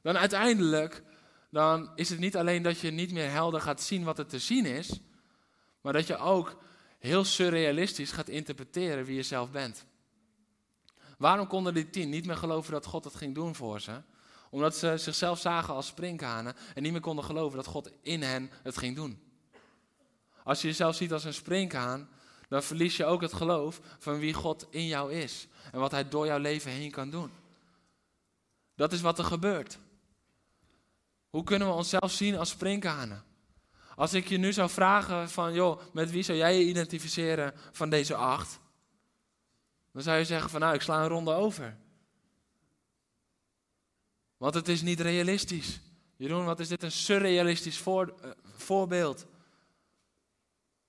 dan 0.02 0.18
uiteindelijk, 0.18 1.04
dan 1.50 1.92
is 1.96 2.10
het 2.10 2.20
niet 2.20 2.38
alleen 2.38 2.62
dat 2.62 2.80
je 2.80 2.92
niet 2.92 3.12
meer 3.12 3.30
helder 3.30 3.62
gaat 3.62 3.82
zien 3.82 4.04
wat 4.04 4.20
er 4.20 4.28
te 4.28 4.40
zien 4.40 4.66
is, 4.66 5.00
maar 5.82 5.94
dat 5.94 6.08
je 6.08 6.18
ook 6.18 6.58
heel 7.00 7.24
surrealistisch 7.24 8.12
gaat 8.12 8.28
interpreteren 8.30 9.06
wie 9.06 9.16
je 9.16 9.24
zelf 9.24 9.52
bent. 9.52 9.86
Waarom 11.18 11.48
konden 11.48 11.74
die 11.74 11.90
tien 11.90 12.10
niet 12.10 12.26
meer 12.26 12.38
geloven 12.38 12.72
dat 12.72 12.86
God 12.86 13.04
het 13.04 13.16
ging 13.16 13.36
doen 13.36 13.56
voor 13.56 13.82
ze? 13.82 14.02
Omdat 14.50 14.76
ze 14.76 14.98
zichzelf 14.98 15.40
zagen 15.40 15.74
als 15.74 15.88
sprinkhanen 15.88 16.56
en 16.74 16.84
niet 16.84 16.92
meer 16.92 17.02
konden 17.02 17.26
geloven 17.26 17.58
dat 17.58 17.68
God 17.68 17.92
in 18.02 18.22
hen 18.22 18.52
het 18.64 18.78
ging 18.78 18.96
doen. 18.96 19.20
Als 20.44 20.62
je 20.62 20.68
jezelf 20.68 20.96
ziet 20.96 21.14
als 21.14 21.24
een 21.24 21.34
sprinkhaan, 21.34 22.10
dan 22.50 22.64
verlies 22.64 22.98
je 22.98 23.06
ook 23.06 23.22
het 23.22 23.34
geloof 23.34 23.82
van 24.00 24.20
wie 24.20 24.34
God 24.34 24.68
in 24.70 24.88
jou 24.88 25.14
is 25.14 25.48
en 25.72 25.80
wat 25.80 25.92
Hij 25.92 26.10
door 26.10 26.26
jouw 26.26 26.38
leven 26.38 26.72
heen 26.72 26.92
kan 26.92 27.10
doen. 27.10 27.32
Dat 28.76 28.94
is 28.94 29.02
wat 29.02 29.20
er 29.20 29.26
gebeurt. 29.26 29.78
Hoe 31.30 31.44
kunnen 31.44 31.68
we 31.68 31.74
onszelf 31.74 32.12
zien 32.12 32.38
als 32.38 32.50
sprinkhanen? 32.50 33.24
Als 33.96 34.14
ik 34.14 34.28
je 34.28 34.38
nu 34.38 34.54
zou 34.54 34.70
vragen 34.70 35.30
van, 35.30 35.54
joh, 35.54 35.82
met 35.94 36.12
wie 36.12 36.24
zou 36.24 36.38
jij 36.38 36.58
je 36.58 36.66
identificeren 36.66 37.54
van 37.72 37.90
deze 37.90 38.16
acht? 38.16 38.60
Dan 39.96 40.04
zou 40.04 40.18
je 40.18 40.26
zeggen 40.26 40.50
van, 40.50 40.60
nou, 40.60 40.74
ik 40.74 40.82
sla 40.82 41.02
een 41.02 41.08
ronde 41.08 41.34
over. 41.34 41.78
Want 44.38 44.54
het 44.54 44.68
is 44.68 44.82
niet 44.82 45.00
realistisch. 45.00 45.80
Jeroen, 46.16 46.46
wat 46.46 46.60
is 46.60 46.68
dit 46.68 46.84
een 46.84 46.92
surrealistisch 46.92 47.84
uh, 47.88 48.04
voorbeeld? 48.56 49.26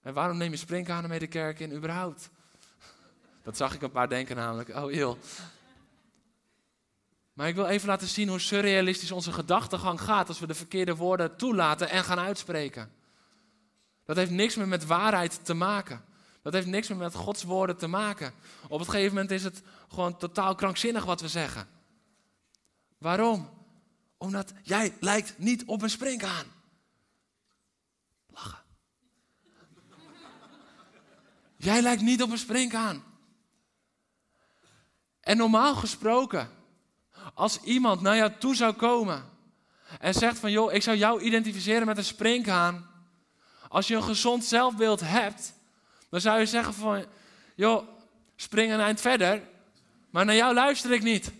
En 0.00 0.14
waarom 0.14 0.36
neem 0.36 0.50
je 0.50 0.56
sprinkhanen 0.56 1.10
mee 1.10 1.18
de 1.18 1.26
kerk 1.26 1.60
in 1.60 1.72
überhaupt? 1.72 2.30
Dat 3.42 3.56
zag 3.56 3.74
ik 3.74 3.82
een 3.82 3.90
paar 3.90 4.08
denken 4.08 4.36
namelijk. 4.36 4.68
Oh, 4.68 4.90
heel. 4.90 5.18
Maar 7.32 7.48
ik 7.48 7.54
wil 7.54 7.66
even 7.66 7.88
laten 7.88 8.08
zien 8.08 8.28
hoe 8.28 8.40
surrealistisch 8.40 9.12
onze 9.12 9.32
gedachtegang 9.32 10.00
gaat 10.00 10.28
als 10.28 10.38
we 10.38 10.46
de 10.46 10.54
verkeerde 10.54 10.96
woorden 10.96 11.36
toelaten 11.36 11.88
en 11.88 12.04
gaan 12.04 12.20
uitspreken. 12.20 12.92
Dat 14.04 14.16
heeft 14.16 14.30
niks 14.30 14.56
meer 14.56 14.68
met 14.68 14.86
waarheid 14.86 15.44
te 15.44 15.54
maken. 15.54 16.04
Dat 16.46 16.54
heeft 16.54 16.66
niks 16.66 16.88
meer 16.88 16.98
met 16.98 17.14
Gods 17.14 17.42
woorden 17.42 17.76
te 17.76 17.86
maken. 17.86 18.32
Op 18.68 18.80
een 18.80 18.86
gegeven 18.86 19.14
moment 19.14 19.30
is 19.30 19.44
het 19.44 19.62
gewoon 19.88 20.16
totaal 20.16 20.54
krankzinnig 20.54 21.04
wat 21.04 21.20
we 21.20 21.28
zeggen. 21.28 21.68
Waarom? 22.98 23.50
Omdat 24.18 24.52
jij 24.62 24.94
lijkt 25.00 25.38
niet 25.38 25.64
op 25.64 25.82
een 25.82 25.90
springhaan. 25.90 26.46
Lachen. 28.26 28.62
Jij 31.56 31.82
lijkt 31.82 32.02
niet 32.02 32.22
op 32.22 32.30
een 32.30 32.38
springhaan. 32.38 33.04
En 35.20 35.36
normaal 35.36 35.74
gesproken, 35.74 36.50
als 37.34 37.60
iemand 37.60 38.00
naar 38.00 38.16
jou 38.16 38.32
toe 38.38 38.54
zou 38.54 38.72
komen 38.72 39.24
en 39.98 40.14
zegt 40.14 40.38
van 40.38 40.50
joh, 40.50 40.72
ik 40.72 40.82
zou 40.82 40.96
jou 40.96 41.20
identificeren 41.20 41.86
met 41.86 41.98
een 41.98 42.04
springhaan. 42.04 42.90
Als 43.68 43.88
je 43.88 43.96
een 43.96 44.02
gezond 44.02 44.44
zelfbeeld 44.44 45.00
hebt, 45.00 45.54
dan 46.16 46.24
zou 46.24 46.38
je 46.38 46.46
zeggen 46.46 46.74
van 46.74 47.04
joh, 47.54 47.88
spring 48.36 48.72
een 48.72 48.80
eind 48.80 49.00
verder, 49.00 49.42
maar 50.10 50.24
naar 50.24 50.34
jou 50.34 50.54
luister 50.54 50.92
ik 50.92 51.02
niet. 51.02 51.32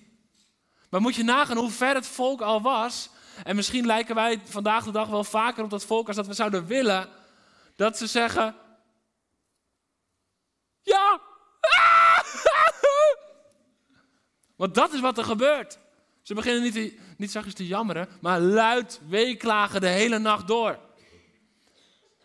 Maar 0.90 1.00
moet 1.00 1.14
je 1.14 1.24
nagaan 1.24 1.56
hoe 1.56 1.70
ver 1.70 1.94
het 1.94 2.06
volk 2.06 2.40
al 2.40 2.62
was. 2.62 3.10
En 3.44 3.56
misschien 3.56 3.86
lijken 3.86 4.14
wij 4.14 4.40
vandaag 4.44 4.84
de 4.84 4.90
dag 4.90 5.08
wel 5.08 5.24
vaker 5.24 5.64
op 5.64 5.70
dat 5.70 5.84
volk 5.84 6.06
als 6.06 6.16
dat 6.16 6.26
we 6.26 6.32
zouden 6.32 6.66
willen. 6.66 7.08
Dat 7.76 7.98
ze 7.98 8.06
zeggen: 8.06 8.54
Ja! 10.82 11.20
Want 14.56 14.74
dat 14.74 14.92
is 14.92 15.00
wat 15.00 15.18
er 15.18 15.24
gebeurt. 15.24 15.78
Ze 16.22 16.34
beginnen 16.34 16.62
niet, 16.62 17.00
niet 17.16 17.30
zachtjes 17.30 17.54
te 17.54 17.66
jammeren, 17.66 18.08
maar 18.20 18.40
luid 18.40 19.00
weeklagen 19.08 19.80
de 19.80 19.88
hele 19.88 20.18
nacht 20.18 20.46
door. 20.46 20.78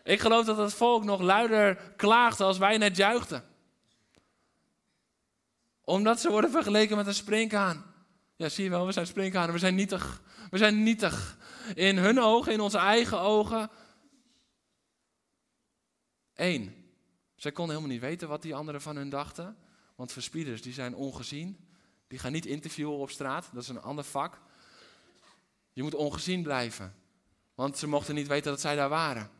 Ik 0.02 0.20
geloof 0.20 0.46
dat 0.46 0.56
het 0.56 0.74
volk 0.74 1.04
nog 1.04 1.20
luider 1.20 1.92
klaagde 1.96 2.44
als 2.44 2.58
wij 2.58 2.78
net 2.78 2.96
juichten. 2.96 3.44
Omdat 5.84 6.20
ze 6.20 6.30
worden 6.30 6.50
vergeleken 6.50 6.96
met 6.96 7.06
een 7.06 7.14
sprinkhaan. 7.14 7.84
Ja, 8.36 8.48
zie 8.48 8.64
je 8.64 8.70
wel, 8.70 8.86
we 8.86 8.92
zijn 8.92 9.06
sprinkhanen, 9.06 9.52
we 9.52 9.58
zijn 9.58 9.74
nietig. 9.74 10.22
We 10.50 10.58
zijn 10.58 10.82
nietig. 10.82 11.38
In 11.74 11.96
hun 11.96 12.20
ogen, 12.20 12.52
in 12.52 12.60
onze 12.60 12.78
eigen 12.78 13.20
ogen. 13.20 13.70
Eén, 16.34 16.90
zij 17.34 17.52
konden 17.52 17.74
helemaal 17.74 17.96
niet 17.96 18.04
weten 18.04 18.28
wat 18.28 18.42
die 18.42 18.54
anderen 18.54 18.80
van 18.80 18.96
hun 18.96 19.10
dachten. 19.10 19.56
Want 19.94 20.12
verspieders, 20.12 20.62
die 20.62 20.72
zijn 20.72 20.94
ongezien. 20.94 21.68
Die 22.08 22.18
gaan 22.18 22.32
niet 22.32 22.46
interviewen 22.46 22.96
op 22.96 23.10
straat, 23.10 23.48
dat 23.52 23.62
is 23.62 23.68
een 23.68 23.82
ander 23.82 24.04
vak. 24.04 24.40
Je 25.72 25.82
moet 25.82 25.94
ongezien 25.94 26.42
blijven. 26.42 26.94
Want 27.54 27.78
ze 27.78 27.86
mochten 27.86 28.14
niet 28.14 28.26
weten 28.26 28.50
dat 28.50 28.60
zij 28.60 28.74
daar 28.74 28.88
waren. 28.88 29.30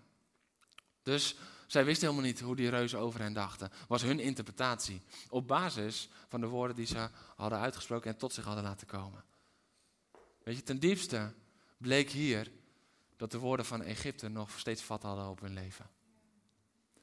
Dus 1.02 1.36
zij 1.66 1.84
wisten 1.84 2.08
helemaal 2.08 2.30
niet 2.30 2.40
hoe 2.40 2.56
die 2.56 2.68
reuzen 2.68 2.98
over 2.98 3.20
hen 3.20 3.32
dachten. 3.32 3.70
Was 3.88 4.02
hun 4.02 4.20
interpretatie. 4.20 5.02
Op 5.28 5.46
basis 5.46 6.08
van 6.28 6.40
de 6.40 6.46
woorden 6.46 6.76
die 6.76 6.86
ze 6.86 7.08
hadden 7.36 7.58
uitgesproken 7.58 8.10
en 8.10 8.18
tot 8.18 8.32
zich 8.32 8.44
hadden 8.44 8.64
laten 8.64 8.86
komen. 8.86 9.24
Weet 10.42 10.56
je, 10.56 10.62
ten 10.62 10.78
diepste 10.78 11.32
bleek 11.76 12.10
hier 12.10 12.50
dat 13.16 13.30
de 13.30 13.38
woorden 13.38 13.66
van 13.66 13.82
Egypte 13.82 14.28
nog 14.28 14.58
steeds 14.58 14.82
vat 14.82 15.02
hadden 15.02 15.28
op 15.28 15.40
hun 15.40 15.54
leven. 15.54 15.90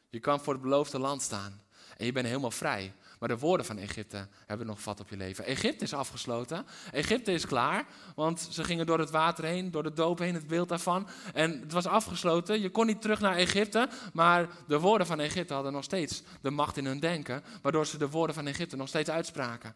Je 0.10 0.20
kan 0.20 0.39
voor 0.39 0.54
het 0.54 0.62
beloofde 0.62 1.00
land 1.00 1.22
staan. 1.22 1.62
En 1.97 2.06
je 2.06 2.12
bent 2.12 2.28
helemaal 2.28 2.52
vrij. 2.52 2.93
Maar 3.20 3.30
de 3.30 3.38
woorden 3.38 3.66
van 3.66 3.78
Egypte 3.78 4.28
hebben 4.46 4.68
nog 4.68 4.82
vat 4.82 5.00
op 5.00 5.10
je 5.10 5.18
leven. 5.18 5.46
Egypte 5.46 5.84
is 5.84 5.94
afgesloten. 5.94 6.66
Egypte 6.92 7.32
is 7.32 7.46
klaar. 7.46 7.86
Want 8.16 8.48
ze 8.52 8.64
gingen 8.64 8.86
door 8.86 9.00
het 9.00 9.10
water 9.10 9.44
heen, 9.44 9.72
door 9.72 9.84
de 9.84 9.94
doop 9.94 10.20
heen, 10.20 10.34
het 10.34 10.48
beeld 10.48 10.70
daarvan. 10.70 11.08
En 11.34 11.60
het 11.60 11.72
was 11.72 11.86
afgesloten. 11.86 12.62
Je 12.62 12.70
kon 12.70 12.86
niet 12.86 13.02
terug 13.02 13.20
naar 13.20 13.36
Egypte. 13.36 13.90
Maar 14.14 14.50
de 14.68 14.80
woorden 14.80 15.08
van 15.08 15.20
Egypte 15.20 15.54
hadden 15.54 15.74
nog 15.74 15.84
steeds 15.84 16.24
de 16.42 16.50
macht 16.50 16.78
in 16.78 16.86
hun 16.86 17.00
denken. 17.00 17.44
Waardoor 17.62 17.86
ze 17.86 17.98
de 17.98 18.10
woorden 18.10 18.36
van 18.36 18.48
Egypte 18.48 18.76
nog 18.76 18.88
steeds 18.88 19.10
uitspraken. 19.10 19.76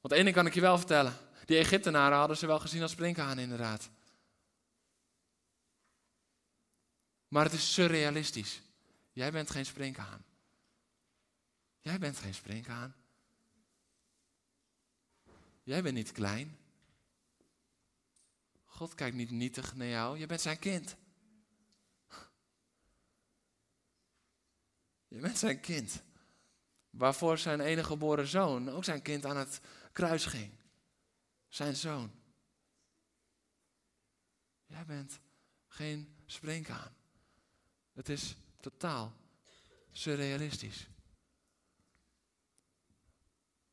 Want 0.00 0.14
één 0.14 0.24
ding 0.24 0.36
kan 0.36 0.46
ik 0.46 0.54
je 0.54 0.60
wel 0.60 0.78
vertellen. 0.78 1.16
Die 1.44 1.58
Egyptenaren 1.58 2.18
hadden 2.18 2.36
ze 2.36 2.46
wel 2.46 2.58
gezien 2.58 2.82
als 2.82 2.90
sprinkhaan, 2.90 3.38
inderdaad. 3.38 3.90
Maar 7.28 7.44
het 7.44 7.52
is 7.52 7.72
surrealistisch. 7.72 8.62
Jij 9.12 9.32
bent 9.32 9.50
geen 9.50 9.66
sprinkhaan. 9.66 10.25
Jij 11.86 11.98
bent 11.98 12.18
geen 12.18 12.34
sprinkhaan. 12.34 12.94
Jij 15.62 15.82
bent 15.82 15.94
niet 15.94 16.12
klein. 16.12 16.58
God 18.64 18.94
kijkt 18.94 19.16
niet 19.16 19.30
nietig 19.30 19.74
naar 19.74 19.86
jou. 19.86 20.18
Je 20.18 20.26
bent 20.26 20.40
zijn 20.40 20.58
kind. 20.58 20.96
Je 25.08 25.20
bent 25.20 25.38
zijn 25.38 25.60
kind. 25.60 26.02
Waarvoor 26.90 27.38
zijn 27.38 27.60
enige 27.60 27.86
geboren 27.86 28.26
zoon 28.26 28.70
ook 28.70 28.84
zijn 28.84 29.02
kind 29.02 29.24
aan 29.24 29.36
het 29.36 29.60
kruis 29.92 30.26
ging. 30.26 30.52
Zijn 31.48 31.76
zoon. 31.76 32.10
Jij 34.66 34.84
bent 34.84 35.18
geen 35.68 36.16
springkaan. 36.24 36.96
Het 37.92 38.08
is 38.08 38.36
totaal 38.60 39.12
surrealistisch. 39.92 40.86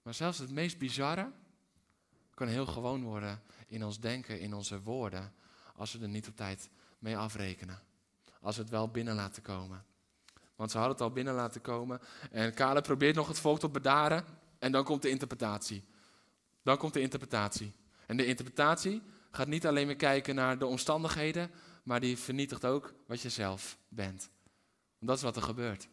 Maar 0.03 0.13
zelfs 0.13 0.37
het 0.37 0.51
meest 0.51 0.77
bizarre 0.77 1.31
kan 2.33 2.47
heel 2.47 2.65
gewoon 2.65 3.03
worden 3.03 3.41
in 3.67 3.83
ons 3.83 3.99
denken, 3.99 4.39
in 4.39 4.53
onze 4.53 4.81
woorden, 4.81 5.33
als 5.75 5.93
we 5.93 5.99
er 5.99 6.09
niet 6.09 6.27
op 6.27 6.35
tijd 6.35 6.69
mee 6.99 7.17
afrekenen. 7.17 7.79
Als 8.41 8.55
we 8.55 8.61
het 8.61 8.71
wel 8.71 8.87
binnen 8.87 9.15
laten 9.15 9.41
komen. 9.41 9.85
Want 10.55 10.71
ze 10.71 10.77
hadden 10.77 10.95
het 10.95 11.05
al 11.05 11.11
binnen 11.11 11.33
laten 11.33 11.61
komen. 11.61 11.99
En 12.31 12.53
Caleb 12.53 12.83
probeert 12.83 13.15
nog 13.15 13.27
het 13.27 13.39
volk 13.39 13.59
tot 13.59 13.71
bedaren. 13.71 14.25
En 14.59 14.71
dan 14.71 14.83
komt 14.83 15.01
de 15.01 15.09
interpretatie. 15.09 15.83
Dan 16.63 16.77
komt 16.77 16.93
de 16.93 17.01
interpretatie. 17.01 17.71
En 18.05 18.17
de 18.17 18.25
interpretatie 18.25 19.01
gaat 19.31 19.47
niet 19.47 19.67
alleen 19.67 19.87
meer 19.87 19.95
kijken 19.95 20.35
naar 20.35 20.57
de 20.57 20.65
omstandigheden, 20.65 21.51
maar 21.83 21.99
die 21.99 22.17
vernietigt 22.17 22.65
ook 22.65 22.93
wat 23.07 23.21
je 23.21 23.29
zelf 23.29 23.77
bent. 23.87 24.29
Want 24.97 25.11
dat 25.11 25.17
is 25.17 25.23
wat 25.23 25.35
er 25.35 25.41
gebeurt. 25.41 25.87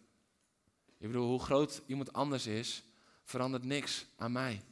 Ik 0.98 1.06
bedoel, 1.06 1.28
hoe 1.28 1.40
groot 1.40 1.82
iemand 1.86 2.12
anders 2.12 2.46
is, 2.46 2.84
verandert 3.30 3.64
niks 3.64 4.06
aan 4.16 4.32
mij. 4.32 4.62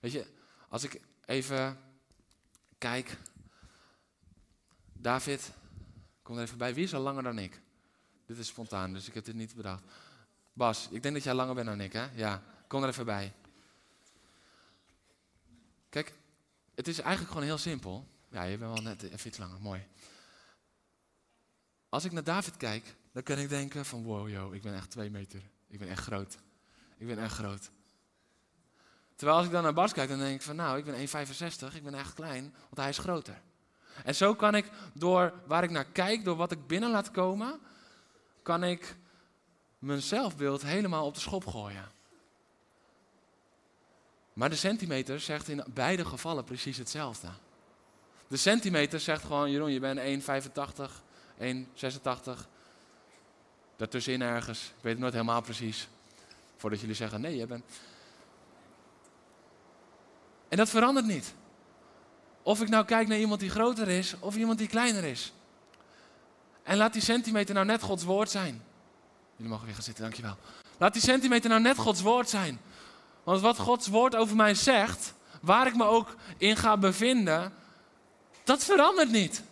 Weet 0.00 0.12
je, 0.12 0.26
als 0.68 0.84
ik 0.84 1.00
even 1.24 1.78
kijk. 2.78 3.16
David, 4.92 5.52
kom 6.22 6.36
er 6.36 6.42
even 6.42 6.58
bij. 6.58 6.74
Wie 6.74 6.84
is 6.84 6.94
al 6.94 7.00
langer 7.00 7.22
dan 7.22 7.38
ik? 7.38 7.60
Dit 8.26 8.38
is 8.38 8.46
spontaan, 8.46 8.92
dus 8.92 9.08
ik 9.08 9.14
heb 9.14 9.24
dit 9.24 9.34
niet 9.34 9.54
bedacht. 9.54 9.82
Bas, 10.52 10.88
ik 10.90 11.02
denk 11.02 11.14
dat 11.14 11.24
jij 11.24 11.34
langer 11.34 11.54
bent 11.54 11.66
dan 11.66 11.80
ik, 11.80 11.92
hè? 11.92 12.10
Ja, 12.14 12.42
kom 12.66 12.82
er 12.82 12.88
even 12.88 13.04
bij. 13.04 13.34
Kijk, 15.88 16.12
het 16.74 16.88
is 16.88 16.98
eigenlijk 16.98 17.30
gewoon 17.30 17.46
heel 17.46 17.58
simpel. 17.58 18.08
Ja, 18.30 18.42
je 18.42 18.58
bent 18.58 18.72
wel 18.72 18.82
net 18.82 19.02
even 19.02 19.28
iets 19.28 19.38
langer, 19.38 19.60
mooi. 19.60 19.86
Als 21.88 22.04
ik 22.04 22.12
naar 22.12 22.24
David 22.24 22.56
kijk, 22.56 22.96
dan 23.12 23.22
kan 23.22 23.38
ik 23.38 23.48
denken 23.48 23.84
van 23.84 24.02
wow, 24.02 24.28
yo, 24.28 24.52
ik 24.52 24.62
ben 24.62 24.74
echt 24.74 24.90
twee 24.90 25.10
meter. 25.10 25.42
Ik 25.68 25.78
ben 25.78 25.88
echt 25.88 26.02
groot. 26.02 26.36
Ik 26.96 27.06
ben 27.06 27.18
echt 27.18 27.34
groot. 27.34 27.70
Terwijl 29.16 29.38
als 29.38 29.46
ik 29.46 29.52
dan 29.52 29.62
naar 29.62 29.72
Bas 29.72 29.92
kijk, 29.92 30.08
dan 30.08 30.18
denk 30.18 30.34
ik 30.34 30.42
van 30.42 30.56
nou, 30.56 30.78
ik 30.78 30.84
ben 30.84 31.08
1,65, 31.08 31.74
ik 31.74 31.84
ben 31.84 31.94
echt 31.94 32.14
klein, 32.14 32.42
want 32.42 32.76
hij 32.76 32.88
is 32.88 32.98
groter. 32.98 33.40
En 34.04 34.14
zo 34.14 34.34
kan 34.34 34.54
ik 34.54 34.70
door 34.92 35.32
waar 35.46 35.62
ik 35.62 35.70
naar 35.70 35.84
kijk, 35.84 36.24
door 36.24 36.36
wat 36.36 36.52
ik 36.52 36.66
binnen 36.66 36.90
laat 36.90 37.10
komen, 37.10 37.60
kan 38.42 38.64
ik 38.64 38.96
mijn 39.78 40.02
zelfbeeld 40.02 40.62
helemaal 40.62 41.06
op 41.06 41.14
de 41.14 41.20
schop 41.20 41.46
gooien. 41.46 41.92
Maar 44.32 44.50
de 44.50 44.56
centimeter 44.56 45.20
zegt 45.20 45.48
in 45.48 45.64
beide 45.74 46.04
gevallen 46.04 46.44
precies 46.44 46.76
hetzelfde. 46.76 47.28
De 48.28 48.36
centimeter 48.36 49.00
zegt 49.00 49.22
gewoon, 49.22 49.50
Jeroen, 49.50 49.72
je 49.72 49.80
bent 49.80 49.98
1,85, 49.98 50.90
1,86. 51.38 52.48
Daartussenin 53.76 54.22
ergens. 54.22 54.64
Ik 54.64 54.82
weet 54.82 54.92
het 54.92 55.00
nooit 55.00 55.12
helemaal 55.12 55.42
precies. 55.42 55.88
Voordat 56.56 56.80
jullie 56.80 56.94
zeggen, 56.94 57.20
nee, 57.20 57.36
je 57.36 57.46
bent... 57.46 57.64
En 60.54 60.60
dat 60.60 60.68
verandert 60.68 61.06
niet. 61.06 61.34
Of 62.42 62.60
ik 62.60 62.68
nou 62.68 62.84
kijk 62.84 63.08
naar 63.08 63.18
iemand 63.18 63.40
die 63.40 63.50
groter 63.50 63.88
is, 63.88 64.14
of 64.20 64.36
iemand 64.36 64.58
die 64.58 64.68
kleiner 64.68 65.04
is. 65.04 65.32
En 66.62 66.76
laat 66.76 66.92
die 66.92 67.02
centimeter 67.02 67.54
nou 67.54 67.66
net 67.66 67.82
Gods 67.82 68.04
woord 68.04 68.30
zijn. 68.30 68.62
Jullie 69.36 69.50
mogen 69.50 69.64
weer 69.64 69.74
gaan 69.74 69.84
zitten, 69.84 70.02
dankjewel. 70.02 70.36
Laat 70.78 70.92
die 70.92 71.02
centimeter 71.02 71.50
nou 71.50 71.62
net 71.62 71.78
Gods 71.78 72.00
woord 72.00 72.28
zijn. 72.28 72.60
Want 73.24 73.40
wat 73.40 73.58
Gods 73.58 73.86
woord 73.88 74.16
over 74.16 74.36
mij 74.36 74.54
zegt, 74.54 75.14
waar 75.40 75.66
ik 75.66 75.76
me 75.76 75.84
ook 75.84 76.14
in 76.38 76.56
ga 76.56 76.76
bevinden, 76.76 77.52
dat 78.44 78.64
verandert 78.64 79.10
niet. 79.10 79.42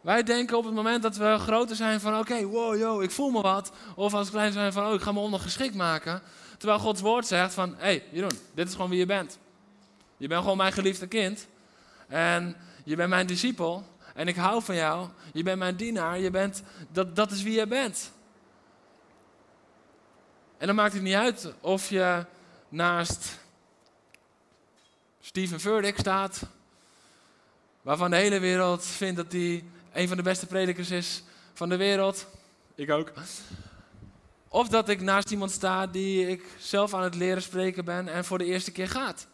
Wij 0.00 0.22
denken 0.22 0.56
op 0.56 0.64
het 0.64 0.74
moment 0.74 1.02
dat 1.02 1.16
we 1.16 1.36
groter 1.38 1.76
zijn 1.76 2.00
van 2.00 2.18
oké, 2.18 2.44
wow, 2.46 2.78
yo, 2.78 3.00
ik 3.00 3.10
voel 3.10 3.30
me 3.30 3.40
wat. 3.40 3.72
Of 3.94 4.14
als 4.14 4.30
klein 4.30 4.52
zijn 4.52 4.72
van 4.72 4.86
oh, 4.86 4.94
ik 4.94 5.00
ga 5.00 5.12
me 5.12 5.20
ondergeschikt 5.20 5.74
maken. 5.74 6.22
Terwijl 6.58 6.80
Gods 6.80 7.00
woord 7.00 7.26
zegt 7.26 7.54
van 7.54 7.74
hé, 7.76 7.84
hey, 7.84 8.04
Jeroen, 8.10 8.38
dit 8.54 8.68
is 8.68 8.74
gewoon 8.74 8.90
wie 8.90 8.98
je 8.98 9.06
bent. 9.06 9.38
Je 10.22 10.28
bent 10.28 10.40
gewoon 10.40 10.56
mijn 10.56 10.72
geliefde 10.72 11.06
kind. 11.06 11.46
En 12.08 12.56
je 12.84 12.96
bent 12.96 13.08
mijn 13.08 13.26
discipel. 13.26 13.86
En 14.14 14.28
ik 14.28 14.36
hou 14.36 14.62
van 14.62 14.74
jou. 14.74 15.08
Je 15.32 15.42
bent 15.42 15.58
mijn 15.58 15.76
dienaar. 15.76 16.18
Je 16.18 16.30
bent, 16.30 16.62
dat, 16.90 17.16
dat 17.16 17.30
is 17.30 17.42
wie 17.42 17.58
je 17.58 17.66
bent. 17.66 18.12
En 20.58 20.66
dan 20.66 20.76
maakt 20.76 20.92
het 20.92 21.02
niet 21.02 21.14
uit 21.14 21.52
of 21.60 21.88
je 21.88 22.26
naast 22.68 23.38
Steven 25.20 25.60
Furtick 25.60 25.98
staat, 25.98 26.42
waarvan 27.80 28.10
de 28.10 28.16
hele 28.16 28.38
wereld 28.38 28.84
vindt 28.84 29.16
dat 29.16 29.32
hij 29.32 29.64
een 29.92 30.08
van 30.08 30.16
de 30.16 30.22
beste 30.22 30.46
predikers 30.46 30.90
is 30.90 31.22
van 31.52 31.68
de 31.68 31.76
wereld. 31.76 32.26
Ik 32.74 32.90
ook. 32.90 33.12
Of 34.48 34.68
dat 34.68 34.88
ik 34.88 35.00
naast 35.00 35.30
iemand 35.30 35.50
sta 35.50 35.86
die 35.86 36.28
ik 36.28 36.44
zelf 36.58 36.94
aan 36.94 37.02
het 37.02 37.14
leren 37.14 37.42
spreken 37.42 37.84
ben 37.84 38.08
en 38.08 38.24
voor 38.24 38.38
de 38.38 38.44
eerste 38.44 38.72
keer 38.72 38.88
gaat. 38.88 39.30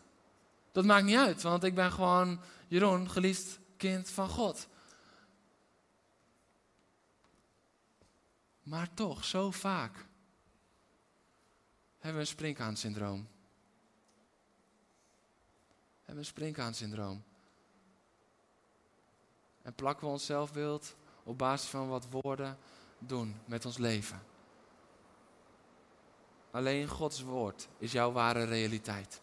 Dat 0.72 0.84
maakt 0.84 1.04
niet 1.04 1.16
uit, 1.16 1.42
want 1.42 1.64
ik 1.64 1.74
ben 1.74 1.92
gewoon 1.92 2.40
Jeroen, 2.68 3.10
geliefd 3.10 3.58
kind 3.76 4.10
van 4.10 4.28
God. 4.28 4.68
Maar 8.62 8.94
toch, 8.94 9.24
zo 9.24 9.50
vaak 9.50 10.06
hebben 11.98 12.12
we 12.12 12.18
een 12.18 12.26
springhaan-syndroom. 12.26 13.28
Hebben 15.96 16.14
we 16.14 16.20
een 16.20 16.24
springhaan-syndroom. 16.24 17.22
En 19.62 19.74
plakken 19.74 20.06
we 20.06 20.12
ons 20.12 20.26
zelfbeeld 20.26 20.94
op 21.22 21.38
basis 21.38 21.68
van 21.68 21.88
wat 21.88 22.06
woorden 22.10 22.58
doen 22.98 23.40
met 23.44 23.64
ons 23.64 23.78
leven. 23.78 24.22
Alleen 26.50 26.88
Gods 26.88 27.20
woord 27.20 27.68
is 27.78 27.92
jouw 27.92 28.12
ware 28.12 28.44
realiteit. 28.44 29.20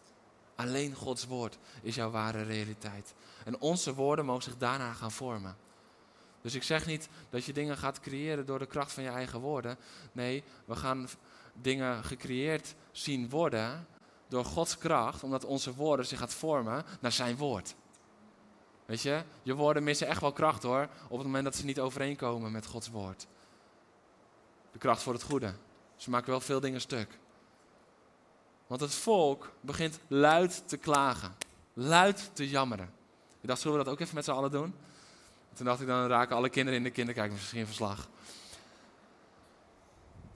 Alleen 0.56 0.94
Gods 0.94 1.26
woord 1.26 1.58
is 1.82 1.94
jouw 1.94 2.10
ware 2.10 2.42
realiteit. 2.42 3.14
En 3.44 3.60
onze 3.60 3.94
woorden 3.94 4.24
mogen 4.24 4.42
zich 4.42 4.56
daarna 4.56 4.92
gaan 4.92 5.12
vormen. 5.12 5.56
Dus 6.40 6.54
ik 6.54 6.62
zeg 6.62 6.86
niet 6.86 7.08
dat 7.30 7.44
je 7.44 7.52
dingen 7.52 7.76
gaat 7.76 8.00
creëren 8.00 8.46
door 8.46 8.58
de 8.58 8.66
kracht 8.66 8.92
van 8.92 9.02
je 9.02 9.08
eigen 9.08 9.40
woorden. 9.40 9.78
Nee, 10.12 10.44
we 10.64 10.76
gaan 10.76 11.08
dingen 11.52 12.04
gecreëerd 12.04 12.74
zien 12.92 13.28
worden 13.28 13.86
door 14.28 14.44
Gods 14.44 14.78
kracht, 14.78 15.22
omdat 15.22 15.44
onze 15.44 15.74
woorden 15.74 16.06
zich 16.06 16.18
gaat 16.18 16.34
vormen 16.34 16.84
naar 17.00 17.12
zijn 17.12 17.36
woord. 17.36 17.74
Weet 18.86 19.02
je, 19.02 19.22
je 19.42 19.54
woorden 19.54 19.84
missen 19.84 20.06
echt 20.06 20.20
wel 20.20 20.32
kracht 20.32 20.62
hoor, 20.62 20.88
op 21.08 21.18
het 21.18 21.26
moment 21.26 21.44
dat 21.44 21.56
ze 21.56 21.64
niet 21.64 21.80
overeenkomen 21.80 22.52
met 22.52 22.66
Gods 22.66 22.88
woord. 22.88 23.26
De 24.72 24.78
kracht 24.78 25.02
voor 25.02 25.12
het 25.12 25.22
goede. 25.22 25.54
Ze 25.96 26.10
maken 26.10 26.30
wel 26.30 26.40
veel 26.40 26.60
dingen 26.60 26.80
stuk. 26.80 27.18
Want 28.66 28.80
het 28.80 28.94
volk 28.94 29.52
begint 29.60 29.98
luid 30.08 30.68
te 30.68 30.76
klagen, 30.76 31.36
luid 31.72 32.30
te 32.32 32.48
jammeren. 32.48 32.90
Ik 33.40 33.48
dacht, 33.48 33.60
zullen 33.60 33.78
we 33.78 33.84
dat 33.84 33.92
ook 33.92 34.00
even 34.00 34.14
met 34.14 34.24
z'n 34.24 34.30
allen 34.30 34.50
doen? 34.50 34.74
Toen 35.54 35.66
dacht 35.66 35.80
ik, 35.80 35.86
dan 35.86 36.06
raken 36.06 36.36
alle 36.36 36.48
kinderen 36.48 36.78
in 36.78 36.84
de 36.84 36.90
kinderkijk 36.90 37.32
misschien 37.32 37.66
verslag. 37.66 38.08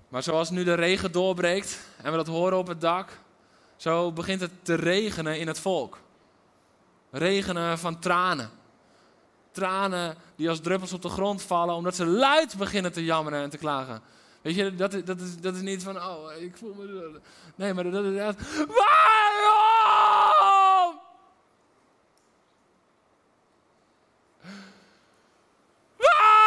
Maar 0.08 0.22
zoals 0.22 0.50
nu 0.50 0.64
de 0.64 0.74
regen 0.74 1.12
doorbreekt 1.12 1.80
en 2.02 2.10
we 2.10 2.16
dat 2.16 2.26
horen 2.26 2.58
op 2.58 2.66
het 2.66 2.80
dak, 2.80 3.18
zo 3.76 4.12
begint 4.12 4.40
het 4.40 4.50
te 4.62 4.74
regenen 4.74 5.38
in 5.38 5.46
het 5.46 5.58
volk. 5.58 5.98
Regenen 7.10 7.78
van 7.78 7.98
tranen. 7.98 8.50
tranen 9.52 10.16
die 10.36 10.48
als 10.48 10.60
druppels 10.60 10.92
op 10.92 11.02
de 11.02 11.08
grond 11.08 11.42
vallen, 11.42 11.74
omdat 11.74 11.94
ze 11.94 12.06
luid 12.06 12.56
beginnen 12.56 12.92
te 12.92 13.04
jammeren 13.04 13.42
en 13.42 13.50
te 13.50 13.58
klagen. 13.58 14.02
Weet 14.42 14.54
je, 14.54 14.74
dat, 14.74 14.94
is- 14.94 15.04
dat, 15.04 15.20
is, 15.20 15.36
dat 15.36 15.54
is 15.54 15.60
niet 15.60 15.82
van, 15.82 15.96
oh, 15.96 16.32
ik 16.36 16.56
voel 16.56 16.74
me... 16.74 17.20
Nee, 17.54 17.74
maar 17.74 17.90
dat 17.90 18.04
is 18.04 18.16
echt... 18.18 18.66
Waarom? 18.66 20.98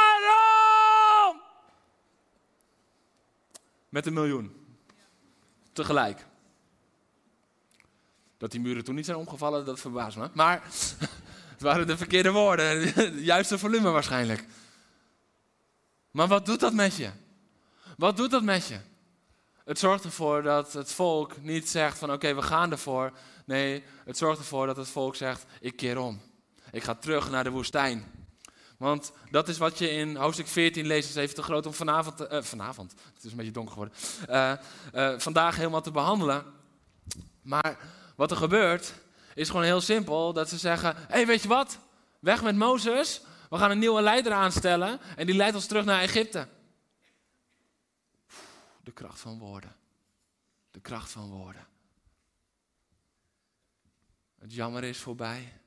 Waarom? 0.03 1.41
Met 3.89 4.05
een 4.05 4.13
miljoen. 4.13 4.65
Tegelijk. 5.73 6.25
Dat 8.37 8.51
die 8.51 8.59
muren 8.61 8.83
toen 8.83 8.95
niet 8.95 9.05
zijn 9.05 9.17
omgevallen, 9.17 9.65
dat 9.65 9.79
verbaast 9.79 10.17
me. 10.17 10.29
Maar 10.33 10.63
het 11.53 11.61
waren 11.61 11.87
de 11.87 11.97
verkeerde 11.97 12.31
woorden. 12.31 12.81
Het 12.93 13.13
juiste 13.19 13.57
volume 13.57 13.89
waarschijnlijk. 13.89 14.45
Maar 16.11 16.27
wat 16.27 16.45
doet 16.45 16.59
dat 16.59 16.73
met 16.73 16.95
je? 16.95 17.09
Wat 18.03 18.17
doet 18.17 18.31
dat 18.31 18.43
met 18.43 18.67
je? 18.67 18.77
Het 19.65 19.79
zorgt 19.79 20.03
ervoor 20.03 20.41
dat 20.41 20.73
het 20.73 20.91
volk 20.91 21.41
niet 21.41 21.69
zegt 21.69 21.97
van 21.97 22.11
oké, 22.11 22.35
we 22.35 22.41
gaan 22.41 22.71
ervoor. 22.71 23.11
Nee, 23.45 23.83
het 24.05 24.17
zorgt 24.17 24.39
ervoor 24.39 24.65
dat 24.65 24.77
het 24.77 24.87
volk 24.87 25.15
zegt, 25.15 25.45
ik 25.59 25.75
keer 25.75 25.97
om. 25.97 26.21
Ik 26.71 26.83
ga 26.83 26.95
terug 26.95 27.29
naar 27.29 27.43
de 27.43 27.49
woestijn. 27.49 28.05
Want 28.77 29.11
dat 29.31 29.47
is 29.47 29.57
wat 29.57 29.77
je 29.77 29.89
in 29.89 30.15
hoofdstuk 30.15 30.47
14 30.47 30.85
leest. 30.85 31.07
Het 31.07 31.17
is 31.17 31.23
even 31.23 31.35
te 31.35 31.43
groot 31.43 31.65
om 31.65 31.73
vanavond, 31.73 32.27
eh, 32.27 32.41
vanavond, 32.41 32.93
het 33.13 33.23
is 33.23 33.31
een 33.31 33.37
beetje 33.37 33.51
donker 33.51 33.73
geworden, 33.73 33.95
Eh, 34.27 34.51
eh, 34.91 35.19
vandaag 35.19 35.55
helemaal 35.55 35.81
te 35.81 35.91
behandelen. 35.91 36.45
Maar 37.41 37.77
wat 38.15 38.31
er 38.31 38.37
gebeurt, 38.37 38.93
is 39.33 39.49
gewoon 39.49 39.65
heel 39.65 39.81
simpel. 39.81 40.33
Dat 40.33 40.49
ze 40.49 40.57
zeggen, 40.57 40.95
hé 40.95 41.03
hey, 41.07 41.25
weet 41.25 41.41
je 41.41 41.47
wat? 41.47 41.77
Weg 42.19 42.43
met 42.43 42.55
Mozes. 42.55 43.21
We 43.49 43.57
gaan 43.57 43.71
een 43.71 43.79
nieuwe 43.79 44.01
leider 44.01 44.31
aanstellen. 44.31 44.99
En 45.15 45.25
die 45.25 45.35
leidt 45.35 45.55
ons 45.55 45.67
terug 45.67 45.85
naar 45.85 46.01
Egypte. 46.01 46.47
De 48.83 48.91
kracht 48.91 49.19
van 49.19 49.39
woorden. 49.39 49.75
De 50.71 50.79
kracht 50.79 51.11
van 51.11 51.29
woorden. 51.29 51.67
Het 54.39 54.53
jammer 54.53 54.83
is 54.83 54.97
voorbij. 54.97 55.61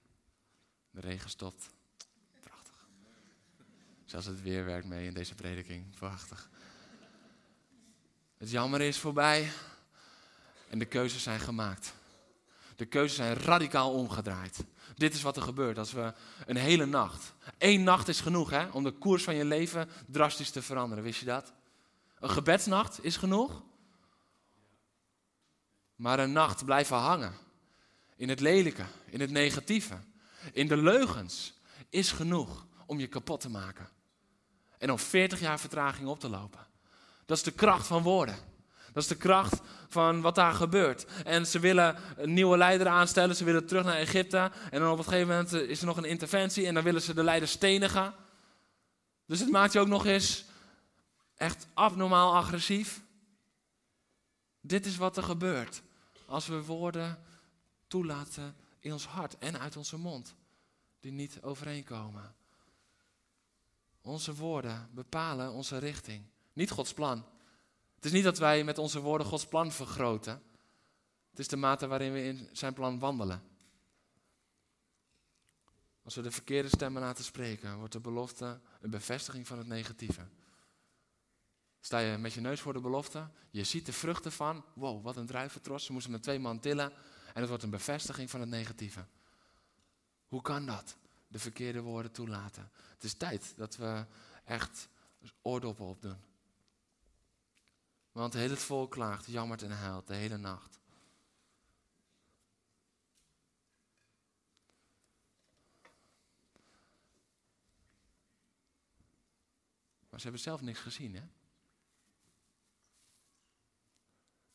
De 0.90 1.00
regen 1.00 1.30
stopt. 1.30 1.68
Prachtig. 2.40 2.88
Zelfs 4.04 4.26
het 4.26 4.42
weer 4.42 4.64
werkt 4.64 4.86
mee 4.86 5.06
in 5.06 5.14
deze 5.14 5.34
prediking. 5.34 5.94
Prachtig. 5.94 6.50
Het 8.36 8.50
jammer 8.50 8.80
is 8.80 8.98
voorbij. 8.98 9.50
En 10.68 10.78
de 10.78 10.84
keuzes 10.84 11.22
zijn 11.22 11.40
gemaakt. 11.40 11.94
De 12.76 12.86
keuzes 12.86 13.16
zijn 13.16 13.34
radicaal 13.34 13.92
omgedraaid. 13.92 14.64
Dit 14.94 15.14
is 15.14 15.22
wat 15.22 15.36
er 15.36 15.42
gebeurt 15.42 15.78
als 15.78 15.92
we 15.92 16.12
een 16.46 16.56
hele 16.56 16.86
nacht. 16.86 17.34
Eén 17.58 17.82
nacht 17.82 18.08
is 18.08 18.20
genoeg 18.20 18.50
hè, 18.50 18.66
om 18.66 18.84
de 18.84 18.92
koers 18.92 19.24
van 19.24 19.34
je 19.34 19.44
leven 19.44 19.88
drastisch 20.06 20.50
te 20.50 20.62
veranderen. 20.62 21.04
Wist 21.04 21.20
je 21.20 21.26
dat? 21.26 21.52
Een 22.26 22.32
gebedsnacht 22.32 23.04
is 23.04 23.16
genoeg. 23.16 23.62
Maar 25.96 26.18
een 26.18 26.32
nacht 26.32 26.64
blijven 26.64 26.96
hangen. 26.96 27.32
In 28.16 28.28
het 28.28 28.40
lelijke, 28.40 28.84
in 29.04 29.20
het 29.20 29.30
negatieve, 29.30 29.94
in 30.52 30.68
de 30.68 30.76
leugens 30.76 31.54
is 31.90 32.12
genoeg 32.12 32.66
om 32.86 32.98
je 32.98 33.06
kapot 33.06 33.40
te 33.40 33.50
maken. 33.50 33.88
En 34.78 34.90
om 34.90 34.98
40 34.98 35.40
jaar 35.40 35.60
vertraging 35.60 36.08
op 36.08 36.20
te 36.20 36.28
lopen. 36.28 36.66
Dat 37.26 37.36
is 37.36 37.42
de 37.42 37.52
kracht 37.52 37.86
van 37.86 38.02
woorden. 38.02 38.36
Dat 38.92 39.02
is 39.02 39.08
de 39.08 39.16
kracht 39.16 39.60
van 39.88 40.20
wat 40.20 40.34
daar 40.34 40.54
gebeurt. 40.54 41.06
En 41.24 41.46
ze 41.46 41.58
willen 41.58 41.96
een 42.16 42.32
nieuwe 42.32 42.56
leider 42.56 42.86
aanstellen. 42.86 43.36
Ze 43.36 43.44
willen 43.44 43.66
terug 43.66 43.84
naar 43.84 43.96
Egypte. 43.96 44.50
En 44.70 44.80
dan 44.80 44.90
op 44.90 44.98
een 44.98 45.04
gegeven 45.04 45.28
moment 45.28 45.52
eh, 45.52 45.60
is 45.60 45.80
er 45.80 45.86
nog 45.86 45.96
een 45.96 46.04
interventie. 46.04 46.66
En 46.66 46.74
dan 46.74 46.84
willen 46.84 47.02
ze 47.02 47.14
de 47.14 47.24
leider 47.24 47.48
stenigen. 47.48 48.14
Dus 49.26 49.40
het 49.40 49.50
maakt 49.50 49.72
je 49.72 49.80
ook 49.80 49.86
nog 49.88 50.06
eens 50.06 50.44
echt 51.36 51.66
abnormaal 51.74 52.34
agressief. 52.34 53.04
Dit 54.60 54.86
is 54.86 54.96
wat 54.96 55.16
er 55.16 55.22
gebeurt 55.22 55.82
als 56.26 56.46
we 56.46 56.64
woorden 56.64 57.18
toelaten 57.86 58.56
in 58.78 58.92
ons 58.92 59.06
hart 59.06 59.38
en 59.38 59.58
uit 59.58 59.76
onze 59.76 59.96
mond. 59.96 60.34
Die 61.00 61.12
niet 61.12 61.42
overeenkomen. 61.42 62.34
Onze 64.00 64.34
woorden 64.34 64.90
bepalen 64.92 65.52
onze 65.52 65.78
richting. 65.78 66.24
Niet 66.52 66.70
Gods 66.70 66.92
plan. 66.92 67.24
Het 67.94 68.04
is 68.04 68.12
niet 68.12 68.24
dat 68.24 68.38
wij 68.38 68.64
met 68.64 68.78
onze 68.78 69.00
woorden 69.00 69.26
Gods 69.26 69.46
plan 69.46 69.72
vergroten. 69.72 70.42
Het 71.30 71.38
is 71.38 71.48
de 71.48 71.56
mate 71.56 71.86
waarin 71.86 72.12
we 72.12 72.22
in 72.22 72.48
zijn 72.52 72.72
plan 72.72 72.98
wandelen. 72.98 73.42
Als 76.02 76.14
we 76.14 76.22
de 76.22 76.30
verkeerde 76.30 76.68
stemmen 76.68 77.02
laten 77.02 77.24
spreken, 77.24 77.76
wordt 77.76 77.92
de 77.92 78.00
belofte 78.00 78.60
een 78.80 78.90
bevestiging 78.90 79.46
van 79.46 79.58
het 79.58 79.66
negatieve. 79.66 80.26
Sta 81.86 81.98
je 81.98 82.18
met 82.18 82.32
je 82.32 82.40
neus 82.40 82.60
voor 82.60 82.72
de 82.72 82.80
belofte, 82.80 83.30
je 83.50 83.64
ziet 83.64 83.86
de 83.86 83.92
vruchten 83.92 84.32
van, 84.32 84.64
wow, 84.74 85.02
wat 85.02 85.16
een 85.16 85.26
druiventros, 85.26 85.84
ze 85.84 85.92
moesten 85.92 86.12
met 86.12 86.22
twee 86.22 86.38
man 86.38 86.60
tillen 86.60 86.92
en 87.34 87.40
het 87.40 87.48
wordt 87.48 87.62
een 87.62 87.70
bevestiging 87.70 88.30
van 88.30 88.40
het 88.40 88.48
negatieve. 88.48 89.06
Hoe 90.28 90.42
kan 90.42 90.66
dat? 90.66 90.96
De 91.28 91.38
verkeerde 91.38 91.80
woorden 91.80 92.12
toelaten. 92.12 92.70
Het 92.88 93.04
is 93.04 93.14
tijd 93.14 93.56
dat 93.56 93.76
we 93.76 94.06
echt 94.44 94.88
oordoppen 95.42 95.84
opdoen. 95.84 96.16
Want 98.12 98.34
heel 98.34 98.50
het 98.50 98.62
volk 98.62 98.90
klaagt, 98.90 99.26
jammert 99.26 99.62
en 99.62 99.70
huilt 99.70 100.06
de 100.06 100.14
hele 100.14 100.36
nacht. 100.36 100.80
Maar 110.08 110.20
ze 110.20 110.26
hebben 110.26 110.40
zelf 110.40 110.60
niks 110.60 110.80
gezien, 110.80 111.14
hè? 111.14 111.22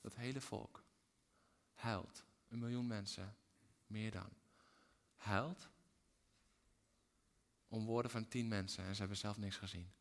Dat 0.01 0.15
hele 0.15 0.41
volk 0.41 0.83
huilt. 1.73 2.25
Een 2.47 2.59
miljoen 2.59 2.87
mensen, 2.87 3.35
meer 3.87 4.11
dan. 4.11 4.29
Huilt 5.15 5.69
om 7.67 7.85
woorden 7.85 8.11
van 8.11 8.27
tien 8.27 8.47
mensen 8.47 8.83
en 8.85 8.93
ze 8.93 8.99
hebben 8.99 9.17
zelf 9.17 9.37
niks 9.37 9.57
gezien. 9.57 9.91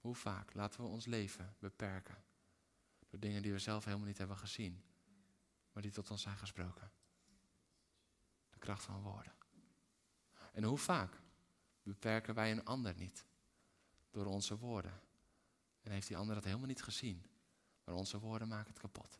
Hoe 0.00 0.14
vaak 0.14 0.54
laten 0.54 0.80
we 0.80 0.86
ons 0.86 1.06
leven 1.06 1.56
beperken 1.58 2.24
door 3.08 3.20
dingen 3.20 3.42
die 3.42 3.52
we 3.52 3.58
zelf 3.58 3.84
helemaal 3.84 4.06
niet 4.06 4.18
hebben 4.18 4.36
gezien, 4.36 4.82
maar 5.72 5.82
die 5.82 5.92
tot 5.92 6.10
ons 6.10 6.22
zijn 6.22 6.36
gesproken? 6.36 6.90
De 8.50 8.58
kracht 8.58 8.84
van 8.84 9.02
woorden. 9.02 9.32
En 10.52 10.64
hoe 10.64 10.78
vaak 10.78 11.20
beperken 11.82 12.34
wij 12.34 12.50
een 12.50 12.64
ander 12.64 12.94
niet 12.94 13.24
door 14.10 14.26
onze 14.26 14.58
woorden? 14.58 15.00
En 15.82 15.90
heeft 15.90 16.06
die 16.06 16.16
ander 16.16 16.34
dat 16.34 16.44
helemaal 16.44 16.66
niet 16.66 16.82
gezien, 16.82 17.26
maar 17.84 17.94
onze 17.94 18.18
woorden 18.18 18.48
maken 18.48 18.70
het 18.70 18.80
kapot. 18.80 19.18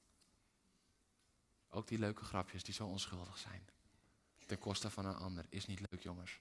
Ook 1.69 1.89
die 1.89 1.99
leuke 1.99 2.25
grapjes 2.25 2.65
die 2.65 2.75
zo 2.75 2.87
onschuldig 2.87 3.39
zijn. 3.39 3.69
Ten 4.47 4.59
koste 4.59 4.91
van 4.91 5.07
een 5.07 5.15
ander 5.15 5.47
is 5.49 5.67
niet 5.67 5.81
leuk, 5.91 6.03
jongens. 6.03 6.41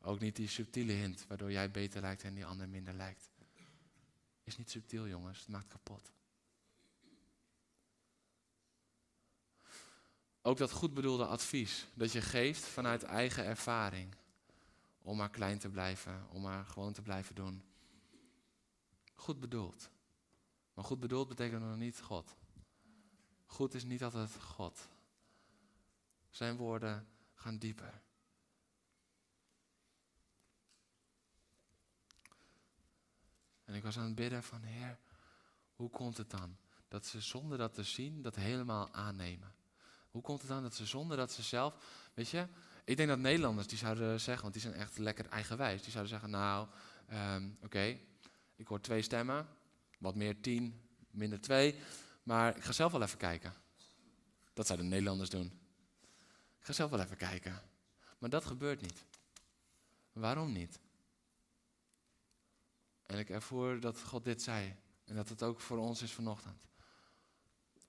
Ook 0.00 0.20
niet 0.20 0.36
die 0.36 0.48
subtiele 0.48 0.92
hint 0.92 1.26
waardoor 1.26 1.52
jij 1.52 1.70
beter 1.70 2.00
lijkt 2.00 2.22
en 2.22 2.34
die 2.34 2.46
ander 2.46 2.68
minder 2.68 2.94
lijkt. 2.94 3.30
Is 4.42 4.56
niet 4.56 4.70
subtiel, 4.70 5.08
jongens. 5.08 5.38
Het 5.38 5.48
maakt 5.48 5.68
kapot. 5.68 6.12
Ook 10.42 10.58
dat 10.58 10.70
goed 10.70 10.94
bedoelde 10.94 11.26
advies 11.26 11.86
dat 11.94 12.12
je 12.12 12.20
geeft 12.20 12.64
vanuit 12.64 13.02
eigen 13.02 13.44
ervaring. 13.44 14.14
Om 15.10 15.16
maar 15.16 15.30
klein 15.30 15.58
te 15.58 15.68
blijven, 15.68 16.26
om 16.28 16.42
maar 16.42 16.66
gewoon 16.66 16.92
te 16.92 17.02
blijven 17.02 17.34
doen. 17.34 17.62
Goed 19.14 19.40
bedoeld. 19.40 19.90
Maar 20.74 20.84
goed 20.84 21.00
bedoeld 21.00 21.28
betekent 21.28 21.62
nog 21.62 21.76
niet 21.76 22.00
God. 22.00 22.36
Goed 23.46 23.74
is 23.74 23.84
niet 23.84 24.04
altijd 24.04 24.36
God. 24.42 24.88
Zijn 26.30 26.56
woorden 26.56 27.08
gaan 27.34 27.58
dieper. 27.58 28.02
En 33.64 33.74
ik 33.74 33.82
was 33.82 33.98
aan 33.98 34.04
het 34.04 34.14
bidden 34.14 34.42
van 34.42 34.62
Heer, 34.62 34.98
hoe 35.74 35.90
komt 35.90 36.16
het 36.16 36.30
dan 36.30 36.56
dat 36.88 37.06
ze 37.06 37.20
zonder 37.20 37.58
dat 37.58 37.74
te 37.74 37.82
zien 37.82 38.22
dat 38.22 38.36
helemaal 38.36 38.92
aannemen? 38.92 39.54
Hoe 40.10 40.22
komt 40.22 40.40
het 40.40 40.50
dan 40.50 40.62
dat 40.62 40.74
ze 40.74 40.86
zonder 40.86 41.16
dat 41.16 41.32
ze 41.32 41.42
zelf, 41.42 41.74
weet 42.14 42.28
je, 42.28 42.48
ik 42.90 42.96
denk 42.96 43.08
dat 43.08 43.18
Nederlanders 43.18 43.66
die 43.66 43.78
zouden 43.78 44.20
zeggen, 44.20 44.42
want 44.42 44.52
die 44.54 44.62
zijn 44.62 44.74
echt 44.74 44.98
lekker 44.98 45.26
eigenwijs, 45.26 45.82
die 45.82 45.90
zouden 45.90 46.12
zeggen, 46.12 46.30
nou, 46.30 46.68
ehm, 47.06 47.48
oké, 47.62 47.98
ik 48.56 48.66
hoor 48.66 48.80
twee 48.80 49.02
stemmen, 49.02 49.46
wat 49.98 50.14
meer 50.14 50.40
tien, 50.40 50.80
minder 51.10 51.40
twee, 51.40 51.74
maar 52.22 52.56
ik 52.56 52.62
ga 52.62 52.72
zelf 52.72 52.92
wel 52.92 53.02
even 53.02 53.18
kijken. 53.18 53.54
Dat 54.52 54.66
zouden 54.66 54.86
de 54.86 54.92
Nederlanders 54.92 55.30
doen. 55.30 55.46
Ik 56.58 56.66
ga 56.66 56.72
zelf 56.72 56.90
wel 56.90 57.00
even 57.00 57.16
kijken. 57.16 57.62
Maar 58.18 58.30
dat 58.30 58.44
gebeurt 58.44 58.80
niet. 58.80 59.04
Waarom 60.12 60.52
niet? 60.52 60.80
En 63.06 63.18
ik 63.18 63.30
ervoer 63.30 63.80
dat 63.80 64.02
God 64.02 64.24
dit 64.24 64.42
zei. 64.42 64.76
En 65.04 65.14
dat 65.14 65.28
het 65.28 65.42
ook 65.42 65.60
voor 65.60 65.78
ons 65.78 66.02
is 66.02 66.12
vanochtend. 66.12 66.66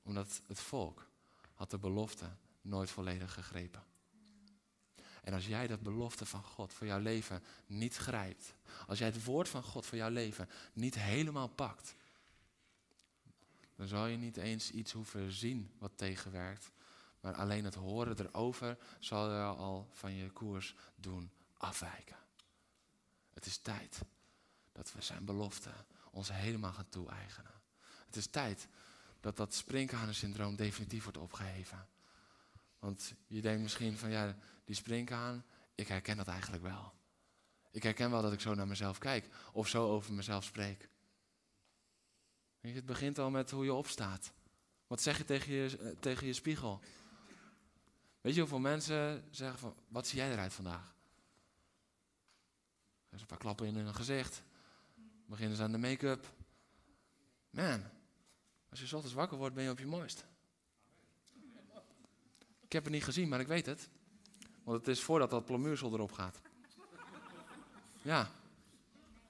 Omdat 0.03 0.41
het 0.47 0.59
volk 0.59 1.09
had 1.53 1.71
de 1.71 1.77
belofte 1.77 2.29
nooit 2.61 2.89
volledig 2.89 3.33
gegrepen. 3.33 3.83
En 5.21 5.33
als 5.33 5.47
jij 5.47 5.67
dat 5.67 5.81
belofte 5.81 6.25
van 6.25 6.43
God 6.43 6.73
voor 6.73 6.87
jouw 6.87 6.99
leven 6.99 7.43
niet 7.65 7.95
grijpt, 7.95 8.53
als 8.87 8.99
jij 8.99 9.07
het 9.07 9.23
woord 9.23 9.49
van 9.49 9.63
God 9.63 9.85
voor 9.85 9.97
jouw 9.97 10.09
leven 10.09 10.49
niet 10.73 10.95
helemaal 10.95 11.47
pakt, 11.47 11.95
dan 13.75 13.87
zal 13.87 14.05
je 14.05 14.17
niet 14.17 14.37
eens 14.37 14.71
iets 14.71 14.91
hoeven 14.91 15.31
zien 15.31 15.71
wat 15.77 15.91
tegenwerkt, 15.95 16.71
maar 17.19 17.33
alleen 17.33 17.65
het 17.65 17.75
horen 17.75 18.19
erover 18.19 18.77
zal 18.99 19.31
je 19.31 19.43
al 19.43 19.89
van 19.93 20.13
je 20.13 20.29
koers 20.29 20.75
doen 20.95 21.31
afwijken. 21.57 22.17
Het 23.33 23.45
is 23.45 23.57
tijd 23.57 24.01
dat 24.71 24.93
we 24.93 25.01
zijn 25.01 25.25
belofte 25.25 25.71
ons 26.11 26.31
helemaal 26.31 26.73
gaan 26.73 26.89
toe-eigenen. 26.89 27.51
Het 28.05 28.15
is 28.15 28.27
tijd 28.27 28.67
dat 29.19 29.37
dat 29.37 29.53
sprinkhanensyndroom 29.53 30.55
definitief 30.55 31.03
wordt 31.03 31.17
opgeheven. 31.17 31.87
Want 32.79 33.13
je 33.27 33.41
denkt 33.41 33.61
misschien 33.61 33.97
van 33.97 34.09
ja, 34.09 34.35
die 34.63 34.75
sprinkhaan, 34.75 35.45
ik 35.75 35.87
herken 35.87 36.17
dat 36.17 36.27
eigenlijk 36.27 36.63
wel. 36.63 36.93
Ik 37.71 37.83
herken 37.83 38.11
wel 38.11 38.21
dat 38.21 38.33
ik 38.33 38.39
zo 38.39 38.53
naar 38.53 38.67
mezelf 38.67 38.97
kijk 38.97 39.29
of 39.53 39.67
zo 39.67 39.89
over 39.89 40.13
mezelf 40.13 40.43
spreek. 40.43 40.89
het 42.59 42.85
begint 42.85 43.19
al 43.19 43.29
met 43.29 43.51
hoe 43.51 43.63
je 43.63 43.73
opstaat. 43.73 44.31
Wat 44.87 45.01
zeg 45.01 45.17
je 45.17 45.25
tegen 45.25 45.53
je, 45.53 45.77
eh, 45.77 45.99
tegen 45.99 46.27
je 46.27 46.33
spiegel? 46.33 46.79
Weet 48.21 48.33
je 48.33 48.39
hoeveel 48.39 48.59
mensen 48.59 49.27
zeggen 49.29 49.59
van, 49.59 49.75
wat 49.87 50.07
zie 50.07 50.17
jij 50.17 50.31
eruit 50.31 50.53
vandaag? 50.53 50.95
Er 53.09 53.15
is 53.15 53.21
een 53.21 53.27
paar 53.27 53.37
klappen 53.37 53.67
in 53.67 53.75
hun 53.75 53.95
gezicht. 53.95 54.43
Beginnen 55.25 55.57
ze 55.57 55.63
aan 55.63 55.71
de 55.71 55.77
make-up. 55.77 56.33
Man, 57.49 57.83
als 58.69 58.79
je 58.79 58.95
ochtends 58.95 59.15
wakker 59.15 59.37
wordt, 59.37 59.55
ben 59.55 59.63
je 59.63 59.69
op 59.69 59.79
je 59.79 59.85
mooist. 59.85 60.25
Ik 62.61 62.71
heb 62.71 62.83
het 62.83 62.93
niet 62.93 63.03
gezien, 63.03 63.29
maar 63.29 63.39
ik 63.39 63.47
weet 63.47 63.65
het. 63.65 63.89
Want 64.63 64.77
het 64.77 64.87
is 64.87 65.01
voordat 65.01 65.29
dat 65.29 65.45
plamuursel 65.45 65.93
erop 65.93 66.11
gaat. 66.11 66.41
Ja, 68.01 68.29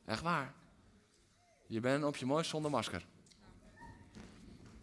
echt 0.05 0.21
waar. 0.21 0.53
Je 1.67 1.79
bent 1.79 2.03
op 2.03 2.15
je 2.15 2.25
mooist 2.25 2.49
zonder 2.49 2.71
masker. 2.71 3.05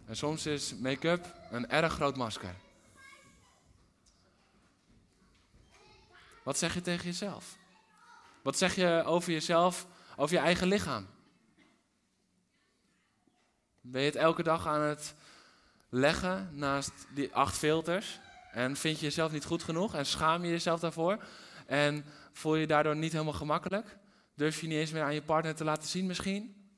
En 0.06 0.16
soms 0.16 0.46
is 0.46 0.74
make-up 0.74 1.34
een 1.50 1.68
erg 1.68 1.92
groot 1.92 2.16
masker. 2.16 2.54
Wat 6.42 6.58
zeg 6.58 6.74
je 6.74 6.80
tegen 6.80 7.04
jezelf? 7.04 7.56
Wat 8.42 8.58
zeg 8.58 8.74
je 8.74 9.02
over 9.06 9.32
jezelf, 9.32 9.86
over 10.16 10.34
je 10.34 10.42
eigen 10.42 10.66
lichaam? 10.66 11.06
Ben 13.80 14.00
je 14.00 14.06
het 14.06 14.16
elke 14.16 14.42
dag 14.42 14.66
aan 14.66 14.80
het 14.80 15.14
leggen 15.88 16.50
naast 16.52 16.92
die 17.14 17.34
acht 17.34 17.56
filters? 17.56 18.20
En 18.50 18.76
vind 18.76 18.98
je 18.98 19.04
jezelf 19.04 19.32
niet 19.32 19.44
goed 19.44 19.62
genoeg 19.62 19.94
en 19.94 20.06
schaam 20.06 20.44
je 20.44 20.50
jezelf 20.50 20.80
daarvoor? 20.80 21.24
En 21.66 22.04
voel 22.32 22.54
je 22.54 22.60
je 22.60 22.66
daardoor 22.66 22.96
niet 22.96 23.12
helemaal 23.12 23.32
gemakkelijk? 23.32 23.98
Durf 24.34 24.60
je 24.60 24.66
niet 24.66 24.78
eens 24.78 24.90
meer 24.90 25.02
aan 25.02 25.14
je 25.14 25.22
partner 25.22 25.54
te 25.54 25.64
laten 25.64 25.88
zien 25.88 26.06
misschien? 26.06 26.70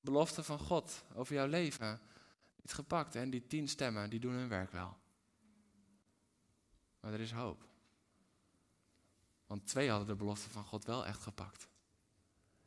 Belofte 0.00 0.42
van 0.42 0.58
God 0.58 1.04
over 1.14 1.34
jouw 1.34 1.46
leven. 1.46 2.00
Niet 2.56 2.72
gepakt 2.72 3.14
en 3.14 3.30
die 3.30 3.46
tien 3.46 3.68
stemmen, 3.68 4.10
die 4.10 4.20
doen 4.20 4.32
hun 4.32 4.48
werk 4.48 4.72
wel. 4.72 4.96
Maar 7.00 7.12
er 7.12 7.20
is 7.20 7.32
hoop. 7.32 7.68
Want 9.46 9.66
twee 9.66 9.88
hadden 9.88 10.08
de 10.08 10.14
belofte 10.14 10.50
van 10.50 10.64
God 10.64 10.84
wel 10.84 11.06
echt 11.06 11.22
gepakt. 11.22 11.68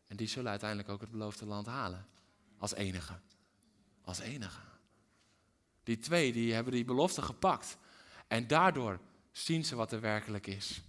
En 0.07 0.15
die 0.15 0.27
zullen 0.27 0.51
uiteindelijk 0.51 0.89
ook 0.89 1.01
het 1.01 1.11
beloofde 1.11 1.45
land 1.45 1.65
halen. 1.65 2.07
Als 2.57 2.73
enige. 2.73 3.19
Als 4.03 4.19
enige. 4.19 4.59
Die 5.83 5.99
twee 5.99 6.31
die 6.31 6.53
hebben 6.53 6.73
die 6.73 6.85
belofte 6.85 7.21
gepakt. 7.21 7.77
En 8.27 8.47
daardoor 8.47 8.99
zien 9.31 9.65
ze 9.65 9.75
wat 9.75 9.91
er 9.91 10.01
werkelijk 10.01 10.47
is. 10.47 10.81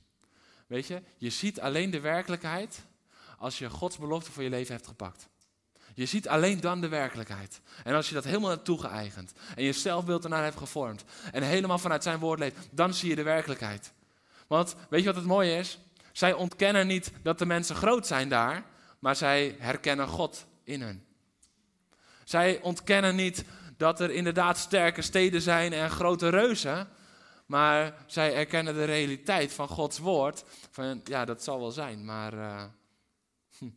Weet 0.66 0.86
je, 0.86 1.02
je 1.16 1.30
ziet 1.30 1.60
alleen 1.60 1.90
de 1.90 2.00
werkelijkheid 2.00 2.84
als 3.38 3.58
je 3.58 3.70
Gods 3.70 3.98
belofte 3.98 4.32
voor 4.32 4.42
je 4.42 4.50
leven 4.50 4.74
hebt 4.74 4.86
gepakt. 4.86 5.28
Je 5.94 6.06
ziet 6.06 6.28
alleen 6.28 6.60
dan 6.60 6.80
de 6.80 6.88
werkelijkheid. 6.88 7.60
En 7.84 7.94
als 7.94 8.08
je 8.08 8.14
dat 8.14 8.24
helemaal 8.24 8.50
hebt 8.50 8.64
toegeëigend 8.64 9.32
en 9.56 9.64
je 9.64 9.72
zelfbeeld 9.72 10.24
ernaar 10.24 10.42
hebt 10.42 10.56
gevormd 10.56 11.04
en 11.32 11.42
helemaal 11.42 11.78
vanuit 11.78 12.02
zijn 12.02 12.18
woord 12.18 12.38
leeft, 12.38 12.68
dan 12.70 12.94
zie 12.94 13.08
je 13.08 13.14
de 13.14 13.22
werkelijkheid. 13.22 13.92
Want 14.46 14.74
weet 14.90 15.00
je 15.00 15.06
wat 15.06 15.16
het 15.16 15.24
mooie 15.24 15.56
is? 15.56 15.78
Zij 16.12 16.32
ontkennen 16.32 16.86
niet 16.86 17.12
dat 17.22 17.38
de 17.38 17.46
mensen 17.46 17.76
groot 17.76 18.06
zijn 18.06 18.28
daar, 18.28 18.64
maar 18.98 19.16
zij 19.16 19.56
herkennen 19.58 20.08
God 20.08 20.46
in 20.64 20.82
hen. 20.82 21.04
Zij 22.25 22.61
ontkennen 22.61 23.16
niet 23.16 23.45
dat 23.77 24.01
er 24.01 24.11
inderdaad 24.11 24.59
sterke 24.59 25.03
steden 25.03 25.41
zijn 25.41 25.72
en 25.72 25.91
grote 25.91 26.29
reuzen, 26.29 26.89
maar 27.47 28.05
zij 28.07 28.35
erkennen 28.35 28.75
de 28.75 28.85
realiteit 28.85 29.53
van 29.53 29.68
Gods 29.68 29.99
woord. 29.99 30.45
Van 30.70 31.01
ja, 31.05 31.25
dat 31.25 31.43
zal 31.43 31.61
wel 31.61 31.70
zijn, 31.70 32.05
maar 32.05 32.35
uh, 32.35 32.64
hm, 33.59 33.70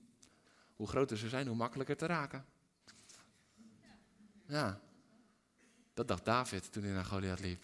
hoe 0.76 0.88
groter 0.88 1.18
ze 1.18 1.30
zijn, 1.30 1.48
hoe 1.48 1.56
makkelijker 1.56 1.98
te 1.98 2.06
raken. 2.06 2.46
Ja, 4.48 4.80
dat 5.94 6.08
dacht 6.08 6.26
David 6.26 6.72
toen 6.72 6.84
hij 6.84 6.94
naar 6.94 7.06
Goliath 7.06 7.40
liep. 7.40 7.64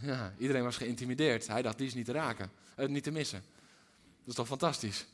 Ja, 0.00 0.34
iedereen 0.38 0.62
was 0.62 0.76
geïntimideerd. 0.76 1.46
Hij 1.46 1.62
dacht, 1.62 1.78
die 1.78 1.86
is 1.86 1.94
niet 1.94 2.04
te 2.04 2.12
raken, 2.12 2.50
uh, 2.76 2.88
niet 2.88 3.04
te 3.04 3.10
missen. 3.10 3.44
Dat 4.18 4.28
is 4.28 4.34
toch 4.34 4.46
fantastisch? 4.46 5.06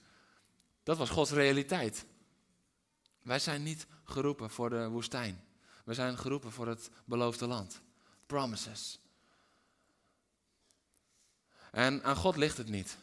Dat 0.83 0.97
was 0.97 1.11
Gods 1.11 1.31
realiteit. 1.31 2.07
Wij 3.29 3.39
zijn 3.39 3.63
niet 3.63 3.87
geroepen 4.05 4.51
voor 4.51 4.71
de 4.71 4.89
woestijn. 4.89 5.45
We 5.85 5.95
zijn 5.95 6.19
geroepen 6.19 6.53
voor 6.53 6.67
het 6.67 6.91
beloofde 7.05 7.47
land. 7.47 7.81
Promises. 8.27 9.01
En 11.71 12.05
aan 12.05 12.17
God 12.17 12.37
ligt 12.37 12.57
het 12.57 12.69
niet. 12.69 12.97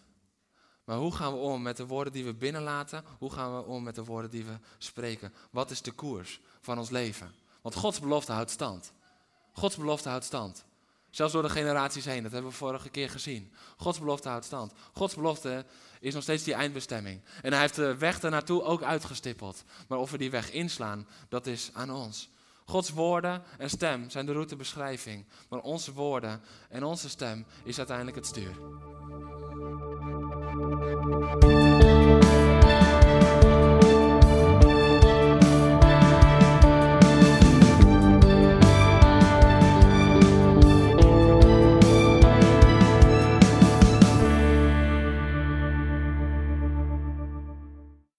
Maar 0.83 0.97
hoe 0.97 1.15
gaan 1.15 1.31
we 1.31 1.37
om 1.37 1.61
met 1.61 1.77
de 1.77 1.85
woorden 1.85 2.13
die 2.13 2.25
we 2.25 2.33
binnenlaten? 2.33 3.03
Hoe 3.17 3.31
gaan 3.31 3.55
we 3.55 3.63
om 3.63 3.83
met 3.83 3.95
de 3.95 4.03
woorden 4.03 4.31
die 4.31 4.45
we 4.45 4.59
spreken? 4.77 5.33
Wat 5.51 5.71
is 5.71 5.81
de 5.81 5.91
koers 5.91 6.41
van 6.61 6.77
ons 6.77 6.89
leven? 6.89 7.35
Want 7.61 7.75
Gods 7.75 7.99
belofte 7.99 8.31
houdt 8.31 8.51
stand. 8.51 8.93
Gods 9.51 9.75
belofte 9.75 10.09
houdt 10.09 10.25
stand. 10.25 10.65
Zelfs 11.15 11.33
door 11.33 11.41
de 11.41 11.49
generaties 11.49 12.05
heen, 12.05 12.23
dat 12.23 12.31
hebben 12.31 12.51
we 12.51 12.57
vorige 12.57 12.89
keer 12.89 13.09
gezien. 13.09 13.53
Gods 13.77 13.99
belofte 13.99 14.29
houdt 14.29 14.45
stand. 14.45 14.73
Gods 14.93 15.15
belofte 15.15 15.65
is 15.99 16.13
nog 16.13 16.23
steeds 16.23 16.43
die 16.43 16.53
eindbestemming. 16.53 17.21
En 17.41 17.51
hij 17.51 17.61
heeft 17.61 17.75
de 17.75 17.97
weg 17.97 18.21
ernaartoe 18.21 18.63
ook 18.63 18.83
uitgestippeld. 18.83 19.63
Maar 19.87 19.97
of 19.97 20.11
we 20.11 20.17
die 20.17 20.31
weg 20.31 20.51
inslaan, 20.51 21.07
dat 21.29 21.47
is 21.47 21.69
aan 21.73 21.91
ons. 21.91 22.29
Gods 22.65 22.89
woorden 22.89 23.43
en 23.57 23.69
stem 23.69 24.09
zijn 24.09 24.25
de 24.25 24.31
routebeschrijving. 24.31 25.25
Maar 25.49 25.59
onze 25.59 25.93
woorden 25.93 26.41
en 26.69 26.83
onze 26.83 27.09
stem 27.09 27.45
is 27.63 27.77
uiteindelijk 27.77 28.17
het 28.17 28.25
stuur. 28.25 28.55